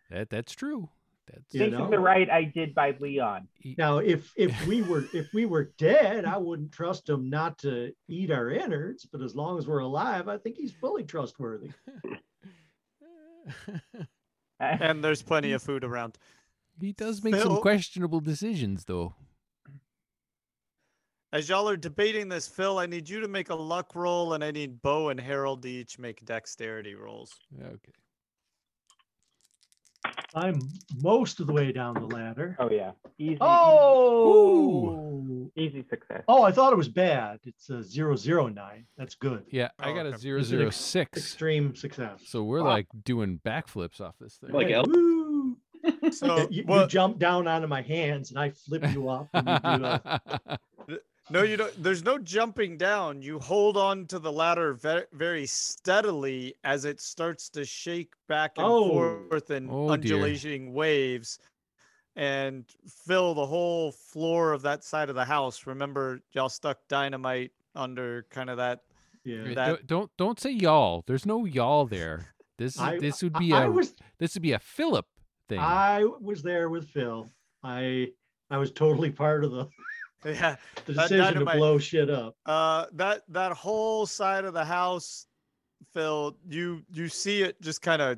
[0.10, 0.90] that that's true.
[1.32, 1.86] That's You Think know?
[1.86, 3.48] of the right I did by Leon.
[3.78, 7.94] Now, if if we were if we were dead, I wouldn't trust him not to
[8.10, 9.06] eat our innards.
[9.10, 11.70] But as long as we're alive, I think he's fully trustworthy.
[14.60, 16.18] and there's plenty of food around.
[16.80, 19.16] he does make some questionable decisions, though.
[21.32, 24.44] As y'all are debating this, Phil, I need you to make a luck roll, and
[24.44, 27.34] I need Bo and Harold to each make dexterity rolls.
[27.60, 27.92] Okay.
[30.36, 30.60] I'm
[31.02, 32.56] most of the way down the ladder.
[32.60, 33.38] Oh yeah, easy.
[33.42, 36.24] Oh, easy success.
[36.28, 36.44] oh!
[36.44, 37.40] I thought it was bad.
[37.46, 38.86] It's a zero zero nine.
[38.98, 39.44] That's good.
[39.52, 40.18] Yeah, I Oh, got a okay.
[40.18, 41.18] zero It's an zero ex- six.
[41.18, 42.22] Extreme success.
[42.26, 42.70] So we're Wow.
[42.70, 44.52] like doing backflips off this thing.
[44.52, 45.58] Like Hey, El- woo!
[46.12, 49.28] So, you, you jump down onto my hands and I flip you up.
[51.30, 51.84] And you do a, no, you don't.
[51.84, 53.22] There's no jumping down.
[53.22, 58.54] You hold on to the ladder very, very steadily as it starts to shake back
[58.58, 58.90] and Oh.
[58.90, 60.16] forth in Oh, dear.
[60.18, 61.40] undulating waves,
[62.16, 62.66] and
[63.06, 65.66] fill the whole floor of that side of the house.
[65.66, 68.82] Remember, y'all stuck dynamite under kind of that.
[69.24, 69.54] yeah.
[69.54, 71.04] That- don't, don't don't say y'all.
[71.08, 72.34] There's no y'all there.
[72.58, 75.08] This I, this would be I a was this would be a Philip
[75.50, 75.60] thing.
[75.60, 77.28] I was there with Phil.
[77.64, 78.12] I
[78.52, 79.68] I was totally part of the,
[80.26, 80.56] Yeah,
[80.86, 82.36] the decision to blow shit up.
[82.46, 85.28] uh, that that whole side of the house,
[85.94, 86.38] Phil.
[86.48, 88.18] You you see it just kind of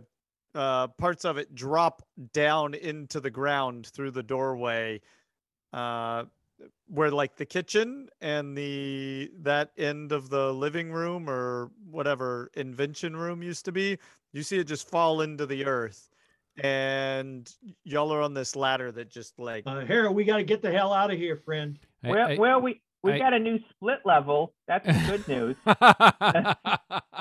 [0.53, 2.01] uh, parts of it drop
[2.33, 5.01] down into the ground through the doorway,
[5.73, 6.23] uh,
[6.87, 13.15] where like the kitchen and the that end of the living room or whatever invention
[13.15, 13.97] room used to be.
[14.31, 16.09] You see it just fall into the earth,
[16.63, 17.49] and
[17.83, 20.71] y'all are on this ladder that just like Uh, Harold, we got to get the
[20.71, 21.77] hell out of here, friend.
[22.03, 24.53] I- well, I- well, we we I- got a new split level.
[24.67, 25.55] That's good news.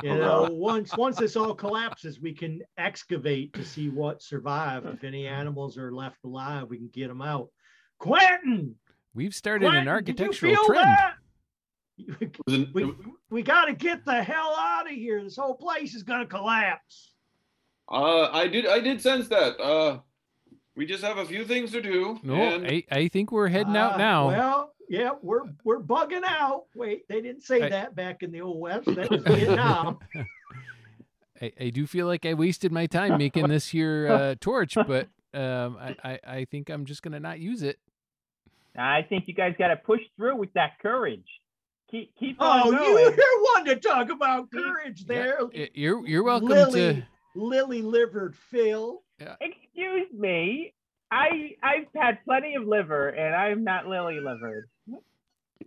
[0.02, 4.86] You know, once once this all collapses, we can excavate to see what survived.
[4.86, 7.48] If any animals are left alive, we can get them out.
[7.98, 8.74] Quentin,
[9.14, 10.84] We've started an architectural did you feel trend.
[10.84, 11.14] that?
[12.20, 12.92] It We,
[13.30, 15.22] we got to get the hell out of here.
[15.22, 17.13] This whole place is going to collapse.
[17.94, 18.66] Uh, I did.
[18.66, 19.60] I did sense that.
[19.60, 19.98] Uh,
[20.76, 22.18] we just have a few things to do.
[22.24, 24.28] No, and I, I think we're heading out Ah, now.
[24.28, 26.64] Well, yeah, we're we're bugging out.
[26.74, 28.86] Wait, they didn't say I- that back in the old west.
[28.86, 29.98] That was Vietnam.
[31.40, 35.08] I, I do feel like I wasted my time making this here uh, torch, but
[35.32, 37.78] um, I, I, I think I'm just gonna not use it.
[38.76, 41.26] I think you guys got to push through with that courage.
[41.90, 42.82] Keep keep on oh, going.
[42.82, 45.38] you, you're one to talk about courage there.
[45.54, 47.02] Y- You're you're welcome Lily, to.
[47.34, 49.02] Lily livered Phil.
[49.20, 49.36] Yeah.
[49.40, 50.74] Excuse me.
[51.10, 54.68] I I've had plenty of liver, and I'm not lily livered.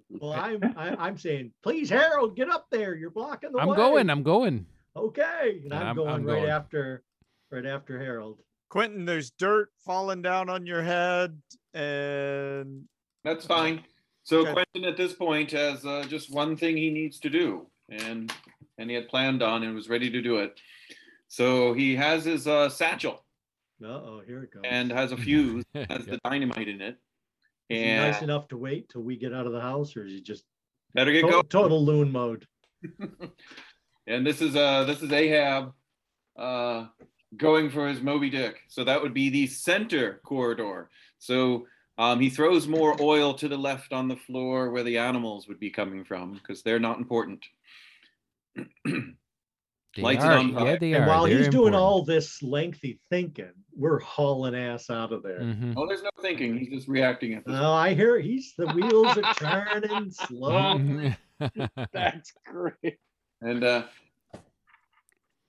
[0.09, 2.95] Well, I'm I, I'm saying, please, Harold, get up there.
[2.95, 3.61] You're blocking the way.
[3.63, 3.75] I'm way.
[3.75, 4.09] going.
[4.09, 4.65] I'm going.
[4.95, 6.49] Okay, and Yeah, I'm, I'm- going I'm right going.
[6.49, 7.03] after,
[7.51, 8.39] right after Harold.
[8.69, 11.39] Quentin, there's dirt falling down on your head,
[11.73, 12.83] and
[13.23, 13.83] that's fine.
[14.23, 14.53] So Okay.
[14.53, 18.33] Quentin, at this point, has uh, just one thing he needs to do, and
[18.77, 20.59] and he had planned on and was ready to do it.
[21.27, 23.23] So he has his uh, satchel
[23.83, 24.63] Uh oh, here it goes.
[24.65, 26.05] and has a fuse, has Yep.
[26.05, 26.97] the dynamite in it,
[27.69, 30.13] is he nice enough to wait till we get out of the house, or is
[30.13, 30.43] he just
[30.93, 31.43] better get to- going.
[31.47, 32.45] total loon mode?
[34.09, 35.73] And this is uh this is Ahab
[36.39, 36.85] uh
[37.35, 38.61] going for his Moby Dick.
[38.69, 40.89] So that would be the center corridor.
[41.19, 41.67] So
[41.97, 45.59] um, he throws more oil to the left on the floor where the animals would
[45.59, 47.43] be coming from because they're not important.
[49.97, 51.07] They Lights it are, on yeah, they and are.
[51.07, 55.39] while They're he's doing all this lengthy thinking, we're hauling ass out of there.
[55.39, 55.73] Mhm.
[55.75, 56.55] Oh, there's no thinking.
[56.55, 57.55] He's just reacting at this.
[57.57, 60.79] Oh, I hear he's the wheels are turning slow.
[61.93, 62.99] That's great.
[63.41, 63.83] And uh,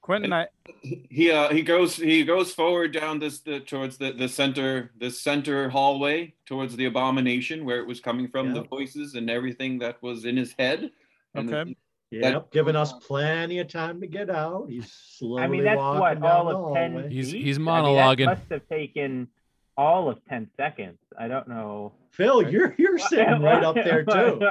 [0.00, 0.46] Quentin, I
[0.82, 5.10] he uh, he goes he goes forward down this the, towards the, the center the
[5.10, 10.02] center hallway towards the abomination where it was coming from the voices and everything that
[10.02, 10.90] was in his head.
[11.34, 11.76] And Okay.
[12.10, 14.66] Yep, giving us plenty of time to get out.
[14.68, 16.92] He's slowly I mean, that's walking what down all the of ten.
[16.92, 17.10] hallway.
[17.10, 17.44] He's- feet?
[17.44, 19.28] he's I mean, that must have taken
[19.76, 20.98] all of ten seconds.
[21.18, 21.92] I don't know.
[22.10, 24.40] Phil, you're you're sitting right up there too.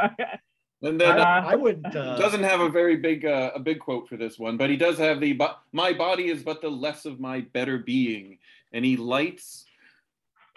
[0.83, 1.95] And then uh, I, I wouldn't.
[1.95, 4.77] Uh, doesn't have a very big uh, a big quote for this one, but he
[4.77, 8.37] does have the "But my body is but the less of my better being,"
[8.73, 9.65] and he lights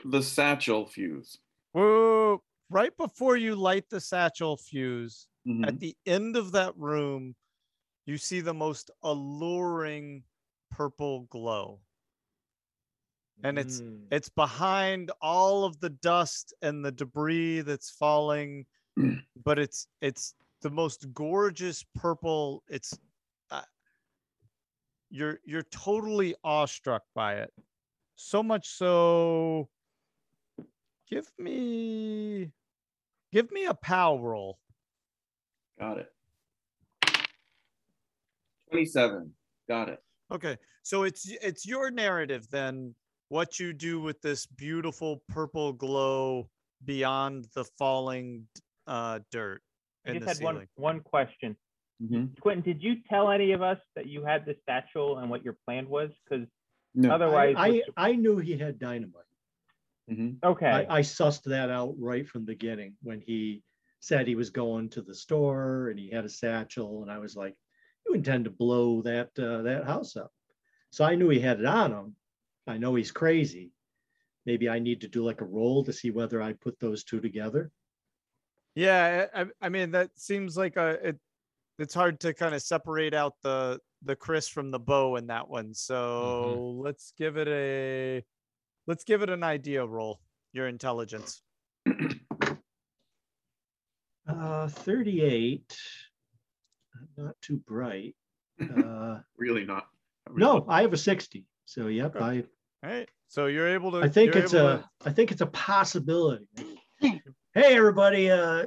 [0.04, 1.38] the satchel fuse.
[1.72, 5.64] whoa, right before you light the satchel fuse, Mhm.
[5.68, 7.36] at the end of that room,
[8.06, 10.24] you see the most alluring
[10.70, 11.82] purple glow.
[13.42, 14.06] And it's Mm.
[14.10, 18.66] it's behind all of the dust and the debris that's falling,
[19.36, 22.64] but it's it's the most gorgeous purple.
[22.68, 22.98] It's
[23.50, 23.64] uh,
[25.10, 27.52] you're you're totally awestruck by it.
[28.16, 29.70] so much so.
[31.06, 32.52] Give me,
[33.32, 34.59] give me a POW roll.
[35.80, 36.12] Got it.
[38.70, 39.32] 27.
[39.68, 39.98] Got it.
[40.32, 42.94] Okay, so it's it's your narrative then.
[43.28, 46.48] What you do with this beautiful purple glow
[46.84, 48.46] beyond the falling
[48.86, 49.62] uh, dirt
[50.06, 50.56] I just had ceiling.
[50.56, 51.56] one one question.
[52.02, 52.38] Mhm.
[52.40, 55.56] Quentin, did you tell any of us that you had this satchel and what your
[55.64, 56.10] plan was?
[56.28, 56.46] Because
[56.94, 57.12] No.
[57.12, 59.24] otherwise, I, I, I knew he had dynamite.
[60.10, 60.38] Mhm.
[60.42, 63.62] okay, I, I sussed that out right from the beginning when he
[64.00, 67.36] said he was going to the store and he had a satchel, and I was
[67.36, 67.54] like,
[68.06, 70.32] "You intend to blow that uh, that house up?"
[70.90, 72.16] So I knew he had it on him.
[72.66, 73.70] I know he's crazy.
[74.46, 77.20] Maybe I need to do like a roll to see whether I put those two
[77.20, 77.70] together.
[78.74, 81.18] Yeah, I, I- I mean that seems like a it.
[81.78, 85.48] It's hard to kind of separate out the the Chris from the bow in that
[85.48, 85.74] one.
[85.74, 88.24] So let's give it a
[88.86, 90.20] let's give it an idea roll.
[90.52, 91.42] Your intelligence.
[94.38, 95.76] Uh, 38.
[97.16, 98.14] Not too bright.
[98.60, 99.86] Uh, Really not.
[100.34, 101.44] no, I have a 60.
[101.64, 102.24] So yep, Okay.
[102.24, 103.08] I All right.
[103.28, 103.98] So you're able to.
[103.98, 106.46] I think it's able a to- I think it's a possibility.
[107.00, 107.20] hey
[107.54, 108.66] everybody, uh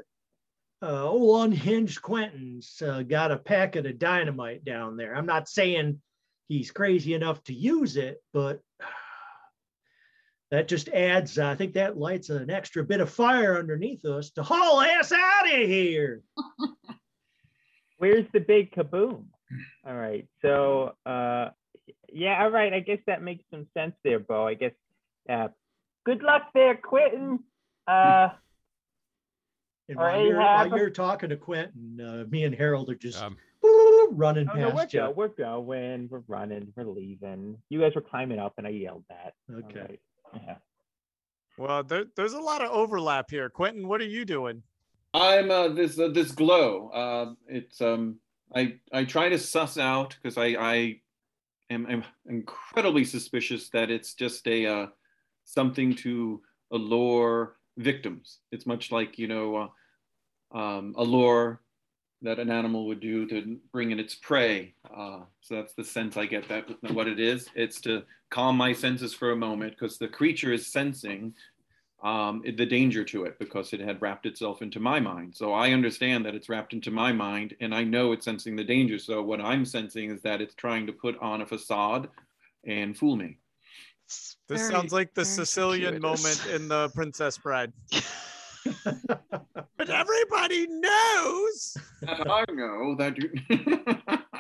[0.82, 5.16] uh old unhinged Quentin's uh, got a packet of dynamite down there.
[5.16, 6.02] I'm not saying
[6.48, 8.60] he's crazy enough to use it, but
[10.54, 14.44] that just adds, I think that lights an extra bit of fire underneath us to
[14.44, 16.22] haul ass out of here.
[17.98, 19.24] where's the big kaboom?
[19.84, 21.50] All right, so uh,
[22.12, 22.72] yeah, all right.
[22.72, 24.46] I guess that makes some sense there, Bo.
[24.46, 24.74] I guess.
[25.28, 25.48] Uh,
[26.06, 27.40] good luck there, Quentin.
[27.88, 28.30] Uh,
[29.90, 33.38] And while, you're, while you're talking to Quentin, uh, me and Harold are just Um,
[34.12, 37.58] running oh no, we're, past go, we're going, we're running, we're leaving.
[37.70, 39.34] You guys were climbing up, and I yelled that.
[39.52, 39.80] Okay.
[39.80, 40.00] right.
[40.36, 40.56] Yeah.
[41.58, 43.50] well, there, there's a lot of overlap here.
[43.50, 44.64] Quentin, what are you doing?
[45.14, 46.90] I'm uh, this uh, this glow.
[46.90, 48.20] Uh, it's um
[48.56, 51.02] I I try to suss out because I I
[51.70, 54.88] am, am incredibly suspicious that it's just a uh,
[55.44, 56.42] something to
[56.72, 58.40] allure victims.
[58.52, 59.72] It's much like you know
[60.54, 61.62] uh, um, allure
[62.24, 64.74] that an animal would do to bring in its prey.
[64.96, 67.48] Uh, so that's the sense I get that what it is.
[67.54, 71.34] It's to calm my senses for a moment because the creature is sensing
[72.02, 75.36] um, the danger to it because it had wrapped itself into my mind.
[75.36, 78.64] So I understand that it's wrapped into my mind and I know it's sensing the
[78.64, 79.00] danger.
[79.00, 82.10] So what I'm sensing is that it's trying to put on a facade
[82.66, 83.38] and fool me.
[84.08, 86.24] This very- sounds like the Sicilian circuitous.
[86.24, 87.72] moment in the Princess Bride.
[89.78, 91.78] but everybody knows.
[92.02, 93.32] That I know that you.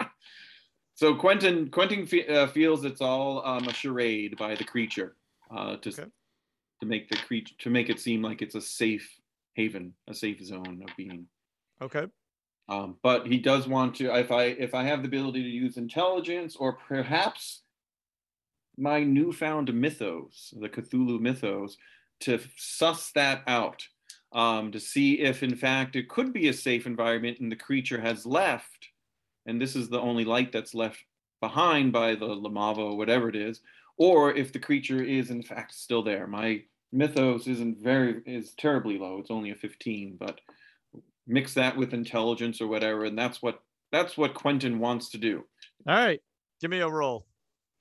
[0.95, 5.15] so Quentin Quentin fe- uh, feels it's all um, a charade by the creature
[5.55, 6.05] uh, to Okay.
[6.81, 9.09] to make the creature to make it seem like it's a safe
[9.55, 11.27] haven, a safe zone of being.
[11.81, 12.07] Okay.
[12.69, 14.15] Um, but he does want to.
[14.17, 17.61] If I if I have the ability to use intelligence or perhaps
[18.77, 21.77] my newfound mythos, the Cthulhu mythos,
[22.21, 23.85] to suss that out,
[24.33, 28.01] um, to see if in fact it could be a safe environment and the creature
[28.01, 28.89] has left,
[29.45, 30.99] and this is the only light that's left
[31.39, 33.61] behind by the Lamava or whatever it is,
[33.97, 36.27] or if the creature is in fact still there.
[36.27, 39.19] My mythos isn't very is terribly low.
[39.19, 40.39] It's only a 15, but
[41.27, 43.59] mix that with intelligence or whatever, and that's what
[43.91, 45.43] that's what Quentin wants to do.
[45.87, 46.19] All right.
[46.59, 47.27] Give me a roll.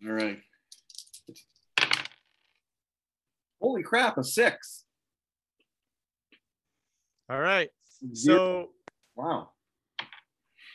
[0.07, 0.39] All right.
[3.61, 4.85] Holy crap, a six.
[7.33, 7.71] All right.
[8.13, 8.73] So
[9.17, 9.53] wow.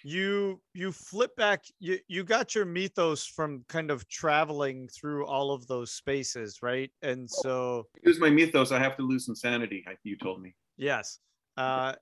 [0.03, 5.51] you you flip back you you got your mythos from kind of traveling through all
[5.51, 8.71] of those spaces right and so Use my mythos.
[8.71, 9.85] I have to lose insanity.
[9.88, 10.55] I- You told me.
[10.77, 11.19] yes
[11.57, 11.93] uh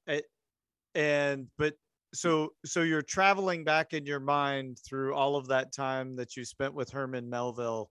[0.93, 1.73] and but
[2.13, 6.45] so so you're traveling back in your mind through all of that time that you
[6.45, 7.89] spent with herman melville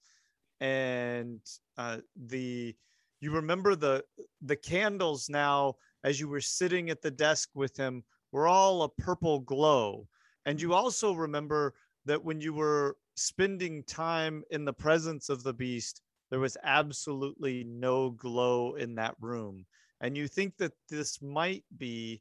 [0.60, 1.40] and
[1.76, 2.74] uh the
[3.20, 4.04] you remember the
[4.42, 5.74] the candles now
[6.04, 10.06] as you were sitting at the desk with him were all a purple glow.
[10.46, 10.74] And you mm.
[10.74, 11.74] also remember
[12.04, 17.64] that when you were spending time in the presence of the beast there was absolutely
[17.64, 19.64] no glow in that room.
[20.00, 22.20] And you think that this might be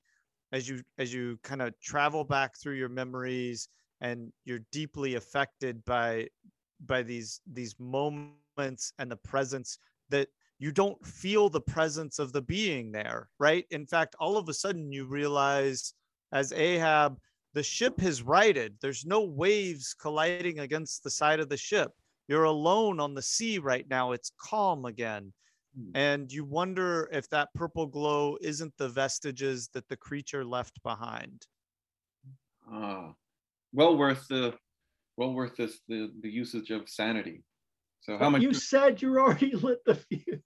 [0.52, 3.68] as you as you kind of travel back through your memories
[4.02, 6.28] and you're deeply affected by
[6.86, 9.80] by these these moments and the presence
[10.10, 10.28] that
[10.64, 14.54] you don't feel the presence of the being there right in fact all of a
[14.54, 15.94] sudden you realize
[16.32, 17.18] as ahab
[17.54, 21.92] the ship has righted there's no waves colliding against the side of the ship
[22.28, 24.12] you're alone on the sea right now.
[24.14, 25.34] It's calm again.
[25.76, 25.92] Hmm.
[25.96, 31.46] And you wonder if that purple glow isn't the vestiges that the creature left behind.
[32.72, 33.14] Ah,
[33.74, 34.54] well worth the
[35.18, 37.44] well worth this the, the usage of sanity.
[38.04, 38.42] So how much?
[38.42, 40.42] You said you already lit the fuse.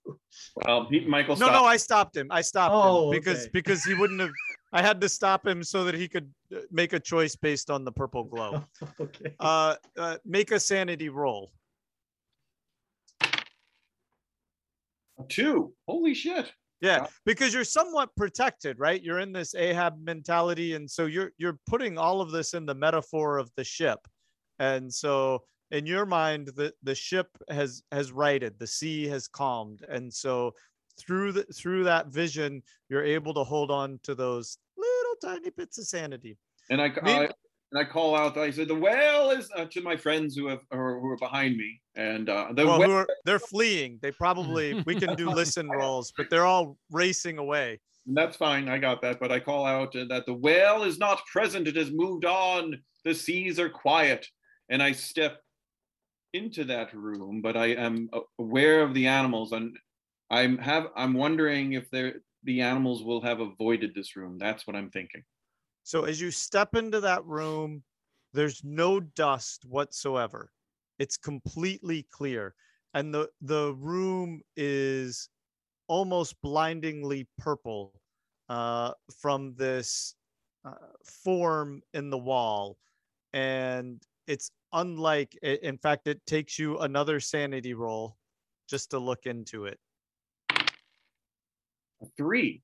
[0.64, 1.36] Well, Pete Michael.
[1.36, 2.28] No, no, I stopped him.
[2.30, 3.50] I stopped Oh, him because okay.
[3.52, 4.30] because he wouldn't have.
[4.72, 7.84] I had to stop him so that he could uh, make a choice based on
[7.84, 8.64] the purple glow.
[9.00, 9.34] okay.
[9.40, 11.50] Uh, uh make a sanity roll.
[15.28, 15.74] two.
[15.88, 16.52] Holy shit!
[16.80, 17.06] Yeah, Yeah.
[17.26, 19.02] because you're somewhat protected, right?
[19.02, 22.74] You're in this Ahab mentality, and so you're you're putting all of this in the
[22.74, 23.98] metaphor of the ship,
[24.60, 29.84] and so in your mind, the the ship has has righted, the sea has calmed,
[29.88, 30.52] and so
[30.98, 35.78] through the through that vision, you're able to hold on to those little tiny bits
[35.78, 36.36] of sanity.
[36.70, 37.28] And I, Me- I
[37.70, 38.36] and I call out.
[38.36, 41.56] I said, "The whale is uh, to my friends who have or who are behind
[41.56, 43.98] me." And uh, the Well, whale, are, they're fleeing.
[44.00, 47.80] They probably we can do listen rolls, but they're all racing away.
[48.06, 48.68] And that's fine.
[48.68, 49.20] I got that.
[49.20, 51.68] But I call out uh, that the whale is not present.
[51.68, 52.80] It has moved on.
[53.04, 54.26] The seas are quiet.
[54.70, 55.40] And I step
[56.32, 59.52] into that room, but I am aware of the animals.
[59.52, 59.76] And
[60.30, 64.38] I'm have I'm wondering if they're the animals will have avoided this room.
[64.38, 65.22] That's what I'm thinking.
[65.82, 67.82] So as you step into that room,
[68.32, 70.52] there's no dust whatsoever.
[70.98, 72.54] It's completely clear.
[72.94, 75.28] And the the room is
[75.88, 78.00] almost blindingly purple
[78.48, 80.14] uh, from this
[80.64, 80.74] uh,
[81.04, 82.78] form in the wall.
[83.32, 88.16] And it's unlike, in fact, it takes you another sanity roll
[88.68, 89.78] just to look into it.
[92.16, 92.62] Three.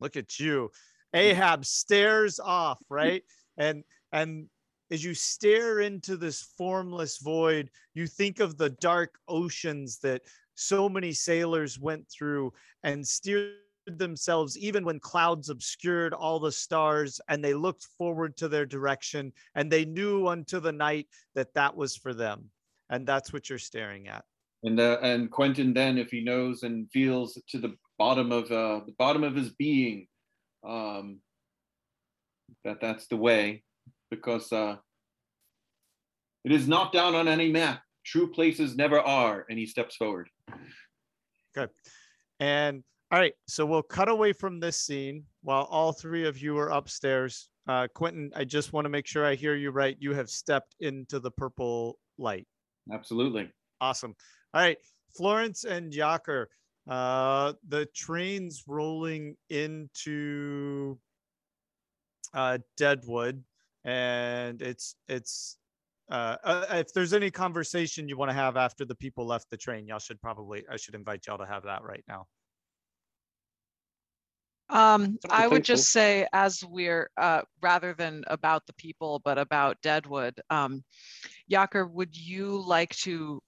[0.00, 0.70] look at you
[1.14, 3.22] ahab stares off right
[3.56, 4.46] and and
[4.90, 10.20] as you stare into this formless void you think of the dark oceans that
[10.56, 12.52] so many sailors went through
[12.82, 13.54] and steered
[13.86, 19.32] themselves even when clouds obscured all the stars and they looked forward to their direction
[19.54, 22.50] and they knew unto the night that that was for them
[22.90, 24.24] and that's what you're staring at
[24.62, 28.80] And uh, and Quentin then, if he knows and feels to the bottom of uh,
[28.86, 30.08] the bottom of his being,
[30.66, 31.20] um,
[32.64, 33.62] that that's the way,
[34.10, 34.76] because uh,
[36.44, 37.82] it is not down on any map.
[38.04, 39.44] True places never are.
[39.48, 40.28] And he steps forward.
[41.56, 41.72] Okay,
[42.40, 46.58] and all right, so we'll cut away from this scene while all three of you
[46.58, 47.48] are upstairs.
[47.68, 49.96] Uh, Quentin, I just want to make sure I hear you right.
[50.00, 52.48] You have stepped into the purple light.
[52.92, 53.48] Absolutely.
[53.80, 54.14] Awesome.
[54.54, 54.78] All right,
[55.16, 56.46] Florence and Yaker,
[56.88, 60.98] uh, the train's rolling into
[62.34, 63.42] uh, Deadwood,
[63.84, 65.58] and it's it's.
[66.08, 69.56] Uh, uh, if there's any conversation you want to have after the people left the
[69.56, 72.26] train, y'all should probably I should invite y'all to have that right now.
[74.68, 79.80] Um, I would just say, as we're uh, rather than about the people, but about
[79.80, 80.82] Deadwood, um,
[81.50, 83.40] Yaker, would you like to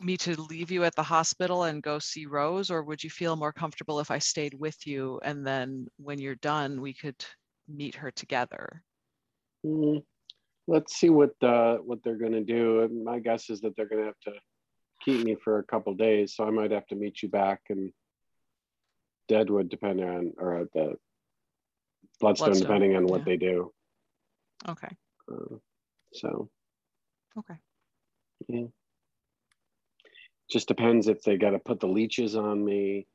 [0.00, 3.36] me to leave you at the hospital and go see Rose, or would you feel
[3.36, 7.22] more comfortable if I stayed with you and then when you're done, we could
[7.68, 8.82] meet her together?
[9.64, 10.02] Mm,
[10.66, 12.88] let's see what uh, what they're going to do.
[13.04, 14.40] My guess is that they're going to have to
[15.04, 17.92] keep me for a couple days, so I might have to meet you back in
[19.30, 20.96] Deadwood, depending on or at the
[22.18, 23.24] Bloodstone, Bloodstone, depending on what yeah.
[23.24, 23.72] they do.
[24.68, 24.88] Okay.
[25.30, 25.56] Uh,
[26.12, 26.50] so
[27.38, 27.54] Okay.
[28.48, 28.66] yeah,
[30.50, 33.06] just depends if they got to put the leeches on me,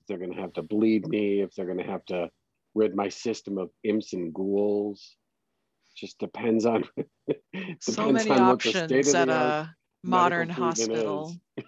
[0.00, 2.30] if they're going to have to bleed me, if they're going to have to
[2.74, 5.16] rid my system of imps and ghouls.
[5.96, 6.84] Just depends on
[7.80, 9.74] So depends many on what the options state of at the a
[10.04, 11.34] modern hospital.
[11.56, 11.64] is.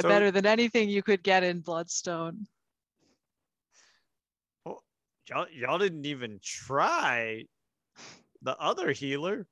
[0.00, 2.46] So- Better than anything you could get in Bloodstone.
[5.30, 7.44] Y'all, y'all didn't even try
[8.42, 9.46] the other healer.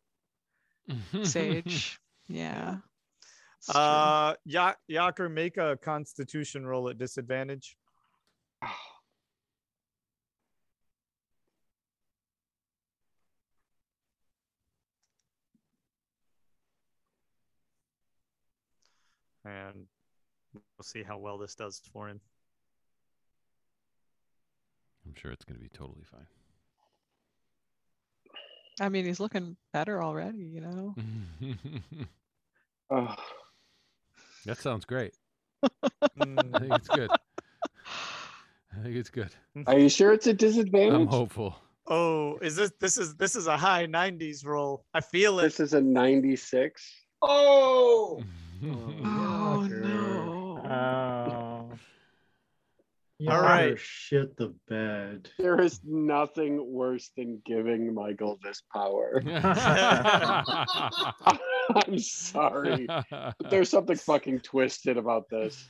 [1.22, 2.00] Sage.
[2.30, 2.76] Yeah.
[3.56, 3.80] It's true.
[3.80, 7.74] Uh, Ya- Yaker, make a Constitution roll at disadvantage.
[19.44, 19.86] And
[20.52, 22.20] we'll see how well this does for him.
[25.08, 26.26] I'm sure it's going to be totally fine.
[28.80, 30.94] I mean, he's looking better already, you know?
[32.90, 33.14] Oh,
[34.46, 35.12] that sounds great.
[36.18, 37.10] Mm, I think it's good.
[37.86, 39.28] I think it's good.
[39.66, 41.10] are you sure it's a I'm disadvantage?
[41.10, 41.54] hopeful.
[41.86, 44.86] oh, is this this is this is a high 90s roll?
[44.94, 45.42] I feel it.
[45.42, 46.90] This is a 96.
[47.20, 48.22] Oh,
[48.64, 49.80] Oh Yucker.
[49.82, 50.60] no.
[50.64, 51.47] Oh.
[53.18, 53.78] You All better right.
[53.78, 55.28] Shit the bed.
[55.38, 59.20] There is nothing worse than giving Michael this power.
[61.74, 62.86] I'm sorry.
[62.86, 65.68] But there's something fucking twisted about this.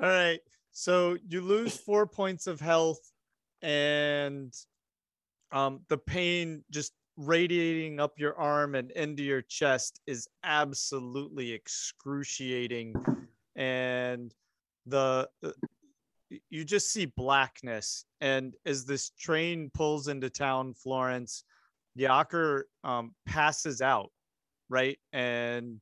[0.00, 0.40] All right.
[0.72, 3.12] So you lose four points of health,
[3.60, 4.54] and
[5.52, 12.94] um, the pain just radiating up your arm and into your chest is absolutely excruciating.
[13.54, 14.32] And
[14.86, 15.50] the uh,
[16.50, 18.04] you just see blackness.
[18.20, 21.44] And as this train pulls into town, Florence,
[21.98, 24.10] Yaker um, passes out,
[24.68, 25.80] right, and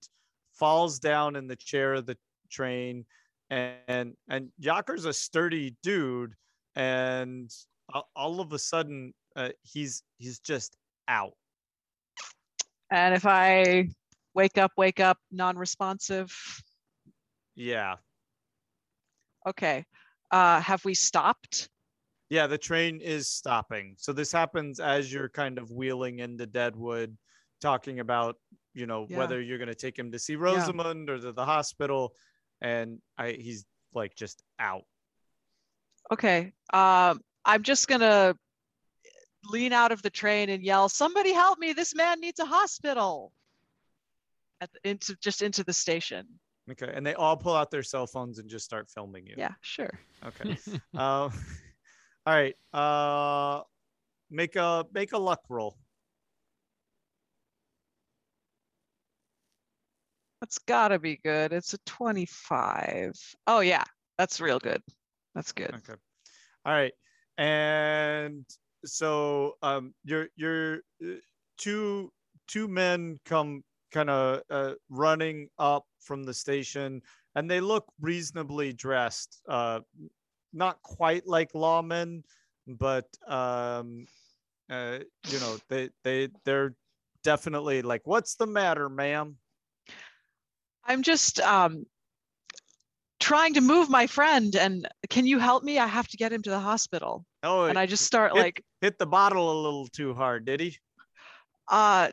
[0.52, 2.16] falls down in the chair of the
[2.51, 3.05] train
[3.51, 6.35] and and Yaker's a sturdy dude,
[6.77, 7.51] and
[8.14, 10.77] all of a sudden uh, he's he's just
[11.09, 11.32] out.
[12.93, 13.89] And if I
[14.35, 16.32] wake up, wake up, non-responsive.
[17.56, 17.97] Yeah,
[19.47, 19.85] Okay.
[20.31, 21.69] Uh, have we stopped?
[22.28, 22.47] yeah.
[22.47, 23.97] The train is stopping.
[23.98, 27.16] So this happens as you're kind of wheeling into Deadwood,
[27.61, 28.36] talking about
[28.73, 29.19] you know Yeah.
[29.19, 32.15] whether you're gonna take him to see Rosamund or to the hospital,
[32.61, 34.85] and I he's like just out.
[36.12, 36.52] Okay.
[36.73, 38.36] Um, I'm just gonna
[39.51, 41.73] lean out of the train and yell, "Somebody help me!
[41.73, 43.32] This man needs a hospital!"
[44.61, 46.39] At the, into just into the station.
[46.70, 49.34] Okay, and they all pull out their cell phones and just start filming you.
[49.36, 49.90] Yeah, sure.
[50.24, 50.56] Okay.
[50.97, 51.28] uh,
[52.26, 52.55] all right.
[52.72, 53.62] Uh,
[54.30, 55.76] make a make a luck roll.
[60.40, 61.52] That's gotta be good.
[61.52, 63.14] It's a 25.
[63.47, 63.84] Oh yeah,
[64.16, 64.82] that's real good.
[65.34, 65.74] That's good.
[65.74, 65.98] Okay.
[66.64, 66.92] All right.
[67.36, 68.44] And
[68.84, 71.16] so um your your uh,
[71.59, 72.12] two
[72.47, 77.02] two men come kind of uh, running up from the station
[77.34, 79.40] and they look reasonably dressed.
[79.48, 79.80] Uh
[80.52, 82.22] not quite like lawmen,
[82.66, 84.06] but um
[84.70, 86.74] uh you know, they they they're
[87.22, 89.38] definitely like what's the matter, ma'am?
[90.84, 91.86] I'm just um
[93.20, 95.78] trying to move my friend and can you help me?
[95.78, 97.24] I have to get him to the hospital.
[97.42, 100.60] Oh, And I just start hit- like hit the bottle a little too hard, did
[100.60, 100.76] he?
[101.68, 102.10] uh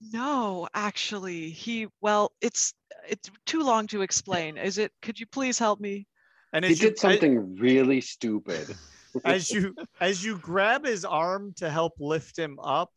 [0.00, 1.50] no, actually.
[1.50, 2.74] He well, it's
[3.08, 4.56] it's too long to explain.
[4.56, 6.06] Is it could you please help me?
[6.52, 8.76] And He as you, did something really stupid.
[9.24, 12.92] as you as you grab his arm to help lift him up,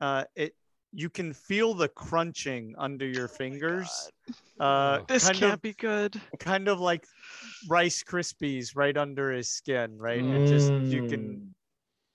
[0.00, 0.54] uh, it
[0.92, 4.10] you can feel the crunching under your fingers.
[4.58, 6.20] Uh, This kind can't of be good.
[6.38, 7.06] kind of like
[7.68, 10.24] Rice Krispies right under his skin, right?
[10.24, 11.54] It just you can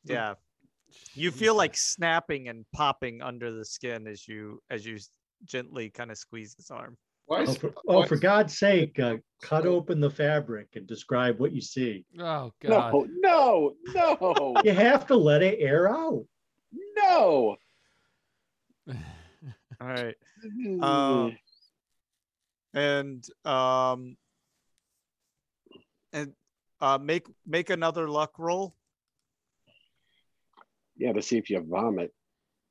[0.08, 0.14] Mm.
[0.14, 0.34] yeah.
[1.14, 4.98] You feel like snapping and popping under the skin as you as you
[5.46, 6.98] gently kind of squeeze his arm.
[7.26, 11.40] why Oh, for, why oh, for God's sake, uh, cut open the fabric and describe
[11.40, 12.06] what you see.
[12.20, 12.94] oh god.
[12.94, 16.26] No, no, no, You have to let it air out.
[16.98, 17.58] no.
[18.88, 20.16] All right.
[20.82, 21.38] Um,
[22.74, 24.18] and um
[26.14, 26.34] and
[26.80, 28.74] uh make make another luck roll.
[31.02, 32.14] Yeah, to see if you vomit.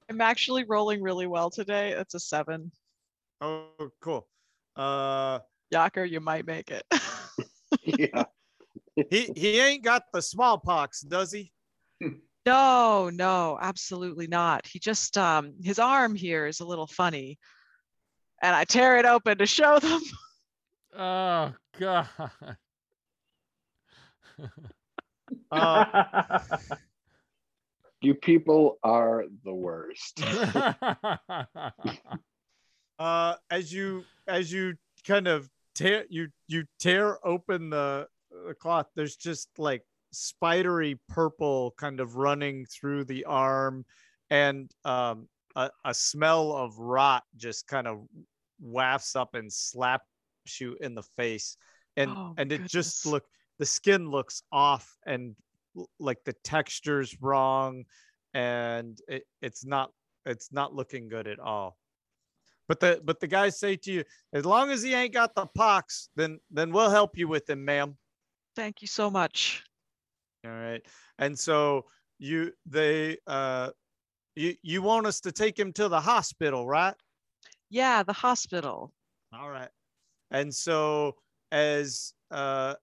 [0.09, 1.91] I'm actually rolling really well today.
[1.91, 2.71] It's a seven.
[3.41, 3.67] Oh,
[4.01, 4.29] cool.
[4.77, 5.41] Uh
[5.75, 6.85] Yaker, you might make it.
[7.85, 8.25] Yeah.
[9.09, 11.53] he he ain't got the smallpox, does he?
[12.45, 14.67] no, no, absolutely not.
[14.67, 17.39] He just um his arm here is a little funny.
[18.43, 20.01] And I tear it open to show them.
[20.97, 22.09] Oh god.
[25.53, 26.39] Uh,
[28.03, 30.23] You people are the worst.
[32.99, 34.75] uh as you as you
[35.07, 38.07] kind of tear you you tear open the,
[38.47, 39.83] the cloth there's just like
[40.13, 43.85] spidery purple kind of running through the arm
[44.29, 48.03] and um a, a smell of rot just kind of
[48.61, 50.05] wafts up and slaps
[50.59, 51.57] you in the face
[51.97, 53.25] and Oh, and it just look
[53.59, 55.35] the skin looks off and l-
[55.99, 57.85] like the texture's wrong
[58.35, 59.91] and it, it's not
[60.27, 61.77] it's not looking good at all.
[62.69, 65.47] But the but the guys say to you as long as he ain't got the
[65.47, 67.97] pox then then we'll help you with him ma'am.
[68.57, 69.65] Thank you so much.
[70.45, 70.83] all right.
[71.19, 71.87] And so
[72.19, 73.71] you they uh
[74.37, 76.95] you you want us to take him to the hospital right?
[77.71, 78.93] Yeah, the hospital.
[79.33, 79.71] all right.
[80.31, 81.17] And so
[81.51, 82.75] as uh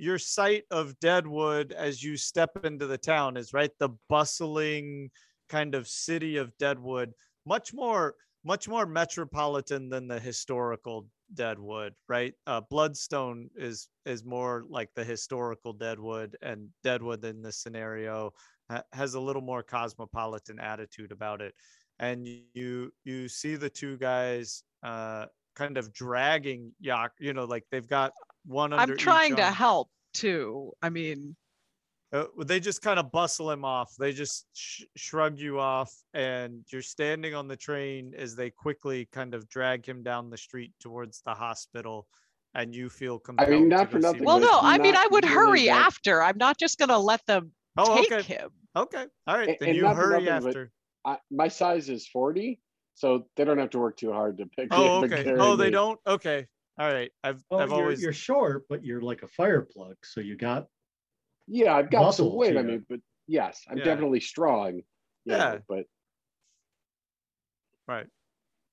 [0.00, 5.10] your sight of deadwood as you step into the town is right the bustling
[5.48, 7.12] kind of city of deadwood
[7.46, 8.14] much more
[8.44, 12.34] much more metropolitan than the historical Deadwood, right?
[12.46, 18.32] Uh, Bloodstone is is more like the historical Deadwood, and Deadwood in this scenario
[18.70, 21.54] ha- has a little more cosmopolitan attitude about it.
[21.98, 27.64] And you you see the two guys uh, kind of dragging Yak, you know, like
[27.70, 28.12] they've got
[28.46, 28.72] one.
[28.72, 30.72] Under I'm trying each to help too.
[30.82, 31.36] I mean,
[32.12, 33.94] Uh, they just kind of bustle him off.
[33.96, 39.06] They just sh- shrug you off, and you're standing on the train as they quickly
[39.12, 42.08] kind of drag him down the street towards the hospital,
[42.54, 43.48] and you feel compelled.
[43.48, 46.20] I mean, not to for nothing, well, no, I mean, I would hurry that- after.
[46.20, 48.50] I'm not just going to let them Oh, take okay, him.
[48.74, 49.48] okay, all right.
[49.50, 50.72] And- then and you hurry nothing, after.
[51.04, 52.60] I, my size is 40,
[52.96, 55.22] so they don't have to work too hard to pick Oh, to okay.
[55.22, 55.70] carry Oh, they me.
[55.70, 56.00] don't.
[56.08, 56.48] Okay,
[56.78, 57.10] all right.
[57.22, 59.96] I've Well, I've you're, always you're short, but you're like a fire plug.
[60.04, 60.66] So you got
[61.46, 62.56] Yeah, I've got some weight.
[62.56, 63.84] I mean, but yes, I'm Yeah.
[63.84, 64.76] definitely strong.
[64.76, 64.84] you
[65.24, 65.58] Yeah.
[65.68, 65.84] but
[67.86, 68.06] right.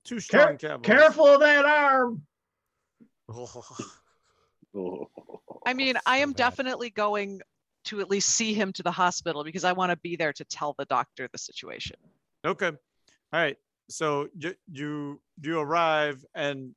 [0.03, 0.85] too strong cowboys.
[0.85, 2.25] careful of that arm.
[3.29, 5.09] oh,
[5.65, 6.37] I mean, I am bad.
[6.37, 7.41] definitely going
[7.85, 10.45] to at least see him to the hospital because I want to be there to
[10.45, 11.95] tell the doctor the situation.
[12.45, 12.67] Okay.
[12.67, 12.75] All
[13.33, 13.57] right.
[13.89, 16.75] So you you you arrive and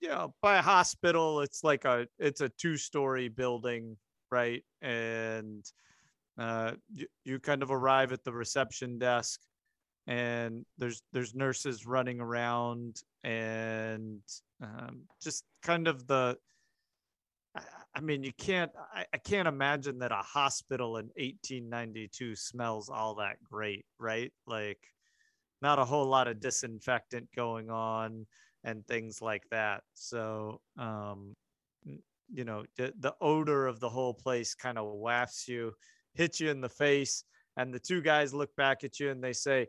[0.00, 3.96] you know by a hospital it's like a it's a two-story building,
[4.30, 4.64] right?
[4.82, 5.64] And
[6.38, 9.40] uh you, you kind of arrive at the reception desk
[10.06, 14.22] and there's there's nurses running around and
[14.62, 16.38] um, just kind of the
[17.54, 17.62] I-
[17.96, 18.72] I mean, you can't.
[18.92, 24.32] I, I can't imagine that a hospital in 1892 smells all that great, right?
[24.46, 24.80] Like,
[25.62, 28.26] not a whole lot of disinfectant going on
[28.64, 29.82] and things like that.
[29.92, 31.34] So, um,
[31.84, 35.74] you know, the, the odor of the whole place kind of wafts you,
[36.14, 37.24] hits you in the face,
[37.56, 39.68] and the two guys look back at you and they say,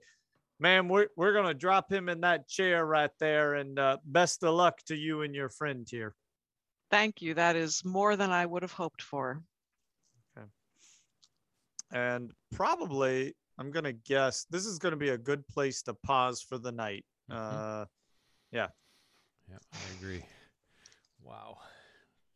[0.59, 4.55] "Ma'am, we're we're gonna drop him in that chair right there, and uh, best of
[4.55, 6.15] luck to you and your friend here."
[6.89, 7.33] Thank you.
[7.33, 9.41] That is more than I would have hoped for.
[10.37, 10.47] Okay.
[11.91, 16.57] And probably I'm gonna guess this is gonna be a good place to pause for
[16.57, 17.05] the night.
[17.29, 17.85] Uh,
[18.51, 18.67] Yeah,
[19.51, 19.57] I
[19.99, 20.23] agree.
[21.23, 21.57] Wow.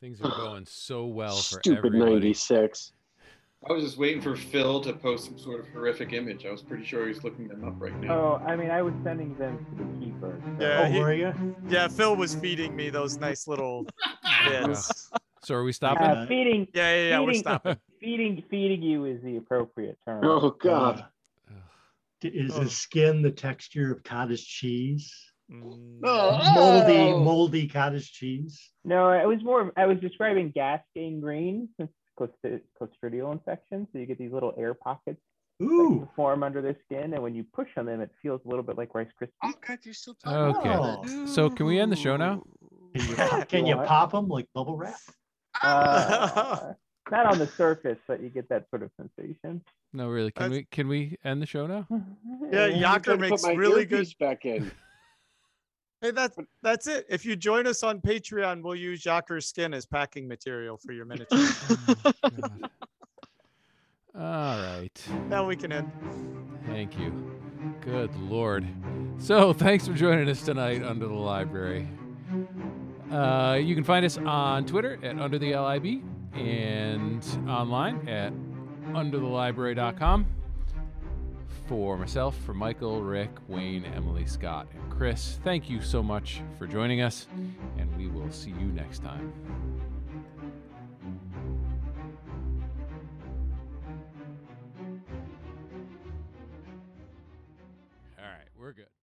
[0.02, 2.14] Things are going so well for stupid everybody.
[2.14, 2.94] 96.
[3.70, 6.46] I was just waiting for Phil to post some sort of horrific image.
[6.46, 8.14] I was pretty sure he's looking them up right now.
[8.14, 10.42] Oh, I mean, I was sending them to the keeper.
[10.46, 11.56] so- Yeah, oh, he- were you?
[11.68, 13.86] yeah, Phil was feeding me those nice little
[14.48, 15.10] bits.
[15.44, 16.06] So are we stopping?
[16.08, 17.20] Uh, feeding, Yeah, yeah, yeah.
[17.20, 17.78] We're Feeding- stopping.
[18.00, 20.24] feeding, feeding you is the appropriate term.
[20.24, 21.06] Oh, God.
[21.50, 21.54] Uh,
[22.22, 22.62] is Oh.
[22.62, 25.14] his skin the texture of cottage cheese?
[25.52, 26.54] Mm, Oh.
[26.54, 28.72] Moldy, moldy cottage cheese.
[28.86, 29.72] No, it was more.
[29.76, 33.88] I was describing gas gangrene, since clostri- clostridial infection.
[33.92, 35.20] So you get these little air pockets
[35.60, 36.00] that Ooh.
[36.00, 38.64] can form under the skin, and when you push on them, it feels a little
[38.64, 39.32] bit like Rice Krispies.
[39.44, 40.58] Oh, God, you're still talking.
[40.62, 40.76] Okay.
[41.12, 41.26] Oh.
[41.26, 42.44] So can we end the show now?
[42.96, 44.96] Can you, pop, can you pop them like bubble wrap?
[45.62, 46.74] Uh,
[47.12, 49.62] not on the surface, but you get that sort of sensation.
[49.94, 50.32] No, really.
[50.32, 51.86] Can That's- we can we end the show now?
[52.52, 54.08] Yeah, I'm Yaker trying to makes put my really good.
[54.20, 54.72] back in.
[56.02, 57.06] Hey, that's that's it.
[57.10, 61.06] If you join us on Patreon, we'll use Yaker's skin as packing material for your
[61.06, 61.38] miniature.
[64.16, 65.08] Oh, All right.
[65.28, 65.92] now we can end.
[66.66, 67.14] Thank you.
[67.82, 68.66] Good Lord.
[69.18, 71.88] So, thanks for joining us tonight under the library.
[73.12, 76.02] Uh, you can find us on Twitter at under the LIB
[76.34, 78.32] and online at
[78.94, 80.26] underthelibrary.com.
[81.70, 86.66] For myself, for Michael, Rick, Wayne, Emily, Scott, and Chris, thank you so much for
[86.66, 87.28] joining us,
[87.78, 89.32] and we will see you next time.